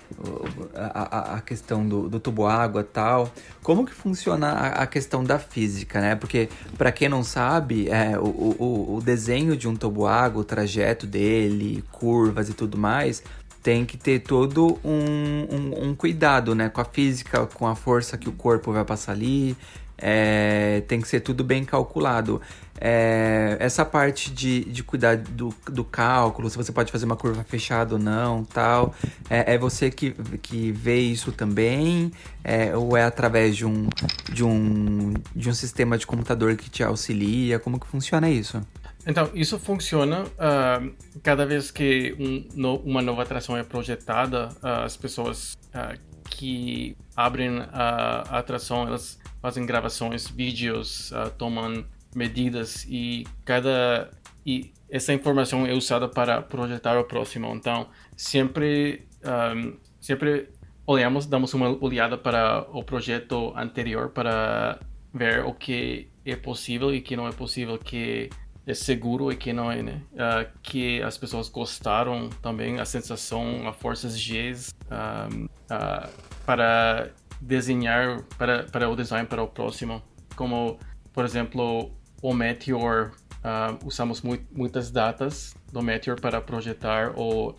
a, 0.75 1.35
a- 1.35 1.41
questão 1.41 1.87
do, 1.87 2.09
do 2.09 2.19
tubo 2.19 2.45
água 2.45 2.83
tal, 2.83 3.31
como 3.63 3.85
que 3.85 3.93
funciona 3.93 4.49
a, 4.51 4.67
a 4.83 4.87
questão 4.87 5.23
da 5.23 5.39
física, 5.39 5.99
né? 5.99 6.15
Porque 6.15 6.49
para 6.77 6.91
quem 6.91 7.09
não 7.09 7.23
sabe, 7.23 7.89
é, 7.89 8.17
o, 8.19 8.23
o, 8.23 8.95
o 8.97 9.01
desenho 9.01 9.55
de 9.57 9.67
um 9.67 9.75
tubo 9.75 10.05
água, 10.05 10.41
o 10.41 10.45
trajeto 10.45 11.07
dele, 11.07 11.83
curvas 11.91 12.49
e 12.49 12.53
tudo 12.53 12.77
mais, 12.77 13.23
tem 13.61 13.85
que 13.85 13.97
ter 13.97 14.19
todo 14.19 14.79
um, 14.83 15.47
um, 15.51 15.89
um 15.89 15.95
cuidado, 15.95 16.55
né? 16.55 16.69
Com 16.69 16.81
a 16.81 16.85
física, 16.85 17.45
com 17.47 17.67
a 17.67 17.75
força 17.75 18.17
que 18.17 18.29
o 18.29 18.31
corpo 18.33 18.71
vai 18.71 18.85
passar 18.85 19.11
ali. 19.13 19.55
É, 20.01 20.81
tem 20.87 21.01
que 21.01 21.07
ser 21.07 21.19
tudo 21.19 21.43
bem 21.43 21.63
calculado. 21.65 22.41
É, 22.81 23.57
essa 23.59 23.83
parte 23.83 24.31
de, 24.31 24.63
de 24.63 24.81
cuidar 24.83 25.17
do, 25.17 25.53
do 25.65 25.83
cálculo, 25.83 26.49
se 26.49 26.55
você 26.55 26.71
pode 26.71 26.91
fazer 26.91 27.05
uma 27.05 27.17
curva 27.17 27.43
fechada 27.43 27.95
ou 27.95 27.99
não, 27.99 28.45
tal. 28.45 28.95
É, 29.29 29.55
é 29.55 29.57
você 29.57 29.91
que, 29.91 30.11
que 30.41 30.71
vê 30.71 30.97
isso 30.99 31.31
também? 31.33 32.11
É, 32.43 32.75
ou 32.75 32.95
é 32.95 33.03
através 33.03 33.57
de 33.57 33.65
um, 33.65 33.89
de, 34.31 34.43
um, 34.43 35.13
de 35.35 35.49
um 35.49 35.53
sistema 35.53 35.97
de 35.97 36.07
computador 36.07 36.55
que 36.55 36.69
te 36.69 36.81
auxilia? 36.81 37.59
Como 37.59 37.77
que 37.77 37.85
funciona 37.85 38.29
isso? 38.29 38.61
Então, 39.05 39.29
isso 39.33 39.59
funciona 39.59 40.25
ah, 40.37 40.81
cada 41.21 41.45
vez 41.45 41.71
que 41.71 42.15
um 42.19 42.47
no- 42.53 42.77
uma 42.77 43.01
nova 43.01 43.23
atração 43.23 43.57
é 43.57 43.63
projetada, 43.63 44.49
ah, 44.61 44.83
as 44.83 44.95
pessoas 44.95 45.57
ah, 45.73 45.95
que 46.29 46.95
abrem 47.15 47.59
a, 47.73 48.23
a 48.29 48.39
atração, 48.39 48.87
elas 48.87 49.18
fazem 49.41 49.65
gravações, 49.65 50.27
vídeos, 50.27 51.11
ah, 51.13 51.29
tomam 51.29 51.85
medidas 52.15 52.85
e 52.89 53.25
cada 53.45 54.11
e 54.45 54.71
essa 54.89 55.13
informação 55.13 55.67
é 55.67 55.73
usada 55.73 56.07
para 56.07 56.41
projetar 56.41 56.97
o 56.97 57.03
próximo. 57.03 57.53
Então, 57.53 57.87
sempre 58.15 59.07
ah, 59.23 59.53
sempre 59.99 60.49
olhamos, 60.85 61.25
damos 61.25 61.53
uma 61.53 61.69
olhada 61.83 62.17
para 62.17 62.65
o 62.73 62.83
projeto 62.83 63.53
anterior 63.55 64.09
para 64.09 64.79
ver 65.13 65.45
o 65.45 65.53
que 65.53 66.09
é 66.25 66.35
possível 66.35 66.93
e 66.93 67.01
que 67.01 67.15
não 67.15 67.27
é 67.27 67.31
possível, 67.31 67.77
que 67.77 68.29
é 68.65 68.73
seguro 68.73 69.31
e 69.31 69.35
que 69.35 69.51
não 69.51 69.71
é, 69.71 69.81
né? 69.81 70.01
Ah, 70.17 70.45
que 70.61 71.01
as 71.01 71.17
pessoas 71.17 71.49
gostaram 71.49 72.29
também, 72.41 72.79
a 72.79 72.85
sensação, 72.85 73.67
a 73.67 73.73
forças 73.73 74.15
Gs, 74.15 74.73
ah, 74.89 75.27
ah, 75.69 76.09
para 76.45 77.11
desenhar 77.41 78.21
para, 78.37 78.63
para 78.63 78.89
o 78.89 78.95
design 78.95 79.27
para 79.27 79.41
o 79.43 79.47
próximo. 79.47 80.01
Como, 80.35 80.79
por 81.13 81.25
exemplo, 81.25 81.91
o 82.21 82.33
Meteor, 82.33 83.11
uh, 83.43 83.85
usamos 83.85 84.21
mu 84.21 84.37
muitas 84.51 84.91
datas 84.91 85.55
do 85.71 85.81
Meteor 85.81 86.19
para 86.19 86.41
projetar 86.41 87.11
o 87.17 87.51
uh, 87.51 87.55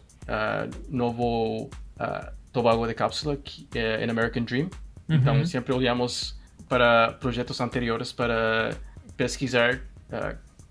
novo 0.89 1.65
uh, 1.65 2.41
Tobago 2.53 2.87
de 2.87 2.95
cápsula 2.95 3.37
que 3.37 3.67
é 3.79 4.05
em 4.05 4.11
American 4.11 4.43
Dream. 4.45 4.69
Uhum. 5.09 5.17
Então, 5.17 5.47
sempre 5.47 5.73
olhamos 5.73 6.39
para 6.69 7.13
projetos 7.13 7.61
anteriores 7.61 8.13
para 8.13 8.77
pesquisar 9.17 9.81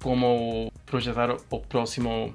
como 0.01 0.71
projetar 0.85 1.29
o 1.49 1.59
próximo 1.59 2.33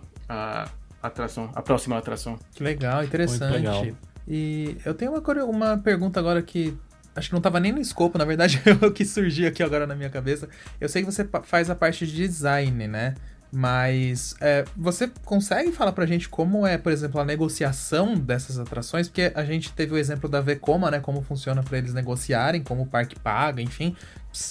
atração, 1.03 1.51
a 1.55 1.62
próxima 1.62 1.98
atração. 1.98 2.38
Que 2.55 2.62
legal, 2.62 3.05
interessante. 3.05 3.51
Muito 3.51 3.55
legal. 3.55 4.13
E 4.26 4.76
eu 4.84 4.94
tenho 4.94 5.12
uma, 5.12 5.44
uma 5.44 5.78
pergunta 5.78 6.18
agora 6.18 6.42
que 6.42 6.76
acho 7.16 7.28
que 7.28 7.32
não 7.32 7.38
estava 7.38 7.60
nem 7.60 7.72
no 7.72 7.80
escopo, 7.80 8.18
na 8.18 8.24
verdade, 8.24 8.60
é 8.66 8.86
o 8.86 8.92
que 8.92 9.04
surgiu 9.04 9.48
aqui 9.48 9.62
agora 9.62 9.86
na 9.86 9.94
minha 9.94 10.10
cabeça. 10.10 10.48
Eu 10.80 10.88
sei 10.88 11.04
que 11.04 11.10
você 11.10 11.28
faz 11.44 11.70
a 11.70 11.74
parte 11.74 12.06
de 12.06 12.14
design, 12.14 12.88
né? 12.88 13.14
Mas 13.56 14.34
é, 14.40 14.64
você 14.76 15.08
consegue 15.24 15.70
falar 15.70 15.92
pra 15.92 16.04
gente 16.06 16.28
como 16.28 16.66
é, 16.66 16.76
por 16.76 16.90
exemplo, 16.90 17.20
a 17.20 17.24
negociação 17.24 18.16
dessas 18.16 18.58
atrações? 18.58 19.06
Porque 19.06 19.30
a 19.32 19.44
gente 19.44 19.72
teve 19.72 19.94
o 19.94 19.96
exemplo 19.96 20.28
da 20.28 20.40
Vekoma, 20.40 20.90
né? 20.90 20.98
Como 20.98 21.22
funciona 21.22 21.62
para 21.62 21.78
eles 21.78 21.94
negociarem, 21.94 22.64
como 22.64 22.82
o 22.82 22.86
parque 22.86 23.16
paga, 23.16 23.62
enfim. 23.62 23.94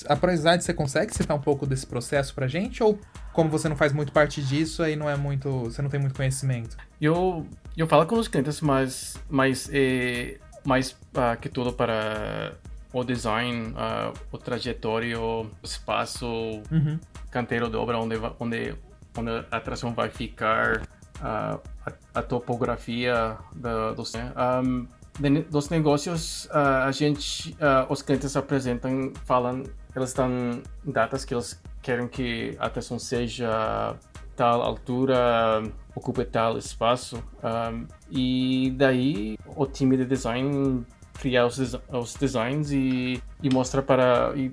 A 0.07 0.15
Proizade, 0.15 0.63
você 0.63 0.73
consegue 0.73 1.13
citar 1.13 1.35
um 1.35 1.41
pouco 1.41 1.65
desse 1.65 1.85
processo 1.85 2.33
pra 2.33 2.47
gente? 2.47 2.81
Ou 2.81 2.97
como 3.33 3.49
você 3.49 3.67
não 3.67 3.75
faz 3.75 3.91
muito 3.91 4.13
parte 4.13 4.41
disso, 4.41 4.81
aí 4.81 4.95
não 4.95 5.09
é 5.09 5.17
muito. 5.17 5.49
Você 5.65 5.81
não 5.81 5.89
tem 5.89 5.99
muito 5.99 6.15
conhecimento? 6.15 6.77
Eu, 7.01 7.45
eu 7.81 7.87
falo 7.87 8.05
com 8.05 8.15
os 8.15 8.27
clientes, 8.27 8.61
mas, 8.61 9.19
mas 9.29 9.69
é, 9.73 10.37
mais 10.63 10.91
uh, 10.91 11.39
que 11.39 11.49
tudo 11.49 11.73
para 11.73 12.53
o 12.93 13.03
design, 13.03 13.71
uh, 13.71 14.13
o 14.31 14.37
trajetório, 14.37 15.19
o 15.21 15.49
espaço, 15.63 16.27
uhum. 16.71 16.99
canteiro 17.31 17.69
de 17.69 17.75
obra 17.75 17.97
onde, 17.97 18.15
onde, 18.39 18.75
onde 19.17 19.31
a 19.51 19.57
atração 19.57 19.93
vai 19.93 20.09
ficar, 20.09 20.81
uh, 21.17 21.59
a, 21.85 21.91
a, 22.13 22.21
topografia 22.21 23.35
da, 23.55 23.93
dos, 23.93 24.13
né? 24.13 24.31
um, 24.63 24.87
de, 25.19 25.41
dos 25.41 25.69
negócios, 25.69 26.45
uh, 26.45 26.85
a 26.85 26.91
gente, 26.91 27.57
os 27.89 28.03
clientes 28.03 28.37
apresentam, 28.37 29.11
falam, 29.25 29.63
eles 29.95 30.13
dão 30.13 30.61
datas 30.83 31.25
que 31.25 31.33
eles 31.33 31.59
querem 31.81 32.07
que 32.07 32.55
a 32.59 32.67
atração 32.67 32.99
seja 32.99 33.95
tal 34.35 34.61
altura, 34.61 35.63
ocupe 35.95 36.25
tal 36.25 36.57
espaço. 36.57 37.23
Um, 37.43 37.87
e 38.11 38.73
daí 38.77 39.37
o 39.55 39.65
time 39.65 39.97
de 39.97 40.05
design 40.05 40.85
cria 41.13 41.45
os, 41.45 41.57
os 41.89 42.13
designs 42.15 42.71
e, 42.71 43.21
e 43.41 43.53
mostra 43.53 43.81
para. 43.81 44.33
E, 44.35 44.51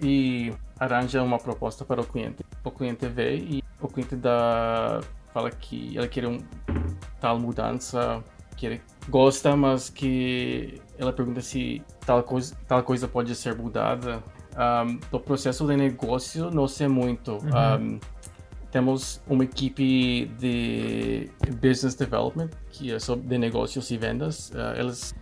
e 0.00 0.52
arranja 0.78 1.22
uma 1.22 1.38
proposta 1.38 1.84
para 1.84 2.00
o 2.00 2.04
cliente. 2.04 2.44
O 2.64 2.70
cliente 2.70 3.06
vê 3.06 3.36
e 3.36 3.62
o 3.80 3.86
cliente 3.86 4.16
dá, 4.16 5.00
fala 5.32 5.50
que 5.50 5.96
ele 5.96 6.08
quer 6.08 6.26
um 6.26 6.38
tal 7.20 7.38
mudança, 7.38 8.24
que 8.56 8.66
ele 8.66 8.82
gosta, 9.08 9.54
mas 9.54 9.90
que 9.90 10.80
ela 10.98 11.12
pergunta 11.12 11.40
se 11.40 11.82
tal 12.04 12.22
coisa, 12.22 12.54
tal 12.66 12.82
coisa 12.82 13.06
pode 13.06 13.34
ser 13.34 13.54
mudada. 13.54 14.22
Um, 14.50 14.98
do 15.12 15.20
processo 15.20 15.64
de 15.66 15.76
negócio 15.76 16.50
não 16.50 16.66
sei 16.66 16.88
muito. 16.88 17.32
Uhum. 17.32 17.94
Um, 17.94 18.00
temos 18.70 19.20
uma 19.26 19.44
equipe 19.44 20.26
de 20.38 21.28
business 21.60 21.94
development, 21.94 22.50
que 22.70 22.92
é 22.92 22.98
sobre 22.98 23.26
de 23.26 23.38
negócios 23.38 23.90
e 23.90 23.96
vendas. 23.96 24.50
Uh, 24.50 24.78
eles, 24.78 25.14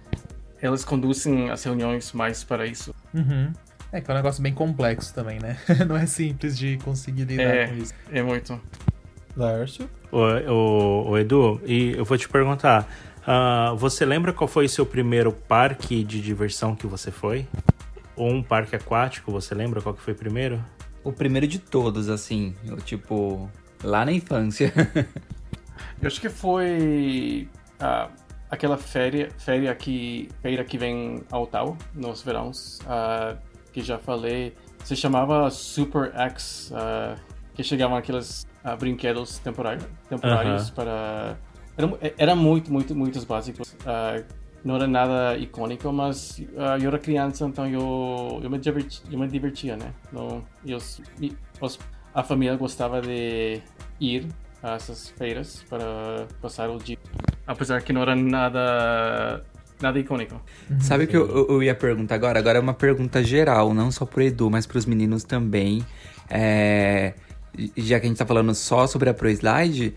eles 0.63 0.85
conduzem 0.85 1.51
as 1.51 1.65
reuniões 1.65 2.13
mais 2.13 2.45
para 2.45 2.67
isso. 2.67 2.95
Uhum. 3.15 3.53
É 3.91 4.01
que 4.01 4.11
é 4.11 4.15
um 4.15 4.17
negócio 4.17 4.43
bem 4.43 4.53
complexo 4.53 5.15
também, 5.15 5.39
né? 5.39 5.57
Não 5.89 5.97
é 5.97 6.05
simples 6.05 6.59
de 6.59 6.77
conseguir 6.79 7.25
lidar 7.25 7.43
é, 7.43 7.67
com 7.69 7.75
isso. 7.77 7.95
É 8.13 8.23
muito. 8.23 8.61
Lárcio? 9.35 9.89
O, 10.13 10.19
o, 10.19 11.11
o, 11.11 11.19
Edu, 11.19 11.61
e 11.65 11.93
eu 11.97 12.05
vou 12.05 12.19
te 12.19 12.29
perguntar, 12.29 12.89
uh, 13.23 13.77
você 13.77 14.05
lembra 14.05 14.33
qual 14.33 14.49
foi 14.49 14.67
o 14.67 14.69
seu 14.69 14.85
primeiro 14.85 15.33
parque 15.33 16.05
de 16.05 16.21
diversão 16.21 16.75
que 16.75 16.87
você 16.87 17.11
foi? 17.11 17.47
Ou 18.15 18.31
um 18.31 18.43
parque 18.43 18.77
aquático, 18.77 19.31
você 19.31 19.55
lembra 19.55 19.81
qual 19.81 19.95
que 19.95 20.03
foi 20.03 20.13
primeiro? 20.13 20.63
O 21.05 21.13
primeiro 21.13 21.47
de 21.47 21.59
todos, 21.59 22.09
assim. 22.09 22.55
Eu, 22.65 22.77
tipo, 22.77 23.51
lá 23.83 24.05
na 24.05 24.13
infância. 24.13 24.73
eu 26.01 26.07
acho 26.07 26.21
que 26.21 26.29
foi 26.29 27.49
uh, 27.81 28.11
aquela 28.51 28.77
féria, 28.77 29.31
féria 29.39 29.75
que, 29.75 30.29
feira 30.43 30.65
que 30.65 30.79
vem 30.79 31.23
ao 31.31 31.47
tal, 31.47 31.77
nos 31.95 32.23
verões, 32.23 32.79
uh, 32.81 33.39
que 33.73 33.83
já 33.83 33.99
falei. 33.99 34.55
Se 34.85 34.97
chamava 34.97 35.51
Super 35.51 36.13
X, 36.15 36.73
uh, 36.73 37.21
que 37.55 37.63
chegavam 37.63 37.97
aqueles 37.97 38.47
brinquedos 38.79 39.39
temporários, 39.39 39.87
temporários 40.09 40.71
-huh. 40.71 40.75
para... 40.75 41.37
Era, 41.77 42.15
era, 42.19 42.37
muito, 42.37 42.73
muito, 42.73 42.95
muitos 42.95 43.25
básicos 43.25 43.75
não 44.65 44.77
era 44.77 44.87
nada 44.87 45.37
icônico, 45.37 45.93
mas 45.93 46.39
uh, 46.39 46.81
eu 46.81 46.89
era 46.89 46.99
criança, 46.99 47.45
então 47.47 47.67
eu, 47.67 48.41
eu, 48.43 48.51
me, 48.51 48.59
diverti, 48.59 49.03
eu 49.11 49.19
me 49.19 49.29
divertia, 49.29 49.77
né? 49.77 49.93
Então, 50.09 50.45
eu, 50.67 50.79
os, 51.61 51.79
a 52.15 52.23
família 52.23 52.57
gostava 52.57 53.01
de 53.01 53.61
ir 54.01 54.27
a 54.63 54.75
essas 54.75 55.11
feiras 55.11 55.65
para 55.69 56.27
passar 56.41 56.69
o 56.71 56.79
dia. 56.79 56.99
Apesar 57.47 57.83
que 57.83 57.93
não 57.93 58.03
era 58.03 58.17
nada 58.17 59.45
nada 59.81 59.99
icônico. 59.99 60.41
Uhum. 60.69 60.81
Sabe 60.81 61.05
o 61.05 61.07
que 61.07 61.17
eu, 61.17 61.47
eu, 61.49 61.63
ia 61.63 61.75
perguntar 61.75 62.17
agora? 62.17 62.39
Agora 62.39 62.59
é 62.59 62.61
uma 62.61 62.75
pergunta 62.75 63.23
geral, 63.23 63.73
não 63.73 63.93
só 63.93 64.05
pro 64.05 64.23
Edu, 64.23 64.51
mas 64.51 64.67
pros 64.67 64.85
meninos 64.85 65.23
também. 65.23 65.87
É, 66.29 67.15
já 67.77 67.99
que 67.99 68.07
a 68.07 68.09
gente 68.09 68.19
tá 68.19 68.27
falando 68.27 68.55
só 68.55 68.87
sobre 68.87 69.09
a 69.09 69.15
Pro 69.15 69.29
Slide, 69.29 69.95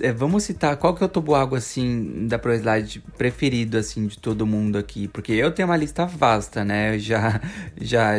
é, 0.00 0.12
vamos 0.12 0.42
citar 0.42 0.76
qual 0.76 0.94
que 0.94 1.02
é 1.02 1.06
o 1.06 1.08
toboágua, 1.08 1.58
assim, 1.58 2.26
da 2.26 2.38
ProSlide 2.38 3.00
preferido, 3.16 3.78
assim, 3.78 4.06
de 4.06 4.18
todo 4.18 4.46
mundo 4.46 4.76
aqui. 4.76 5.06
Porque 5.08 5.32
eu 5.32 5.52
tenho 5.52 5.68
uma 5.68 5.76
lista 5.76 6.04
vasta, 6.04 6.64
né? 6.64 6.98
Já, 6.98 7.40
já, 7.80 8.14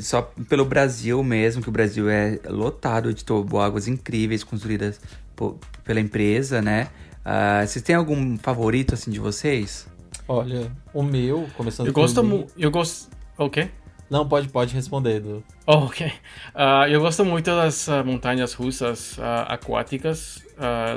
só 0.00 0.22
pelo 0.48 0.64
Brasil 0.64 1.22
mesmo, 1.22 1.62
que 1.62 1.68
o 1.68 1.72
Brasil 1.72 2.08
é 2.08 2.38
lotado 2.46 3.12
de 3.12 3.24
toboáguas 3.24 3.88
incríveis 3.88 4.44
construídas 4.44 5.00
por, 5.34 5.58
pela 5.84 6.00
empresa, 6.00 6.62
né? 6.62 6.88
Uh, 7.20 7.66
vocês 7.66 7.82
têm 7.82 7.96
algum 7.96 8.38
favorito, 8.38 8.94
assim, 8.94 9.10
de 9.10 9.18
vocês? 9.18 9.86
Olha, 10.28 10.70
o 10.94 11.02
meu, 11.02 11.48
começando 11.56 11.88
Eu 11.88 11.92
gosto 11.92 12.22
muito. 12.22 12.52
Eu 12.56 12.70
gosto. 12.70 13.10
O 13.36 13.44
okay. 13.44 13.64
quê? 13.64 13.70
Não, 14.10 14.28
pode, 14.28 14.48
pode 14.48 14.74
responder, 14.74 15.18
Edu. 15.18 15.44
Oh, 15.64 15.84
ok. 15.84 16.08
Uh, 16.08 16.88
eu 16.90 17.00
gosto 17.00 17.24
muito 17.24 17.46
das 17.46 17.86
uh, 17.86 18.04
montanhas 18.04 18.52
russas 18.54 19.16
uh, 19.18 19.46
aquáticas. 19.46 20.44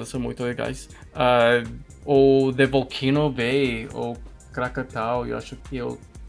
são 0.05 0.20
muito 0.20 0.43
legais. 0.43 0.89
ou 2.03 2.51
The 2.51 2.66
Volcano 2.66 3.30
Bay, 3.30 3.88
ou 3.93 4.18
Krakatau, 4.51 5.28
eu 5.28 5.38
acho 5.38 5.55
que 5.57 5.78
é 5.78 5.84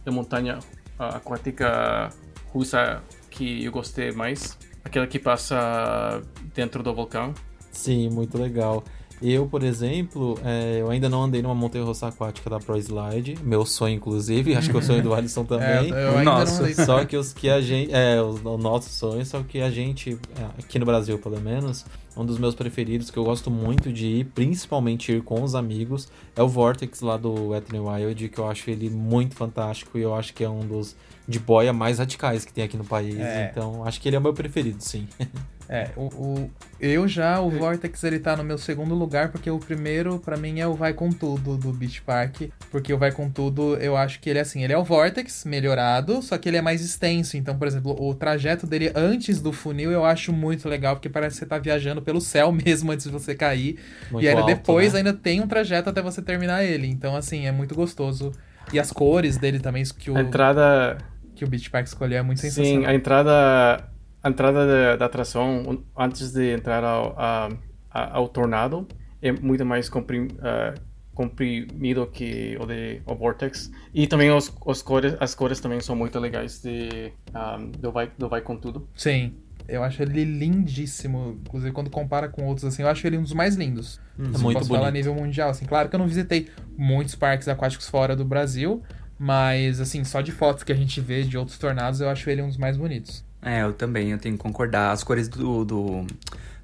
a 0.07 0.12
montanha 0.12 0.59
aquática 0.99 2.11
russa 2.53 3.03
que 3.30 3.64
eu 3.64 3.72
gostei 3.72 4.12
mais. 4.12 4.59
Aquela 4.85 5.07
que 5.07 5.18
passa 5.18 6.22
dentro 6.55 6.82
do 6.82 6.95
vulcão. 6.95 7.32
Sim, 7.72 8.11
muito 8.11 8.37
legal. 8.37 8.85
Eu, 9.23 9.47
por 9.47 9.62
exemplo, 9.62 10.39
é, 10.45 10.81
eu 10.81 10.91
ainda 10.91 11.09
não 11.09 11.23
andei 11.23 11.41
numa 11.41 11.55
montanha-russa 11.55 12.09
aquática 12.09 12.51
da 12.51 12.59
Pro 12.59 12.77
Slide. 12.77 13.39
Meu 13.43 13.65
sonho, 13.65 13.95
inclusive. 13.95 14.55
Acho 14.55 14.71
que 14.71 14.77
é 14.77 14.79
o 14.79 14.83
sonho 14.83 15.03
do 15.03 15.12
Alisson 15.15 15.45
também. 15.45 15.93
É, 15.93 16.05
eu 16.05 16.19
ainda 16.19 16.25
Nossa. 16.25 16.62
não 16.62 16.71
andei. 16.71 16.85
Só 16.85 17.05
que 17.05 17.17
os 17.17 17.33
que 17.33 17.49
a 17.49 17.61
gente... 17.61 17.93
É, 17.93 18.21
os, 18.21 18.45
o 18.45 18.59
nosso 18.59 18.91
sonho, 18.91 19.25
só 19.25 19.43
que 19.43 19.61
a 19.61 19.71
gente, 19.71 20.19
é, 20.39 20.45
aqui 20.59 20.79
no 20.79 20.87
Brasil 20.87 21.19
pelo 21.19 21.41
menos, 21.41 21.85
um 22.17 22.25
dos 22.25 22.39
meus 22.39 22.55
preferidos, 22.55 23.11
que 23.11 23.17
eu 23.17 23.25
gosto 23.25 23.51
muito 23.51 23.93
de 23.93 24.07
ir, 24.07 24.25
principalmente 24.27 25.12
ir 25.12 25.23
com 25.23 25.43
os 25.43 25.55
amigos, 25.55 26.09
é 26.37 26.43
o 26.43 26.49
Vortex 26.49 27.01
lá 27.01 27.17
do 27.17 27.49
Wet 27.49 27.73
n 27.73 27.81
Wild, 27.81 28.29
que 28.29 28.39
eu 28.39 28.49
acho 28.49 28.71
ele 28.71 28.91
muito 28.91 29.35
fantástico 29.35 29.99
e 29.99 30.03
eu 30.03 30.15
acho 30.15 30.35
que 30.35 30.45
é 30.45 30.49
um 30.49 30.61
dos 30.61 30.97
de 31.27 31.39
boia 31.39 31.73
mais 31.73 31.99
radicais 31.99 32.45
que 32.45 32.53
tem 32.53 32.65
aqui 32.65 32.77
no 32.77 32.85
país. 32.85 33.19
É. 33.19 33.49
Então, 33.51 33.85
acho 33.85 34.01
que 34.01 34.09
ele 34.09 34.17
é 34.17 34.19
o 34.19 34.23
meu 34.23 34.35
preferido, 34.35 34.77
sim. 34.81 35.09
É, 35.69 35.89
o, 35.97 36.03
o, 36.03 36.51
eu 36.79 37.09
já, 37.09 37.41
o 37.41 37.49
Vortex, 37.49 38.03
ele 38.05 38.19
tá 38.19 38.37
no 38.37 38.45
meu 38.45 38.59
segundo 38.59 38.95
lugar, 38.95 39.31
porque 39.31 39.51
o 39.51 39.59
primeiro, 39.59 40.19
para 40.19 40.37
mim, 40.37 40.61
é 40.61 40.67
o 40.67 40.75
Vai 40.75 40.93
Com 40.93 41.11
Tudo, 41.11 41.57
do 41.57 41.73
Beach 41.73 42.03
Park. 42.03 42.43
Porque 42.71 42.93
o 42.93 42.99
Vai 42.99 43.12
Com 43.12 43.31
Tudo, 43.31 43.77
eu 43.77 43.97
acho 43.97 44.21
que 44.21 44.29
ele 44.29 44.39
é 44.39 44.43
assim, 44.43 44.62
ele 44.62 44.73
é 44.73 44.79
o 44.79 44.85
Vortex 44.85 45.45
melhorado, 45.45 46.21
só 46.23 46.37
que 46.37 46.49
ele 46.49 46.59
é 46.59 46.62
mais 46.62 46.83
extenso. 46.83 47.37
Então, 47.37 47.57
por 47.57 47.67
exemplo, 47.67 47.97
o 47.99 48.15
trajeto 48.15 48.67
dele 48.67 48.93
antes 48.95 49.41
do 49.41 49.53
funil 49.53 49.91
eu 49.91 50.05
acho 50.05 50.33
muito 50.33 50.69
legal, 50.69 50.97
porque 50.97 51.09
parece 51.09 51.37
que 51.37 51.41
você 51.41 51.47
tá 51.47 51.59
viajando 51.59 52.03
pelo 52.03 52.21
céu 52.21 52.53
mesmo 52.53 52.93
antes 52.93 53.07
de 53.07 53.12
você 53.12 53.35
cair. 53.35 53.79
Muito 54.11 54.25
e 54.25 54.29
ainda 54.29 54.43
alto, 54.43 54.55
depois 54.55 54.93
né? 54.93 54.99
ainda 54.99 55.12
tem 55.12 55.41
um 55.41 55.47
trajeto 55.47 55.89
até 55.89 56.03
você 56.03 56.21
terminar 56.21 56.62
ele. 56.65 56.87
Então, 56.89 57.17
assim, 57.17 57.47
é 57.47 57.53
muito 57.53 57.75
gostoso. 57.75 58.33
E 58.73 58.79
as 58.79 58.91
cores 58.91 59.37
dele 59.37 59.61
também, 59.61 59.85
que 59.99 60.11
o... 60.11 60.17
A 60.17 60.21
entrada... 60.21 60.99
Que 61.35 61.45
o 61.45 61.49
Beach 61.49 61.69
Park 61.69 61.87
escolheu 61.87 62.19
é 62.19 62.23
muito 62.23 62.41
sensacional. 62.41 62.83
Sim, 62.83 62.87
a 62.87 62.95
entrada 62.95 63.93
a 64.25 64.31
entrada 64.31 64.66
da, 64.66 64.97
da 64.97 65.05
atração 65.05 65.85
antes 65.97 66.33
de 66.33 66.53
entrar 66.53 66.83
ao, 66.83 67.14
a, 67.18 67.51
a, 67.91 68.16
ao 68.16 68.29
tornado 68.29 68.89
é 69.20 69.31
muito 69.31 69.64
mais 69.66 69.89
comprim, 69.89 70.29
uh, 70.29 70.81
comprimido 71.14 72.07
que 72.07 72.57
o 72.61 72.66
de 72.66 73.03
o 73.07 73.14
Vortex. 73.14 73.70
E 73.93 74.07
também 74.07 74.31
os, 74.31 74.53
os 74.64 74.83
cores, 74.83 75.14
as 75.20 75.35
cores 75.35 75.61
também 75.61 75.81
são 75.81 75.95
muito 75.95 76.18
legais 76.18 76.61
de, 76.62 77.12
um, 77.35 77.70
do, 77.70 77.93
vai, 77.93 78.11
do 78.18 78.29
Vai 78.29 78.41
Com 78.41 78.57
Tudo. 78.57 78.89
Sim. 78.97 79.35
Eu 79.68 79.83
acho 79.83 80.03
ele 80.03 80.25
lindíssimo. 80.25 81.39
Inclusive, 81.47 81.72
quando 81.72 81.89
compara 81.91 82.29
com 82.29 82.45
outros, 82.47 82.64
assim, 82.66 82.83
eu 82.83 82.89
acho 82.89 83.07
ele 83.07 83.16
um 83.16 83.22
dos 83.22 83.33
mais 83.33 83.55
lindos. 83.57 84.01
Hum, 84.18 84.33
Se 84.35 84.43
muito 84.43 84.59
posso 84.59 84.68
falar 84.68 84.81
a 84.89 84.91
bonito. 84.91 84.95
nível 85.07 85.14
mundial, 85.14 85.51
assim. 85.51 85.64
Claro 85.64 85.89
que 85.89 85.95
eu 85.95 85.99
não 85.99 86.07
visitei 86.07 86.49
muitos 86.77 87.14
parques 87.14 87.49
aquáticos 87.49 87.89
fora 87.89 88.14
do 88.14 88.25
Brasil, 88.27 88.83
mas, 89.18 89.81
assim, 89.81 90.05
só 90.05 90.20
de 90.20 90.33
fotos 90.33 90.64
que 90.64 90.72
a 90.72 90.75
gente 90.75 91.01
vê 91.01 91.22
de 91.22 91.39
outros 91.39 91.57
tornados, 91.59 92.01
eu 92.01 92.09
acho 92.11 92.29
ele 92.29 92.43
um 92.43 92.49
dos 92.49 92.59
mais 92.59 92.77
bonitos. 92.77 93.25
É, 93.45 93.62
eu 93.62 93.72
também, 93.72 94.11
eu 94.11 94.18
tenho 94.18 94.36
que 94.36 94.42
concordar. 94.42 94.90
As 94.90 95.05
cores 95.05 95.28
do, 95.28 95.64
do, 95.64 96.07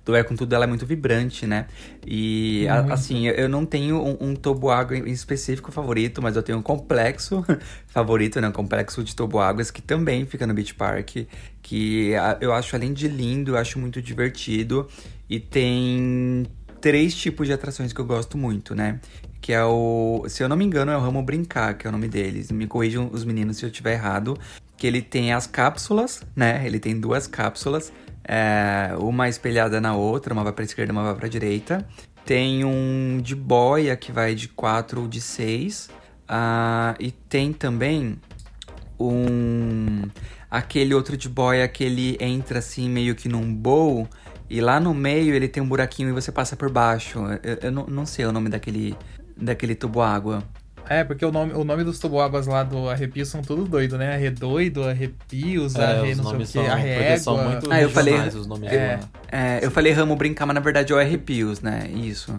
do 0.04 0.16
É 0.16 0.22
Com 0.24 0.34
Tudo, 0.34 0.54
ela 0.54 0.64
é 0.64 0.66
muito 0.66 0.86
vibrante, 0.86 1.46
né? 1.46 1.66
E, 2.06 2.66
a- 2.68 2.94
assim, 2.94 3.26
eu- 3.28 3.34
eu 3.34 3.48
não 3.48 3.66
tenho 3.66 4.02
um, 4.02 4.30
um 4.30 4.34
toboágua 4.34 4.96
em 4.96 5.10
específico 5.10 5.70
favorito, 5.70 6.22
mas 6.22 6.36
eu 6.36 6.42
tenho 6.42 6.58
um 6.58 6.62
complexo 6.62 7.44
favorito, 7.88 8.40
né? 8.40 8.48
Um 8.48 8.52
complexo 8.52 9.04
de 9.04 9.14
toboáguas 9.14 9.70
que 9.70 9.82
também 9.82 10.24
fica 10.24 10.46
no 10.46 10.54
Beach 10.54 10.74
Park, 10.74 11.16
que 11.62 12.14
a- 12.16 12.38
eu 12.40 12.52
acho, 12.52 12.74
além 12.74 12.92
de 12.94 13.06
lindo, 13.08 13.52
eu 13.52 13.56
acho 13.58 13.78
muito 13.78 14.00
divertido. 14.00 14.88
E 15.28 15.38
tem 15.38 16.46
três 16.80 17.14
tipos 17.14 17.46
de 17.46 17.52
atrações 17.52 17.92
que 17.92 18.00
eu 18.00 18.04
gosto 18.06 18.38
muito, 18.38 18.74
né? 18.74 19.00
Que 19.40 19.52
é 19.52 19.64
o. 19.64 20.24
Se 20.28 20.42
eu 20.42 20.48
não 20.48 20.56
me 20.56 20.64
engano, 20.64 20.90
é 20.90 20.96
o 20.96 21.00
Ramo 21.00 21.22
Brincar, 21.22 21.74
que 21.76 21.86
é 21.86 21.90
o 21.90 21.92
nome 21.92 22.08
deles. 22.08 22.50
Me 22.50 22.66
corrijam 22.66 23.08
os 23.12 23.24
meninos 23.24 23.58
se 23.58 23.64
eu 23.64 23.68
estiver 23.70 23.92
errado. 23.92 24.36
Que 24.80 24.86
ele 24.86 25.02
tem 25.02 25.30
as 25.30 25.46
cápsulas, 25.46 26.22
né? 26.34 26.62
Ele 26.64 26.80
tem 26.80 26.98
duas 26.98 27.26
cápsulas. 27.26 27.92
é, 28.24 28.94
uma 28.98 29.28
espelhada 29.28 29.78
na 29.78 29.94
outra, 29.94 30.32
uma 30.32 30.42
vai 30.42 30.54
pra 30.54 30.64
esquerda, 30.64 30.90
uma 30.90 31.04
vai 31.04 31.14
pra 31.14 31.28
direita. 31.28 31.86
Tem 32.24 32.64
um 32.64 33.20
de 33.22 33.36
boia 33.36 33.94
que 33.94 34.10
vai 34.10 34.34
de 34.34 34.48
4 34.48 35.02
ou 35.02 35.06
de 35.06 35.20
6. 35.20 35.90
e 36.98 37.10
tem 37.10 37.52
também 37.52 38.18
um. 38.98 40.02
Aquele 40.50 40.94
outro 40.94 41.14
de 41.14 41.28
boia 41.28 41.68
que 41.68 41.84
ele 41.84 42.16
entra 42.18 42.60
assim 42.60 42.88
meio 42.88 43.14
que 43.14 43.28
num 43.28 43.54
bowl. 43.54 44.08
E 44.48 44.62
lá 44.62 44.80
no 44.80 44.94
meio 44.94 45.34
ele 45.34 45.46
tem 45.46 45.62
um 45.62 45.68
buraquinho 45.68 46.08
e 46.08 46.12
você 46.12 46.32
passa 46.32 46.56
por 46.56 46.70
baixo. 46.70 47.18
Eu, 47.42 47.58
eu 47.64 47.70
não, 47.70 47.86
não 47.86 48.06
sei 48.06 48.24
o 48.24 48.32
nome 48.32 48.48
daquele, 48.48 48.96
daquele 49.36 49.74
tubo 49.74 50.00
água. 50.00 50.42
É, 50.88 51.04
porque 51.04 51.24
o 51.24 51.30
nome, 51.30 51.52
o 51.52 51.62
nome 51.64 51.84
dos 51.84 51.98
toboáguas 51.98 52.46
lá 52.46 52.62
do 52.62 52.88
Arrepio 52.88 53.24
são 53.24 53.42
tudo 53.42 53.64
doido, 53.64 53.96
né? 53.96 54.14
Arredoido, 54.14 54.82
Arrepios, 54.84 55.76
É, 55.76 55.84
Arre 55.84 56.14
não 56.14 56.24
sei 56.24 56.34
o 56.34 56.38
quê, 56.38 56.46
são, 56.46 56.64
porque 56.64 57.18
são 57.18 57.36
Arrégua. 57.36 57.50
muito 57.52 57.72
Ah, 57.72 57.80
eu 57.82 57.90
falei- 57.90 58.14
os 58.28 58.46
nomes 58.46 58.72
É. 58.72 58.98
É, 59.30 59.60
eu 59.62 59.70
falei 59.70 59.92
ramo 59.92 60.16
brincar, 60.16 60.46
mas 60.46 60.54
na 60.54 60.60
verdade 60.60 60.92
é 60.92 60.96
o 60.96 60.98
arrepios, 60.98 61.60
né? 61.60 61.88
Isso. 61.94 62.38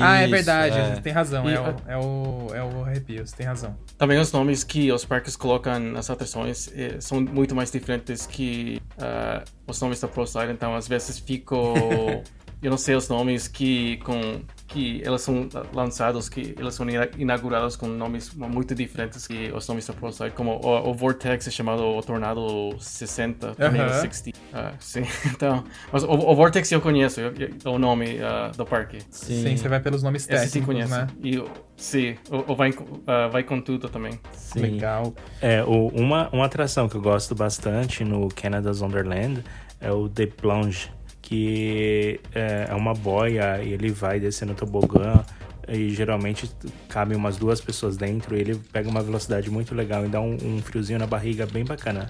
Ah, 0.00 0.20
é 0.20 0.22
Isso, 0.24 0.30
verdade, 0.32 0.76
é. 0.76 0.96
tem 1.00 1.12
razão. 1.12 1.48
E- 1.48 1.54
É, 1.54 1.60
o, 1.60 1.74
é, 1.86 1.96
o, 1.96 2.54
é 2.54 2.64
o 2.64 2.84
Arrepios, 2.84 3.30
tem 3.30 3.46
razão. 3.46 3.76
Também 3.96 4.18
os 4.18 4.32
nomes 4.32 4.64
que 4.64 4.90
os 4.90 5.04
parques 5.04 5.36
colocam 5.36 5.78
nas 5.78 6.10
atrações 6.10 6.68
eh, 6.74 6.96
são 6.98 7.20
muito 7.20 7.54
mais 7.54 7.70
diferentes 7.70 8.26
que 8.26 8.82
ah, 8.98 9.44
os 9.66 9.80
nomes 9.80 10.00
da 10.00 10.08
ProSide, 10.08 10.50
então 10.50 10.74
às 10.74 10.88
vezes 10.88 11.18
fico... 11.20 11.56
eu 12.62 12.70
não 12.70 12.78
sei 12.78 12.94
os 12.94 13.08
nomes 13.08 13.48
que 13.48 13.98
com 13.98 14.40
que 14.68 15.00
elas 15.04 15.22
são 15.22 15.48
lançados, 15.72 16.28
que 16.28 16.54
elas 16.58 16.74
são 16.74 16.88
ina- 16.90 17.08
inaugurados 17.16 17.76
com 17.76 17.86
nomes 17.86 18.34
muito 18.34 18.74
diferentes 18.74 19.24
que 19.26 19.50
os 19.54 19.66
nomes 19.68 19.86
da 19.86 19.94
ProSide, 19.94 20.30
como 20.32 20.56
o, 20.60 20.90
o 20.90 20.92
Vortex 20.94 21.46
é 21.46 21.50
chamado 21.52 21.84
o 21.84 22.02
Tornado 22.02 22.74
60, 22.78 23.54
Tornado 23.54 23.90
Aham. 23.92 24.00
60. 24.10 24.36
Ah, 24.52 24.72
sim, 24.80 25.02
então... 25.32 25.62
Mas 25.92 26.02
o, 26.02 26.10
o 26.10 26.34
Vortex 26.34 26.70
eu 26.72 26.80
conheço, 26.80 27.20
eu- 27.20 27.32
eu- 27.64 27.72
o 27.72 27.78
nome 27.78 28.18
ah, 28.20 28.50
do 28.56 28.66
parque. 28.66 28.98
Sim. 29.08 29.42
Sim, 29.44 29.56
você 29.56 29.68
vai 29.68 29.78
pelos 29.78 30.02
nomes 30.02 30.22
Esse 30.22 30.30
técnicos, 30.30 30.52
sim 30.52 30.62
conheço. 30.62 30.90
né? 30.90 31.06
E, 31.22 31.44
sim, 31.76 32.16
o, 32.28 32.52
o 32.52 32.56
vai, 32.56 32.72
com- 32.72 33.00
ah, 33.06 33.28
vai 33.28 33.44
com 33.44 33.60
tudo 33.60 33.88
também. 33.88 34.18
Sim. 34.32 34.60
Legal. 34.60 35.14
É, 35.40 35.62
o- 35.62 35.88
uma, 35.88 36.28
uma 36.30 36.46
atração 36.46 36.88
que 36.88 36.96
eu 36.96 37.00
gosto 37.02 37.36
bastante 37.36 38.02
no 38.04 38.28
Canada's 38.28 38.82
Wonderland 38.82 39.44
é 39.80 39.92
o 39.92 40.08
The 40.08 40.26
Plunge, 40.26 40.90
que 41.26 42.20
é, 42.32 42.66
é 42.70 42.74
uma 42.74 42.94
boia 42.94 43.60
e 43.62 43.72
ele 43.72 43.90
vai 43.90 44.20
descendo 44.20 44.52
o 44.52 44.54
tobogã 44.54 45.24
e 45.68 45.90
geralmente 45.90 46.48
cabem 46.88 47.16
umas 47.16 47.36
duas 47.36 47.60
pessoas 47.60 47.96
dentro 47.96 48.36
e 48.36 48.40
ele 48.40 48.54
pega 48.72 48.88
uma 48.88 49.02
velocidade 49.02 49.50
muito 49.50 49.74
legal 49.74 50.04
e 50.06 50.08
dá 50.08 50.20
um, 50.20 50.36
um 50.40 50.62
friozinho 50.62 51.00
na 51.00 51.06
barriga 51.06 51.44
bem 51.44 51.64
bacana. 51.64 52.08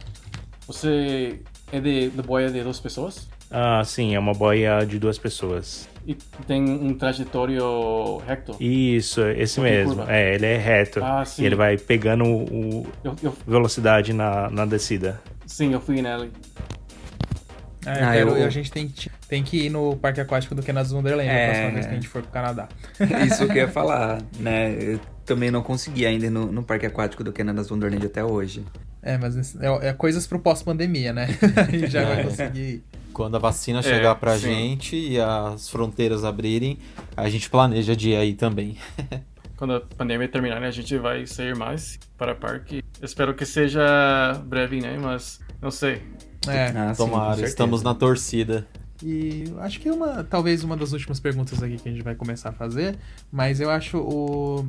Você 0.67 1.41
é 1.73 1.81
de, 1.81 2.11
de 2.11 2.23
boia 2.23 2.51
de 2.51 2.63
duas 2.63 2.79
pessoas? 2.79 3.27
Ah, 3.51 3.83
sim, 3.85 4.15
é 4.15 4.19
uma 4.19 4.35
boia 4.35 4.85
de 4.85 4.99
duas 4.99 5.17
pessoas. 5.17 5.89
E 6.07 6.15
tem 6.47 6.63
um 6.63 6.93
trajetório 6.95 8.19
reto? 8.27 8.55
Isso, 8.61 9.23
esse 9.23 9.61
mesmo. 9.61 10.03
É, 10.09 10.35
ele 10.35 10.47
é 10.47 10.57
reto. 10.59 11.03
Ah, 11.03 11.25
sim. 11.25 11.43
E 11.43 11.47
ele 11.47 11.55
vai 11.55 11.79
pegando 11.79 12.25
o, 12.25 12.87
Eu, 13.03 13.17
eu- 13.23 13.35
velocidade 13.47 14.13
na, 14.13 14.51
na 14.51 14.67
descida. 14.67 15.21
sim, 15.47 15.73
eu 15.73 15.81
fui 15.81 16.03
nele. 16.03 16.31
É, 17.87 18.03
Ah, 18.05 18.13
quero- 18.13 18.37
eu- 18.37 18.47
A 18.47 18.51
gente 18.51 18.71
tem 18.71 18.89
que, 18.89 19.11
tem 19.29 19.43
que 19.43 19.67
ir 19.67 19.71
no 19.71 19.97
Parque 19.97 20.21
Aquático 20.21 20.55
do 20.55 20.63
Canada's 20.63 20.93
Wonderland 20.93 21.29
É. 21.31 21.45
a 21.45 21.47
próxima 21.51 21.71
vez 21.73 21.87
que 21.87 21.93
a 21.93 21.95
gente 21.95 22.09
for 22.09 22.23
pro 22.23 22.31
Canadá. 22.33 22.69
Isso 23.27 23.47
que 23.47 23.53
eu 23.53 23.57
ia 23.57 23.69
falar, 23.73 24.21
né? 24.41 24.73
Eu 24.79 25.01
também 25.25 25.51
não 25.51 25.63
consegui 25.63 26.05
ainda 26.05 26.27
ir 26.27 26.31
no, 26.31 26.51
no 26.53 26.63
parque 26.63 26.85
aquático 26.87 27.23
do 27.25 27.33
Canada's 27.33 27.71
Wonderland 27.71 28.05
até 28.05 28.25
hoje. 28.25 28.65
É, 29.03 29.17
mas 29.17 29.55
é, 29.61 29.89
é 29.89 29.93
coisas 29.93 30.27
pro 30.27 30.39
pós-pandemia, 30.41 31.13
né? 31.13 31.29
Aí 31.69 31.87
já 31.89 32.05
vai 32.05 32.21
É. 32.21 32.25
conseguir 32.25 32.61
ir. 32.61 32.85
Quando 33.13 33.37
a 33.37 33.39
vacina 33.39 33.81
chegar 33.83 34.15
pra 34.17 34.37
sim. 34.37 34.41
gente 34.53 34.95
e 34.97 35.19
as 35.19 35.71
fronteiras 35.71 36.23
abrirem, 36.25 36.79
a 37.17 37.31
gente 37.31 37.49
planeja 37.49 37.97
de 37.97 38.11
ir 38.11 38.17
aí 38.17 38.35
também. 38.35 38.77
Quando 39.57 39.75
a 39.75 39.81
pandemia 39.81 40.29
terminar, 40.29 40.61
né, 40.61 40.67
a 40.67 40.71
gente 40.71 40.99
vai 40.99 41.25
sair 41.27 41.57
mais 41.57 41.99
para 42.19 42.33
o 42.33 42.37
parque. 42.37 42.85
Espero 43.01 43.33
que 43.33 43.47
seja 43.47 43.81
breve, 44.45 44.83
né? 44.83 44.99
Mas 45.01 45.41
não 45.63 45.71
sei. 45.71 46.03
É. 46.49 46.73
Ah, 46.77 46.95
sim, 46.95 47.05
Tomara, 47.05 47.31
certeza. 47.35 47.49
estamos 47.53 47.83
na 47.83 47.95
torcida. 47.95 48.67
E 49.03 49.45
acho 49.61 49.79
que 49.81 49.91
uma, 49.91 50.25
talvez 50.25 50.65
uma 50.65 50.77
das 50.77 50.93
últimas 50.93 51.21
perguntas 51.21 51.63
aqui 51.63 51.77
que 51.77 51.89
a 51.89 51.93
gente 51.93 52.03
vai 52.03 52.15
começar 52.15 52.49
a 52.49 52.53
fazer, 52.53 52.97
mas 53.31 53.61
eu 53.61 53.69
acho 53.71 53.99
o. 53.99 54.67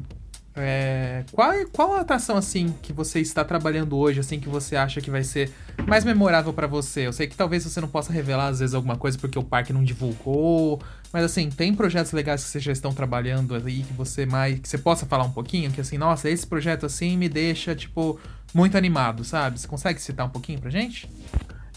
é, 0.53 1.23
qual, 1.31 1.53
é- 1.53 1.65
qual 1.65 1.93
a 1.93 2.01
atração 2.01 2.35
assim 2.35 2.73
que 2.81 2.91
você 2.91 3.21
está 3.21 3.45
trabalhando 3.45 3.95
hoje, 3.95 4.19
assim, 4.19 4.37
que 4.37 4.49
você 4.49 4.75
acha 4.75 4.99
que 4.99 5.09
vai 5.09 5.23
ser 5.23 5.49
mais 5.87 6.03
memorável 6.03 6.51
pra 6.51 6.67
você? 6.67 7.07
Eu 7.07 7.13
sei 7.13 7.25
que 7.27 7.37
talvez 7.37 7.63
você 7.63 7.79
não 7.79 7.87
possa 7.87 8.11
revelar 8.11 8.47
às 8.47 8.59
vezes 8.59 8.75
alguma 8.75 8.97
coisa 8.97 9.17
porque 9.17 9.39
o 9.39 9.43
parque 9.43 9.71
não 9.71 9.81
divulgou, 9.83 10.81
mas 11.13 11.23
assim, 11.23 11.49
tem 11.49 11.73
projetos 11.73 12.11
legais 12.11 12.43
que 12.43 12.49
vocês 12.49 12.63
já 12.63 12.73
estão 12.73 12.91
trabalhando 12.93 13.55
aí 13.55 13.83
que 13.83 13.93
você 13.93 14.25
mais. 14.25 14.59
que 14.59 14.67
você 14.67 14.77
possa 14.77 15.05
falar 15.05 15.23
um 15.23 15.31
pouquinho? 15.31 15.71
Que 15.71 15.79
assim, 15.79 15.97
nossa, 15.97 16.29
esse 16.29 16.45
projeto 16.45 16.85
assim 16.85 17.15
me 17.15 17.29
deixa, 17.29 17.73
tipo, 17.73 18.19
muito 18.53 18.77
animado, 18.77 19.23
sabe? 19.23 19.57
Você 19.57 19.67
consegue 19.69 20.01
citar 20.01 20.25
um 20.25 20.29
pouquinho 20.29 20.59
pra 20.59 20.69
gente? 20.69 21.09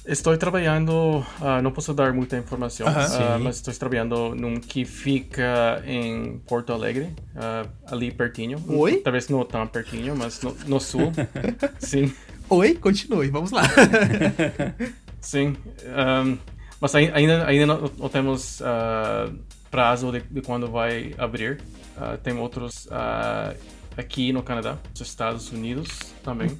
Estou 0.06 0.36
trabalhando, 0.38 1.24
ah, 1.42 1.60
não 1.60 1.70
posso 1.70 1.92
dar 1.92 2.12
muita 2.14 2.36
informação, 2.36 2.86
Aham. 2.88 3.00
ah, 3.00 3.06
Sim. 3.36 3.44
mas 3.44 3.56
estou 3.56 3.72
trabalhando 3.74 4.34
num 4.34 4.58
que 4.58 4.84
fica 4.86 5.82
em 5.86 6.38
Porto 6.46 6.72
Alegre, 6.72 7.10
ah, 7.36 7.66
ali 7.86 8.10
pertinho. 8.10 8.62
Oi? 8.66 8.96
Talvez 8.98 9.28
não 9.28 9.44
tão 9.44 9.66
pertinho, 9.66 10.16
mas 10.16 10.40
no, 10.40 10.56
no 10.66 10.80
sul. 10.80 11.12
Sim. 11.78 12.12
Oi, 12.48 12.74
continue, 12.74 13.28
vamos 13.28 13.50
lá. 13.50 13.62
Sim, 15.20 15.54
ahm, 15.94 16.36
mas 16.80 16.94
ai- 16.94 17.12
ainda, 17.14 17.46
ainda 17.46 17.66
não, 17.66 17.90
não 17.98 18.08
temos 18.08 18.62
ah, 18.62 19.30
prazo 19.70 20.10
de, 20.12 20.20
de 20.22 20.40
quando 20.40 20.68
vai 20.70 21.14
abrir. 21.18 21.60
Ah, 21.96 22.16
tem 22.20 22.32
outros 22.38 22.88
ah, 22.90 23.54
aqui 23.98 24.32
no 24.32 24.42
Canadá, 24.42 24.78
nos 24.98 25.00
Estados 25.06 25.52
Unidos 25.52 25.88
também. 26.24 26.56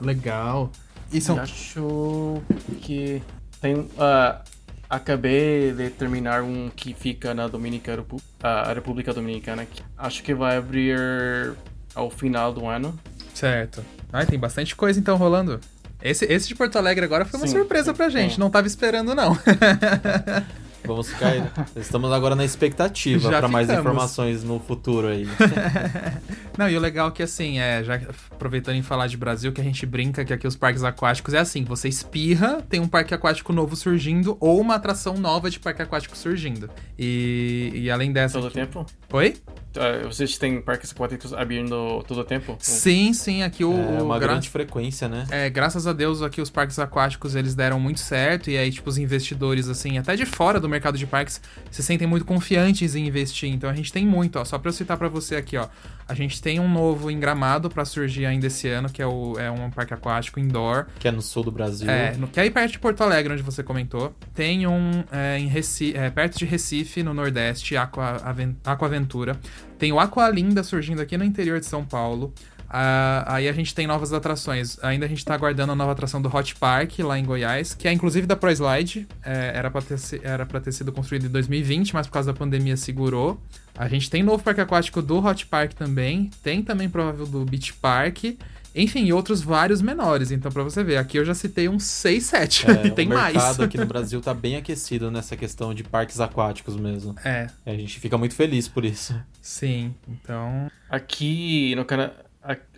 Legal. 0.00 0.70
São 1.20 1.36
E 1.36 1.40
acho 1.40 2.42
que 2.82 3.22
tem. 3.60 3.88
ah, 3.98 4.42
acabei 4.88 5.72
de 5.72 5.90
terminar 5.90 6.42
um 6.42 6.70
que 6.74 6.94
fica 6.94 7.34
na 7.34 7.46
Dominica, 7.48 8.04
ah, 8.42 8.70
a 8.70 8.72
República 8.72 9.12
Dominicana. 9.12 9.64
que 9.66 9.82
acho 9.96 10.22
que 10.22 10.34
vai 10.34 10.56
abrir 10.56 11.54
ao 11.94 12.10
final 12.10 12.52
do 12.52 12.66
ano. 12.66 12.98
Certo. 13.34 13.84
Ai, 14.12 14.26
tem 14.26 14.38
bastante 14.38 14.74
coisa 14.76 14.98
então 14.98 15.16
rolando. 15.16 15.60
Esse, 16.02 16.24
esse 16.26 16.48
de 16.48 16.54
Porto 16.54 16.76
Alegre 16.76 17.04
agora 17.04 17.24
foi 17.24 17.40
uma 17.40 17.46
Sim, 17.46 17.54
surpresa 17.56 17.90
sim, 17.90 17.96
pra 17.96 18.08
gente, 18.08 18.34
sim. 18.34 18.40
não 18.40 18.50
tava 18.50 18.66
esperando 18.66 19.14
não. 19.14 19.36
Vamos 20.86 21.08
ficar. 21.10 21.52
Estamos 21.76 22.12
agora 22.12 22.34
na 22.34 22.44
expectativa 22.44 23.28
para 23.28 23.48
mais 23.48 23.68
informações 23.68 24.44
no 24.44 24.58
futuro 24.60 25.08
aí. 25.08 25.26
Não, 26.56 26.68
e 26.68 26.76
o 26.76 26.80
legal 26.80 27.08
é 27.08 27.10
que, 27.10 27.22
assim, 27.22 27.58
é, 27.58 27.84
já 27.84 28.00
aproveitando 28.30 28.76
em 28.76 28.82
falar 28.82 29.06
de 29.06 29.16
Brasil, 29.16 29.52
que 29.52 29.60
a 29.60 29.64
gente 29.64 29.84
brinca 29.84 30.24
que 30.24 30.32
aqui 30.32 30.46
os 30.46 30.56
parques 30.56 30.82
aquáticos 30.82 31.34
é 31.34 31.38
assim: 31.38 31.64
você 31.64 31.88
espirra, 31.88 32.62
tem 32.62 32.80
um 32.80 32.88
parque 32.88 33.14
aquático 33.14 33.52
novo 33.52 33.76
surgindo, 33.76 34.36
ou 34.40 34.60
uma 34.60 34.76
atração 34.76 35.16
nova 35.18 35.50
de 35.50 35.60
parque 35.60 35.82
aquático 35.82 36.16
surgindo. 36.16 36.70
E, 36.98 37.72
e 37.74 37.90
além 37.90 38.12
dessa. 38.12 38.38
Todo 38.38 38.48
aqui... 38.48 38.54
tempo? 38.54 38.86
Oi? 39.12 39.34
Uh, 39.76 40.06
vocês 40.06 40.36
têm 40.38 40.60
parques 40.60 40.90
aquáticos 40.92 41.32
abrindo 41.32 42.02
todo 42.06 42.20
o 42.20 42.24
tempo? 42.24 42.56
Sim, 42.58 43.12
sim, 43.12 43.42
aqui 43.42 43.64
o. 43.64 43.72
É 43.72 44.02
uma 44.02 44.16
o 44.16 44.18
gra- 44.18 44.28
grande 44.28 44.48
frequência, 44.48 45.08
né? 45.08 45.26
É, 45.30 45.50
graças 45.50 45.86
a 45.86 45.92
Deus 45.92 46.22
aqui 46.22 46.40
os 46.40 46.50
parques 46.50 46.78
aquáticos 46.78 47.34
eles 47.34 47.54
deram 47.54 47.78
muito 47.78 48.00
certo 48.00 48.50
e 48.50 48.56
aí 48.56 48.70
tipo 48.70 48.88
os 48.88 48.98
investidores 48.98 49.68
assim, 49.68 49.98
até 49.98 50.16
de 50.16 50.24
fora 50.26 50.58
do 50.58 50.68
mercado 50.68 50.96
de 50.98 51.06
parques, 51.06 51.40
se 51.70 51.82
sentem 51.82 52.06
muito 52.06 52.24
confiantes 52.24 52.94
em 52.94 53.06
investir. 53.06 53.50
Então 53.50 53.68
a 53.70 53.74
gente 53.74 53.92
tem 53.92 54.06
muito, 54.06 54.38
ó, 54.38 54.44
só 54.44 54.58
para 54.58 54.68
eu 54.68 54.72
citar 54.72 54.96
para 54.96 55.08
você 55.08 55.36
aqui, 55.36 55.56
ó. 55.56 55.66
A 56.08 56.14
gente 56.14 56.40
tem 56.40 56.60
um 56.60 56.68
novo 56.68 57.10
em 57.10 57.18
Gramado 57.18 57.68
para 57.68 57.84
surgir 57.84 58.26
ainda 58.26 58.46
esse 58.46 58.68
ano, 58.68 58.88
que 58.88 59.02
é, 59.02 59.06
o, 59.06 59.36
é 59.38 59.50
um 59.50 59.68
parque 59.70 59.92
aquático 59.92 60.38
indoor. 60.38 60.86
Que 61.00 61.08
é 61.08 61.10
no 61.10 61.20
sul 61.20 61.42
do 61.42 61.50
Brasil. 61.50 61.90
É, 61.90 62.16
no, 62.16 62.28
que 62.28 62.38
é 62.38 62.44
aí 62.44 62.50
perto 62.50 62.72
de 62.72 62.78
Porto 62.78 63.00
Alegre, 63.02 63.32
onde 63.32 63.42
você 63.42 63.62
comentou. 63.62 64.14
Tem 64.32 64.66
um 64.68 65.02
é, 65.10 65.38
em 65.38 65.48
Recife, 65.48 65.96
é, 65.98 66.08
perto 66.08 66.38
de 66.38 66.44
Recife, 66.44 67.02
no 67.02 67.12
Nordeste, 67.12 67.76
Aqua, 67.76 68.20
Aven- 68.24 68.56
Aquaventura. 68.64 69.36
Tem 69.78 69.90
o 69.92 69.98
Aqualinda 69.98 70.62
surgindo 70.62 71.02
aqui 71.02 71.18
no 71.18 71.24
interior 71.24 71.58
de 71.58 71.66
São 71.66 71.84
Paulo. 71.84 72.32
Ah, 72.68 73.24
aí 73.26 73.48
a 73.48 73.52
gente 73.52 73.74
tem 73.74 73.86
novas 73.86 74.12
atrações. 74.12 74.78
Ainda 74.84 75.06
a 75.06 75.08
gente 75.08 75.24
tá 75.24 75.34
aguardando 75.34 75.72
a 75.72 75.74
nova 75.74 75.92
atração 75.92 76.20
do 76.22 76.28
Hot 76.34 76.54
Park, 76.56 76.98
lá 77.00 77.18
em 77.18 77.24
Goiás, 77.24 77.74
que 77.74 77.86
é 77.88 77.92
inclusive 77.92 78.26
da 78.26 78.36
ProSlide. 78.36 79.06
É, 79.24 79.52
era, 79.54 79.70
pra 79.70 79.82
ter, 79.82 79.96
era 80.22 80.44
pra 80.46 80.60
ter 80.60 80.72
sido 80.72 80.92
construído 80.92 81.26
em 81.26 81.30
2020, 81.30 81.94
mas 81.94 82.06
por 82.06 82.12
causa 82.14 82.32
da 82.32 82.38
pandemia 82.38 82.76
segurou. 82.76 83.40
A 83.76 83.88
gente 83.88 84.08
tem 84.08 84.22
novo 84.22 84.42
parque 84.42 84.60
aquático 84.60 85.02
do 85.02 85.18
Hot 85.24 85.46
Park 85.46 85.72
também. 85.74 86.30
Tem 86.42 86.62
também 86.62 86.88
provável 86.88 87.26
do 87.26 87.44
Beach 87.44 87.74
Park. 87.74 88.24
Enfim, 88.74 89.10
outros 89.12 89.40
vários 89.40 89.80
menores. 89.80 90.30
Então, 90.30 90.52
pra 90.52 90.62
você 90.62 90.84
ver, 90.84 90.98
aqui 90.98 91.18
eu 91.18 91.24
já 91.24 91.34
citei 91.34 91.66
uns 91.68 91.84
6, 91.84 92.24
7. 92.24 92.70
É, 92.70 92.86
e 92.88 92.90
tem 92.90 93.06
o 93.06 93.10
mercado 93.10 93.34
mais. 93.34 93.60
aqui 93.60 93.78
no 93.78 93.86
Brasil 93.86 94.20
tá 94.20 94.34
bem 94.34 94.56
aquecido 94.56 95.10
nessa 95.10 95.34
questão 95.36 95.72
de 95.72 95.82
parques 95.82 96.20
aquáticos 96.20 96.76
mesmo. 96.76 97.14
É, 97.24 97.48
A 97.64 97.70
gente 97.72 97.98
fica 97.98 98.18
muito 98.18 98.34
feliz 98.34 98.68
por 98.68 98.84
isso. 98.84 99.18
sim. 99.40 99.94
Então. 100.06 100.70
Aqui 100.90 101.74
no 101.74 101.84
Canadá. 101.84 102.12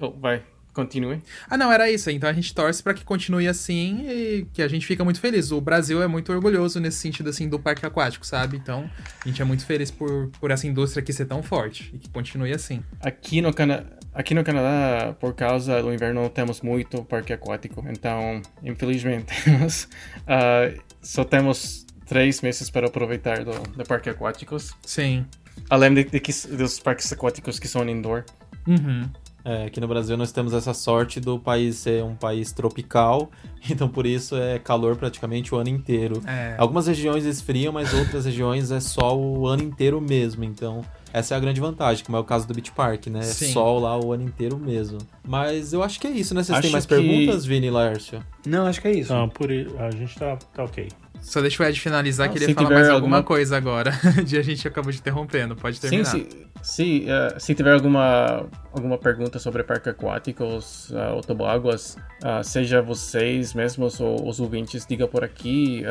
Oh, 0.00 0.10
vai, 0.12 0.42
continue. 0.78 1.20
Ah, 1.50 1.56
não, 1.56 1.72
era 1.72 1.90
isso. 1.90 2.08
Então 2.10 2.30
a 2.30 2.32
gente 2.32 2.54
torce 2.54 2.80
pra 2.82 2.94
que 2.94 3.04
continue 3.04 3.48
assim 3.48 4.06
e 4.08 4.46
que 4.52 4.62
a 4.62 4.68
gente 4.68 4.86
fica 4.86 5.02
muito 5.02 5.20
feliz. 5.20 5.50
O 5.50 5.60
Brasil 5.60 6.00
é 6.00 6.06
muito 6.06 6.32
orgulhoso 6.32 6.78
nesse 6.78 6.98
sentido, 6.98 7.28
assim, 7.30 7.48
do 7.48 7.58
parque 7.58 7.84
aquático, 7.84 8.24
sabe? 8.24 8.56
Então 8.56 8.88
a 9.24 9.28
gente 9.28 9.42
é 9.42 9.44
muito 9.44 9.66
feliz 9.66 9.90
por, 9.90 10.28
por 10.40 10.52
essa 10.52 10.66
indústria 10.66 11.02
aqui 11.02 11.12
ser 11.12 11.26
tão 11.26 11.42
forte 11.42 11.90
e 11.92 11.98
que 11.98 12.08
continue 12.08 12.52
assim. 12.52 12.82
Aqui 13.00 13.40
no, 13.40 13.52
Cana... 13.52 13.86
Aqui 14.14 14.34
no 14.34 14.44
Canadá, 14.44 15.14
por 15.18 15.34
causa 15.34 15.82
do 15.82 15.92
inverno, 15.92 16.22
não 16.22 16.28
temos 16.28 16.60
muito 16.60 17.02
parque 17.04 17.32
aquático. 17.32 17.84
Então, 17.90 18.40
infelizmente, 18.62 19.26
temos, 19.44 19.88
ah, 20.26 20.72
só 21.02 21.24
temos 21.24 21.86
três 22.06 22.40
meses 22.40 22.70
para 22.70 22.86
aproveitar 22.86 23.44
do, 23.44 23.52
do 23.52 23.84
parque 23.84 24.08
aquáticos. 24.08 24.72
Sim. 24.84 25.26
Além 25.68 25.92
de, 25.92 26.04
de 26.04 26.20
que, 26.20 26.32
dos 26.56 26.78
parques 26.78 27.12
aquáticos 27.12 27.58
que 27.58 27.66
são 27.66 27.86
indoor. 27.88 28.24
Uhum. 28.66 29.10
É, 29.50 29.64
aqui 29.64 29.80
no 29.80 29.88
Brasil 29.88 30.14
nós 30.14 30.30
temos 30.30 30.52
essa 30.52 30.74
sorte 30.74 31.20
do 31.20 31.38
país 31.38 31.76
ser 31.76 32.04
um 32.04 32.14
país 32.14 32.52
tropical, 32.52 33.30
então 33.70 33.88
por 33.88 34.04
isso 34.04 34.36
é 34.36 34.58
calor 34.58 34.94
praticamente 34.96 35.54
o 35.54 35.58
ano 35.58 35.70
inteiro. 35.70 36.20
É. 36.26 36.54
Algumas 36.58 36.86
regiões 36.86 37.24
esfriam, 37.24 37.72
mas 37.72 37.94
outras 37.94 38.26
regiões 38.26 38.70
é 38.70 38.78
sol 38.78 39.18
o 39.38 39.46
ano 39.46 39.62
inteiro 39.62 40.02
mesmo, 40.02 40.44
então 40.44 40.82
essa 41.14 41.32
é 41.32 41.36
a 41.38 41.40
grande 41.40 41.62
vantagem, 41.62 42.04
como 42.04 42.18
é 42.18 42.20
o 42.20 42.24
caso 42.24 42.46
do 42.46 42.52
Beach 42.52 42.70
Park, 42.72 43.06
né? 43.06 43.20
É 43.20 43.22
Sim. 43.22 43.50
sol 43.52 43.78
lá 43.80 43.98
o 43.98 44.12
ano 44.12 44.24
inteiro 44.24 44.58
mesmo. 44.58 44.98
Mas 45.26 45.72
eu 45.72 45.82
acho 45.82 45.98
que 45.98 46.06
é 46.06 46.10
isso, 46.10 46.34
né? 46.34 46.42
Vocês 46.42 46.58
têm 46.58 46.66
Acho 46.66 46.72
mais 46.72 46.84
que- 46.84 46.94
perguntas, 46.94 47.46
Vini 47.46 47.68
e 47.68 47.70
Laércio? 47.70 48.22
Não, 48.46 48.66
acho 48.66 48.82
que 48.82 48.88
é 48.88 48.92
isso. 48.92 49.14
Não, 49.14 49.26
por 49.30 49.50
a 49.50 49.90
gente 49.90 50.14
tá, 50.18 50.36
tá 50.36 50.64
ok. 50.64 50.88
Só 51.20 51.40
deixa 51.40 51.62
o 51.62 51.66
Ed 51.66 51.78
finalizar, 51.80 52.26
Não, 52.26 52.32
que 52.32 52.38
ele 52.38 52.44
se 52.46 52.50
ia 52.52 52.54
falar 52.54 52.68
tiver 52.68 52.80
mais 52.80 52.88
alguma 52.88 53.16
alguma- 53.18 53.22
coisa 53.26 53.56
agora. 53.56 53.90
de 54.24 54.36
a 54.38 54.42
gente 54.42 54.66
acabou 54.66 54.90
de 54.92 54.98
interrompendo. 54.98 55.54
Pode 55.56 55.76
Sim, 55.76 55.80
terminar. 55.88 56.06
se, 56.06 56.28
se, 56.62 57.06
ah, 57.10 57.38
se 57.38 57.54
tiver 57.54 57.72
alguma, 57.74 58.46
alguma 58.72 58.96
pergunta 58.98 59.38
sobre 59.38 59.62
parques 59.62 59.88
aquáticos 59.88 60.90
uh, 60.90 61.14
ou 61.16 61.20
toboáguas, 61.20 61.96
ah, 62.22 62.42
seja 62.42 62.80
vocês 62.80 63.52
mesmos 63.54 64.00
ou 64.00 64.28
os 64.28 64.40
ouvintes, 64.40 64.86
diga 64.86 65.06
por 65.06 65.22
aqui. 65.24 65.82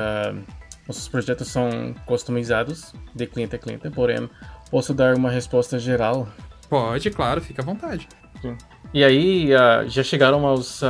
nossos 0.88 1.07
projetos 1.07 1.49
são 1.49 1.93
customizados 2.05 2.93
de 3.13 3.28
cliente 3.28 3.55
a 3.55 3.59
cliente, 3.59 3.89
porém 3.89 4.30
posso 4.71 4.93
dar 4.93 5.15
uma 5.15 5.30
resposta 5.30 5.78
geral. 5.78 6.28
Pode, 6.69 7.09
claro, 7.11 7.41
fica 7.41 7.61
à 7.61 7.65
vontade. 7.65 8.07
E 8.93 9.03
aí, 9.03 9.49
já 9.88 10.01
chegaram 10.03 10.45
aos 10.45 10.82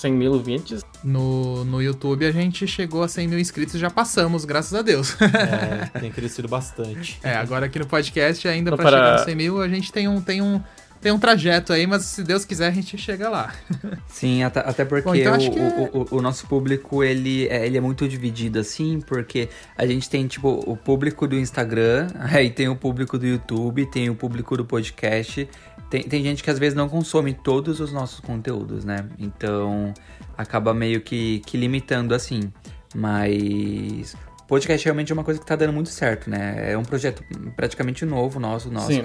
100 0.00 0.12
mil 0.12 0.32
ouvintes? 0.32 0.84
No, 1.02 1.64
no 1.64 1.80
YouTube 1.82 2.26
a 2.26 2.32
gente 2.32 2.66
chegou 2.66 3.02
a 3.02 3.08
100 3.08 3.28
mil 3.28 3.38
inscritos 3.38 3.74
e 3.74 3.78
já 3.78 3.88
passamos, 3.90 4.44
graças 4.44 4.74
a 4.74 4.82
Deus. 4.82 5.16
É, 5.20 5.86
tem 6.00 6.10
crescido 6.10 6.48
bastante. 6.48 7.18
É, 7.22 7.34
agora 7.36 7.66
aqui 7.66 7.78
no 7.78 7.86
podcast, 7.86 8.46
ainda 8.48 8.70
Então, 8.70 8.76
pra 8.76 8.90
para- 8.90 8.98
chegar 9.06 9.18
no 9.20 9.24
100 9.24 9.34
mil, 9.36 9.60
a 9.60 9.68
gente 9.68 9.92
tem 9.92 10.08
um, 10.08 10.20
tem, 10.20 10.42
um, 10.42 10.60
tem 11.00 11.12
um 11.12 11.18
trajeto 11.18 11.72
aí, 11.72 11.86
mas 11.86 12.04
se 12.04 12.22
Deus 12.24 12.44
quiser, 12.44 12.66
a 12.68 12.70
gente 12.70 12.96
chega 12.98 13.28
lá. 13.28 13.52
Sim, 14.08 14.42
até, 14.42 14.60
até 14.60 14.84
porque 14.84 15.04
Bom, 15.04 15.14
então 15.14 15.36
o, 15.36 15.58
é- 15.58 15.90
o, 15.92 15.98
o- 16.14 16.16
o 16.18 16.22
nosso 16.22 16.46
público, 16.46 17.02
ele 17.04 17.46
é, 17.48 17.66
ele 17.66 17.76
é 17.78 17.80
muito 17.80 18.08
dividido, 18.08 18.58
assim, 18.58 19.00
porque 19.00 19.48
a 19.76 19.86
gente 19.86 20.08
tem, 20.10 20.26
tipo, 20.26 20.48
o 20.66 20.76
público 20.76 21.26
do 21.26 21.36
Instagram, 21.36 22.08
aí 22.18 22.50
tem 22.50 22.68
o 22.68 22.76
público 22.76 23.18
do 23.18 23.26
YouTube, 23.26 23.86
tem 23.86 24.10
o 24.10 24.14
público 24.14 24.56
do 24.56 24.64
podcast, 24.64 25.48
tem, 25.90 26.02
tem 26.02 26.22
gente 26.22 26.42
que 26.42 26.50
às 26.50 26.58
vezes 26.58 26.74
não 26.74 26.88
consome 26.88 27.32
todos 27.32 27.80
os 27.80 27.92
nossos 27.92 28.20
conteúdos, 28.20 28.84
né? 28.84 29.06
Então, 29.18 29.94
acaba 30.36 30.74
meio 30.74 31.00
que, 31.00 31.40
que 31.46 31.56
limitando, 31.56 32.14
assim, 32.14 32.52
mas... 32.94 34.14
Podcast 34.48 34.82
realmente 34.82 35.12
é 35.12 35.14
uma 35.14 35.22
coisa 35.22 35.38
que 35.38 35.44
tá 35.44 35.54
dando 35.54 35.74
muito 35.74 35.90
certo, 35.90 36.30
né? 36.30 36.72
É 36.72 36.78
um 36.78 36.82
projeto 36.82 37.22
praticamente 37.54 38.06
novo 38.06 38.40
nosso, 38.40 38.70
nosso 38.70 38.86
Sim. 38.86 39.04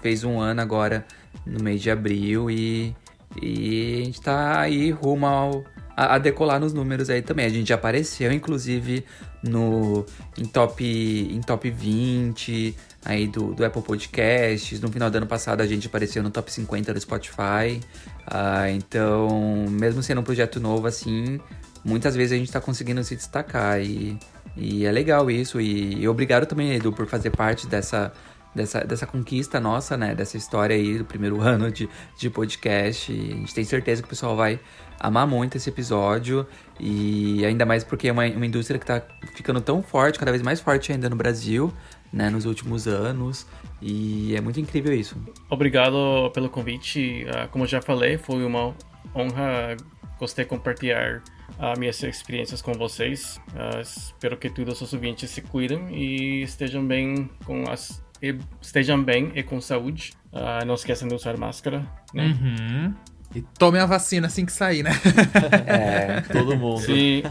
fez 0.00 0.24
um 0.24 0.40
ano 0.40 0.62
agora 0.62 1.04
no 1.44 1.62
mês 1.62 1.82
de 1.82 1.90
abril 1.90 2.50
e, 2.50 2.96
e 3.40 4.00
a 4.00 4.04
gente 4.06 4.20
tá 4.22 4.58
aí 4.58 4.90
rumo 4.90 5.26
ao, 5.26 5.64
a, 5.94 6.14
a 6.14 6.18
decolar 6.18 6.58
nos 6.58 6.72
números 6.72 7.10
aí 7.10 7.20
também. 7.20 7.44
A 7.44 7.50
gente 7.50 7.68
já 7.68 7.74
apareceu, 7.74 8.32
inclusive, 8.32 9.04
no, 9.42 10.06
em, 10.38 10.46
top, 10.46 10.82
em 10.82 11.40
top 11.42 11.70
20 11.70 12.74
aí 13.04 13.26
do, 13.26 13.52
do 13.52 13.62
Apple 13.62 13.82
Podcasts. 13.82 14.80
No 14.80 14.90
final 14.90 15.10
do 15.10 15.16
ano 15.18 15.26
passado 15.26 15.60
a 15.60 15.66
gente 15.66 15.88
apareceu 15.88 16.22
no 16.22 16.30
top 16.30 16.50
50 16.50 16.94
do 16.94 17.00
Spotify. 17.00 17.78
Ah, 18.26 18.70
então, 18.70 19.66
mesmo 19.68 20.02
sendo 20.02 20.22
um 20.22 20.24
projeto 20.24 20.58
novo 20.58 20.86
assim, 20.86 21.38
muitas 21.84 22.16
vezes 22.16 22.32
a 22.32 22.36
gente 22.36 22.50
tá 22.50 22.62
conseguindo 22.62 23.04
se 23.04 23.14
destacar 23.14 23.78
e, 23.78 24.18
e 24.60 24.84
é 24.84 24.92
legal 24.92 25.30
isso. 25.30 25.58
E, 25.58 26.02
e 26.02 26.06
obrigado 26.06 26.44
também, 26.44 26.74
Edu, 26.74 26.92
por 26.92 27.06
fazer 27.06 27.30
parte 27.30 27.66
dessa, 27.66 28.12
dessa, 28.54 28.80
dessa 28.80 29.06
conquista 29.06 29.58
nossa, 29.58 29.96
né? 29.96 30.14
Dessa 30.14 30.36
história 30.36 30.76
aí 30.76 30.98
do 30.98 31.04
primeiro 31.04 31.40
ano 31.42 31.70
de, 31.72 31.88
de 32.18 32.28
podcast. 32.28 33.10
E 33.10 33.32
a 33.32 33.36
gente 33.36 33.54
tem 33.54 33.64
certeza 33.64 34.02
que 34.02 34.06
o 34.06 34.10
pessoal 34.10 34.36
vai 34.36 34.60
amar 34.98 35.26
muito 35.26 35.56
esse 35.56 35.70
episódio. 35.70 36.46
E 36.78 37.42
ainda 37.46 37.64
mais 37.64 37.82
porque 37.82 38.08
é 38.08 38.12
uma, 38.12 38.26
uma 38.26 38.44
indústria 38.44 38.78
que 38.78 38.84
tá 38.84 39.02
ficando 39.34 39.62
tão 39.62 39.82
forte, 39.82 40.18
cada 40.18 40.30
vez 40.30 40.42
mais 40.42 40.60
forte 40.60 40.92
ainda 40.92 41.08
no 41.08 41.16
Brasil, 41.16 41.72
né? 42.12 42.28
Nos 42.28 42.44
últimos 42.44 42.86
anos. 42.86 43.46
E 43.80 44.36
é 44.36 44.42
muito 44.42 44.60
incrível 44.60 44.92
isso. 44.92 45.16
Obrigado 45.48 46.30
pelo 46.34 46.50
convite. 46.50 47.26
Ah, 47.34 47.48
como 47.48 47.66
já 47.66 47.80
falei, 47.80 48.18
foi 48.18 48.44
uma 48.44 48.74
honra. 49.14 49.74
Gostei 50.20 50.44
de 50.44 50.50
compartilhar 50.50 51.22
ah, 51.58 51.72
minhas 51.78 52.02
experiências 52.02 52.60
com 52.60 52.74
vocês. 52.74 53.40
Ah, 53.56 53.80
espero 53.80 54.36
que 54.36 54.50
todos 54.50 54.78
os 54.82 54.92
ouvintes 54.92 55.30
se 55.30 55.40
cuidem 55.40 55.88
e 55.96 56.42
estejam 56.42 56.86
bem 56.86 57.30
com 57.46 57.64
as 57.70 58.04
e 58.22 58.36
estejam 58.60 59.02
bem 59.02 59.32
e 59.34 59.42
com 59.42 59.58
saúde. 59.62 60.12
Ah, 60.30 60.62
não 60.66 60.74
esqueçam 60.74 61.08
de 61.08 61.14
usar 61.14 61.38
máscara. 61.38 61.86
Né? 62.12 62.26
Uhum. 62.26 62.94
E 63.34 63.40
tome 63.58 63.78
a 63.78 63.86
vacina 63.86 64.26
assim 64.26 64.44
que 64.44 64.52
sair, 64.52 64.82
né? 64.82 64.90
É, 65.66 66.20
Todo 66.20 66.54
mundo. 66.54 66.82
Sim. 66.82 67.22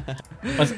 Mas 0.58 0.74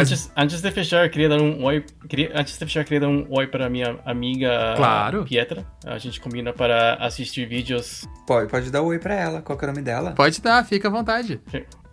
antes, 0.00 0.32
antes 0.36 0.60
de 0.60 0.70
fechar, 0.70 1.08
queria 1.08 1.28
dar 1.28 1.40
um 1.40 1.62
oi. 1.64 1.84
Queria, 2.08 2.30
antes 2.34 2.52
de 2.54 2.58
fechar, 2.58 2.84
queria 2.84 3.00
dar 3.00 3.08
um 3.08 3.26
oi 3.30 3.46
para 3.46 3.68
minha 3.68 3.98
amiga 4.04 4.74
Claro. 4.76 5.24
Pietra. 5.24 5.66
A 5.86 5.98
gente 5.98 6.20
combina 6.20 6.52
para 6.52 6.94
assistir 6.94 7.46
vídeos. 7.46 8.06
pode, 8.26 8.50
pode 8.50 8.70
dar 8.70 8.82
um 8.82 8.86
oi 8.86 8.98
pra 8.98 9.14
ela. 9.14 9.42
Qual 9.42 9.58
que 9.58 9.64
é 9.64 9.68
o 9.68 9.70
nome 9.72 9.82
dela? 9.82 10.12
Pode 10.12 10.40
dar, 10.40 10.64
fica 10.64 10.88
à 10.88 10.90
vontade. 10.90 11.40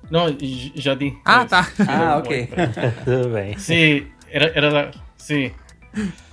Não, 0.10 0.28
já 0.76 0.94
di. 0.94 1.14
Ah, 1.24 1.40
Mas 1.40 1.50
tá. 1.50 1.68
Ah, 1.88 2.16
um 2.18 2.20
ok. 2.20 2.50
Tudo 3.06 3.30
bem. 3.30 3.58
Sim, 3.58 4.08
era, 4.30 4.52
era 4.56 4.92
sim. 5.18 5.52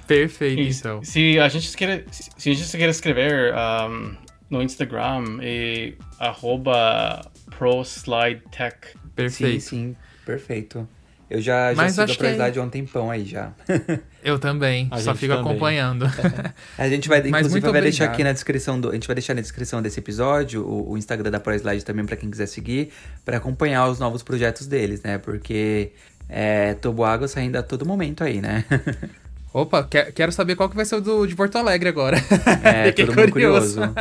Perfeito, 0.07 0.61
Isso. 0.63 0.81
então. 0.81 1.05
Se 1.05 1.39
a 1.39 1.49
gente 1.49 1.77
quer, 1.77 2.05
se 2.11 2.51
a 2.51 2.55
gente 2.55 2.77
quer 2.77 2.89
escrever 2.89 3.55
um, 3.55 4.17
no 4.51 4.63
Instagram 4.63 5.39
e 5.43 5.95
arroba 6.19 7.21
ProSlideTech. 7.57 8.89
Sim, 8.95 8.99
Perfeito. 9.15 9.61
sim, 9.63 9.97
perfeito. 10.25 10.89
Eu 11.31 11.41
já, 11.43 11.71
já 11.75 11.77
Mas 11.77 11.93
sigo 11.93 12.03
a 12.05 12.07
que 12.07 12.17
Proslide 12.17 12.59
há 12.59 12.63
um 12.63 12.69
tempão 12.71 13.11
aí 13.11 13.25
já. 13.27 13.53
Eu 14.25 14.39
também, 14.39 14.89
A 14.91 14.99
só 14.99 15.15
fico 15.15 15.35
também. 15.35 15.51
acompanhando. 15.51 16.07
A 16.79 16.89
gente 16.89 17.09
vai, 17.09 17.19
inclusive, 17.21 17.61
vai 17.61 17.81
deixar 17.83 18.05
obrigado. 18.05 18.15
aqui 18.15 18.25
na 18.25 18.33
descrição 18.33 18.81
do, 18.81 18.91
a 18.91 18.95
gente 18.95 19.07
vai 19.07 19.15
deixar 19.15 19.35
na 19.35 19.41
descrição 19.43 19.81
desse 19.83 20.01
episódio 20.01 20.63
o, 20.67 20.93
o 20.93 20.99
Instagram 20.99 21.31
da 21.31 21.39
ProSlide 21.39 21.85
também 21.85 22.05
pra 22.07 22.17
quem 22.17 22.31
quiser 22.31 22.47
seguir, 22.47 22.91
pra 23.25 23.37
acompanhar 23.37 23.87
os 23.89 23.99
novos 23.99 24.23
projetos 24.23 24.67
deles, 24.67 25.03
né? 25.03 25.19
Porque 25.19 25.93
é 26.29 26.75
Tobo 26.75 27.05
Água 27.05 27.29
saindo 27.29 27.57
a 27.57 27.63
todo 27.63 27.85
momento 27.87 28.25
aí, 28.25 28.41
né? 28.41 28.65
Opa, 29.53 29.83
que- 29.83 30.13
quero 30.13 30.31
saber 30.31 30.57
qual 30.57 30.69
que 30.69 30.77
vai 30.77 30.85
ser 30.85 30.97
o 30.97 31.01
do, 31.01 31.27
de 31.27 31.35
Porto 31.35 31.57
Alegre 31.57 31.89
agora. 31.89 32.19
É, 32.63 32.87
Fiquei 32.87 33.07
todo 33.07 33.17
mundo 33.19 33.33
curioso. 33.33 33.81
curioso. 33.81 33.95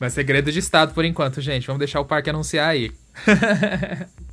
Mas 0.00 0.12
segredo 0.14 0.50
de 0.50 0.58
estado 0.60 0.94
por 0.94 1.04
enquanto, 1.04 1.40
gente. 1.42 1.66
Vamos 1.66 1.78
deixar 1.78 2.00
o 2.00 2.04
parque 2.04 2.30
anunciar 2.30 2.68
aí. 2.70 2.90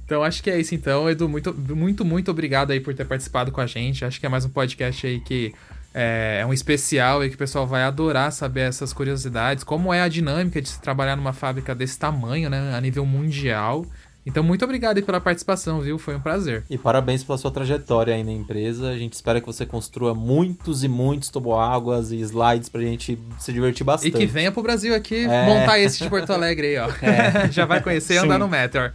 Então 0.10 0.24
acho 0.24 0.42
que 0.42 0.50
é 0.50 0.60
isso 0.60 0.74
então, 0.74 1.08
Edu. 1.08 1.30
Muito, 1.30 1.54
muito, 1.54 2.04
muito 2.04 2.32
obrigado 2.32 2.72
aí 2.72 2.80
por 2.80 2.96
ter 2.96 3.06
participado 3.06 3.52
com 3.52 3.62
a 3.62 3.68
gente. 3.68 4.04
Acho 4.04 4.20
que 4.20 4.26
é 4.26 4.30
mais 4.30 4.44
um 4.44 4.50
podcast 4.50 5.06
aí 5.06 5.20
que 5.20 5.54
é, 5.94 6.40
é 6.42 6.46
um 6.48 6.52
especial 6.52 7.24
e 7.24 7.30
que 7.30 7.36
o 7.36 7.38
pessoal 7.38 7.68
vai 7.68 7.84
adorar 7.84 8.32
saber 8.32 8.62
essas 8.62 8.92
curiosidades. 8.92 9.64
Como 9.64 9.94
é 9.94 10.02
a 10.02 10.08
dinâmica 10.08 10.60
de 10.60 10.68
se 10.68 10.82
trabalhar 10.82 11.16
numa 11.16 11.32
fábrica 11.32 11.76
desse 11.76 12.00
tamanho, 12.00 12.50
né? 12.50 12.74
A 12.76 12.82
nível 12.82 13.06
mundial. 13.06 13.86
Então, 14.26 14.44
muito 14.44 14.64
obrigado 14.64 14.98
aí 14.98 15.04
pela 15.04 15.20
participação, 15.20 15.80
viu? 15.82 15.98
Foi 15.98 16.16
um 16.16 16.20
prazer. 16.20 16.64
E 16.70 16.78
parabéns 16.78 17.24
pela 17.24 17.38
sua 17.38 17.50
trajetória 17.50 18.14
aí 18.14 18.24
na 18.24 18.32
empresa. 18.32 18.90
A 18.90 18.98
gente 18.98 19.14
espera 19.14 19.40
que 19.40 19.48
você 19.48 19.66
construa 19.66 20.14
muitos 20.14 20.84
e 20.84 20.88
muitos 20.88 21.30
toboáguas 21.30 22.12
e 22.12 22.18
slides 22.20 22.70
pra 22.70 22.82
gente 22.82 23.18
se 23.40 23.52
divertir 23.54 23.82
E 23.82 23.86
bastante. 23.86 24.12
que 24.18 24.26
venha 24.26 24.52
pro 24.52 24.62
Brasil 24.62 24.94
aqui 24.94 25.26
É. 25.26 25.46
montar 25.46 25.80
esse 25.80 26.04
de 26.04 26.10
Porto 26.10 26.32
Alegre 26.32 26.68
aí, 26.68 26.78
ó. 26.78 26.90
Já 27.50 27.66
vai 27.66 27.82
conhecer 27.82 28.16
e 28.16 28.18
andar 28.18 28.38
no 28.38 28.48
Meteor. 28.48 28.92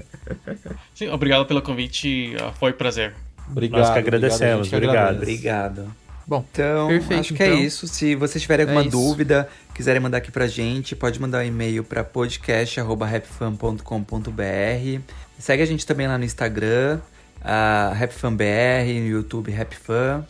Sim, 0.95 1.09
obrigado 1.09 1.47
pelo 1.47 1.61
convite. 1.62 2.37
foi 2.59 2.70
um 2.70 2.75
prazer. 2.77 3.14
Obrigado. 3.51 3.81
Nós 3.81 3.91
que 3.91 3.99
obrigado, 3.99 4.14
agradecemos, 4.25 4.68
obrigado. 4.72 4.97
agradece. 4.97 5.22
Obrigado. 5.33 6.04
Bom, 6.27 6.43
Então, 6.53 6.89
Perfeito, 6.89 7.20
acho 7.20 7.35
que 7.35 7.43
é 7.43 7.49
então. 7.49 7.62
isso. 7.62 7.87
Se 7.87 8.14
vocês 8.14 8.41
tiverem 8.41 8.64
alguma 8.64 8.83
É 8.83 8.89
dúvida, 8.89 9.47
quiserem 9.75 10.01
mandar 10.01 10.18
aqui 10.18 10.31
pra 10.31 10.47
gente, 10.47 10.97
pode 10.97 11.20
mandar 11.20 11.39
um 11.39 11.43
e-mail 11.47 11.85
pra 11.85 12.03
podcast.rapfan.com.br. 12.03 15.01
Segue 15.39 15.62
a 15.62 15.66
gente 15.66 15.85
também 15.87 16.07
lá 16.07 16.16
no 16.16 16.25
Instagram, 16.25 17.01
a 17.43 17.93
RapFanBR, 17.95 19.01
no 19.01 19.07
YouTube 19.09 19.51
RapFan. 19.53 20.25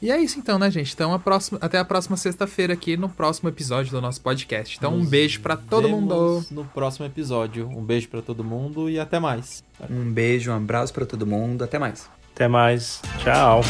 E 0.00 0.12
é 0.12 0.18
isso 0.20 0.38
então, 0.38 0.60
né, 0.60 0.70
gente? 0.70 0.92
Então, 0.94 1.12
a 1.12 1.18
próxima, 1.18 1.58
até 1.60 1.76
a 1.78 1.84
próxima 1.84 2.16
sexta-feira 2.16 2.72
aqui 2.72 2.96
no 2.96 3.08
próximo 3.08 3.48
episódio 3.48 3.90
do 3.90 4.00
nosso 4.00 4.20
podcast. 4.20 4.76
Então, 4.76 4.94
um 4.94 4.98
Nos 4.98 5.08
beijo 5.08 5.40
pra 5.40 5.56
todo 5.56 5.88
vemos 5.88 6.00
mundo. 6.02 6.46
no 6.52 6.64
próximo 6.66 7.04
episódio. 7.06 7.68
Um 7.68 7.82
beijo 7.82 8.08
pra 8.08 8.22
todo 8.22 8.44
mundo 8.44 8.88
e 8.88 9.00
até 9.00 9.18
mais. 9.18 9.64
Um 9.90 10.12
beijo, 10.12 10.52
um 10.52 10.56
abraço 10.56 10.92
pra 10.94 11.04
todo 11.04 11.26
mundo. 11.26 11.64
Até 11.64 11.80
mais. 11.80 12.08
Até 12.32 12.46
mais. 12.46 13.02
Tchau. 13.18 13.62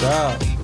Tchau. 0.00 0.63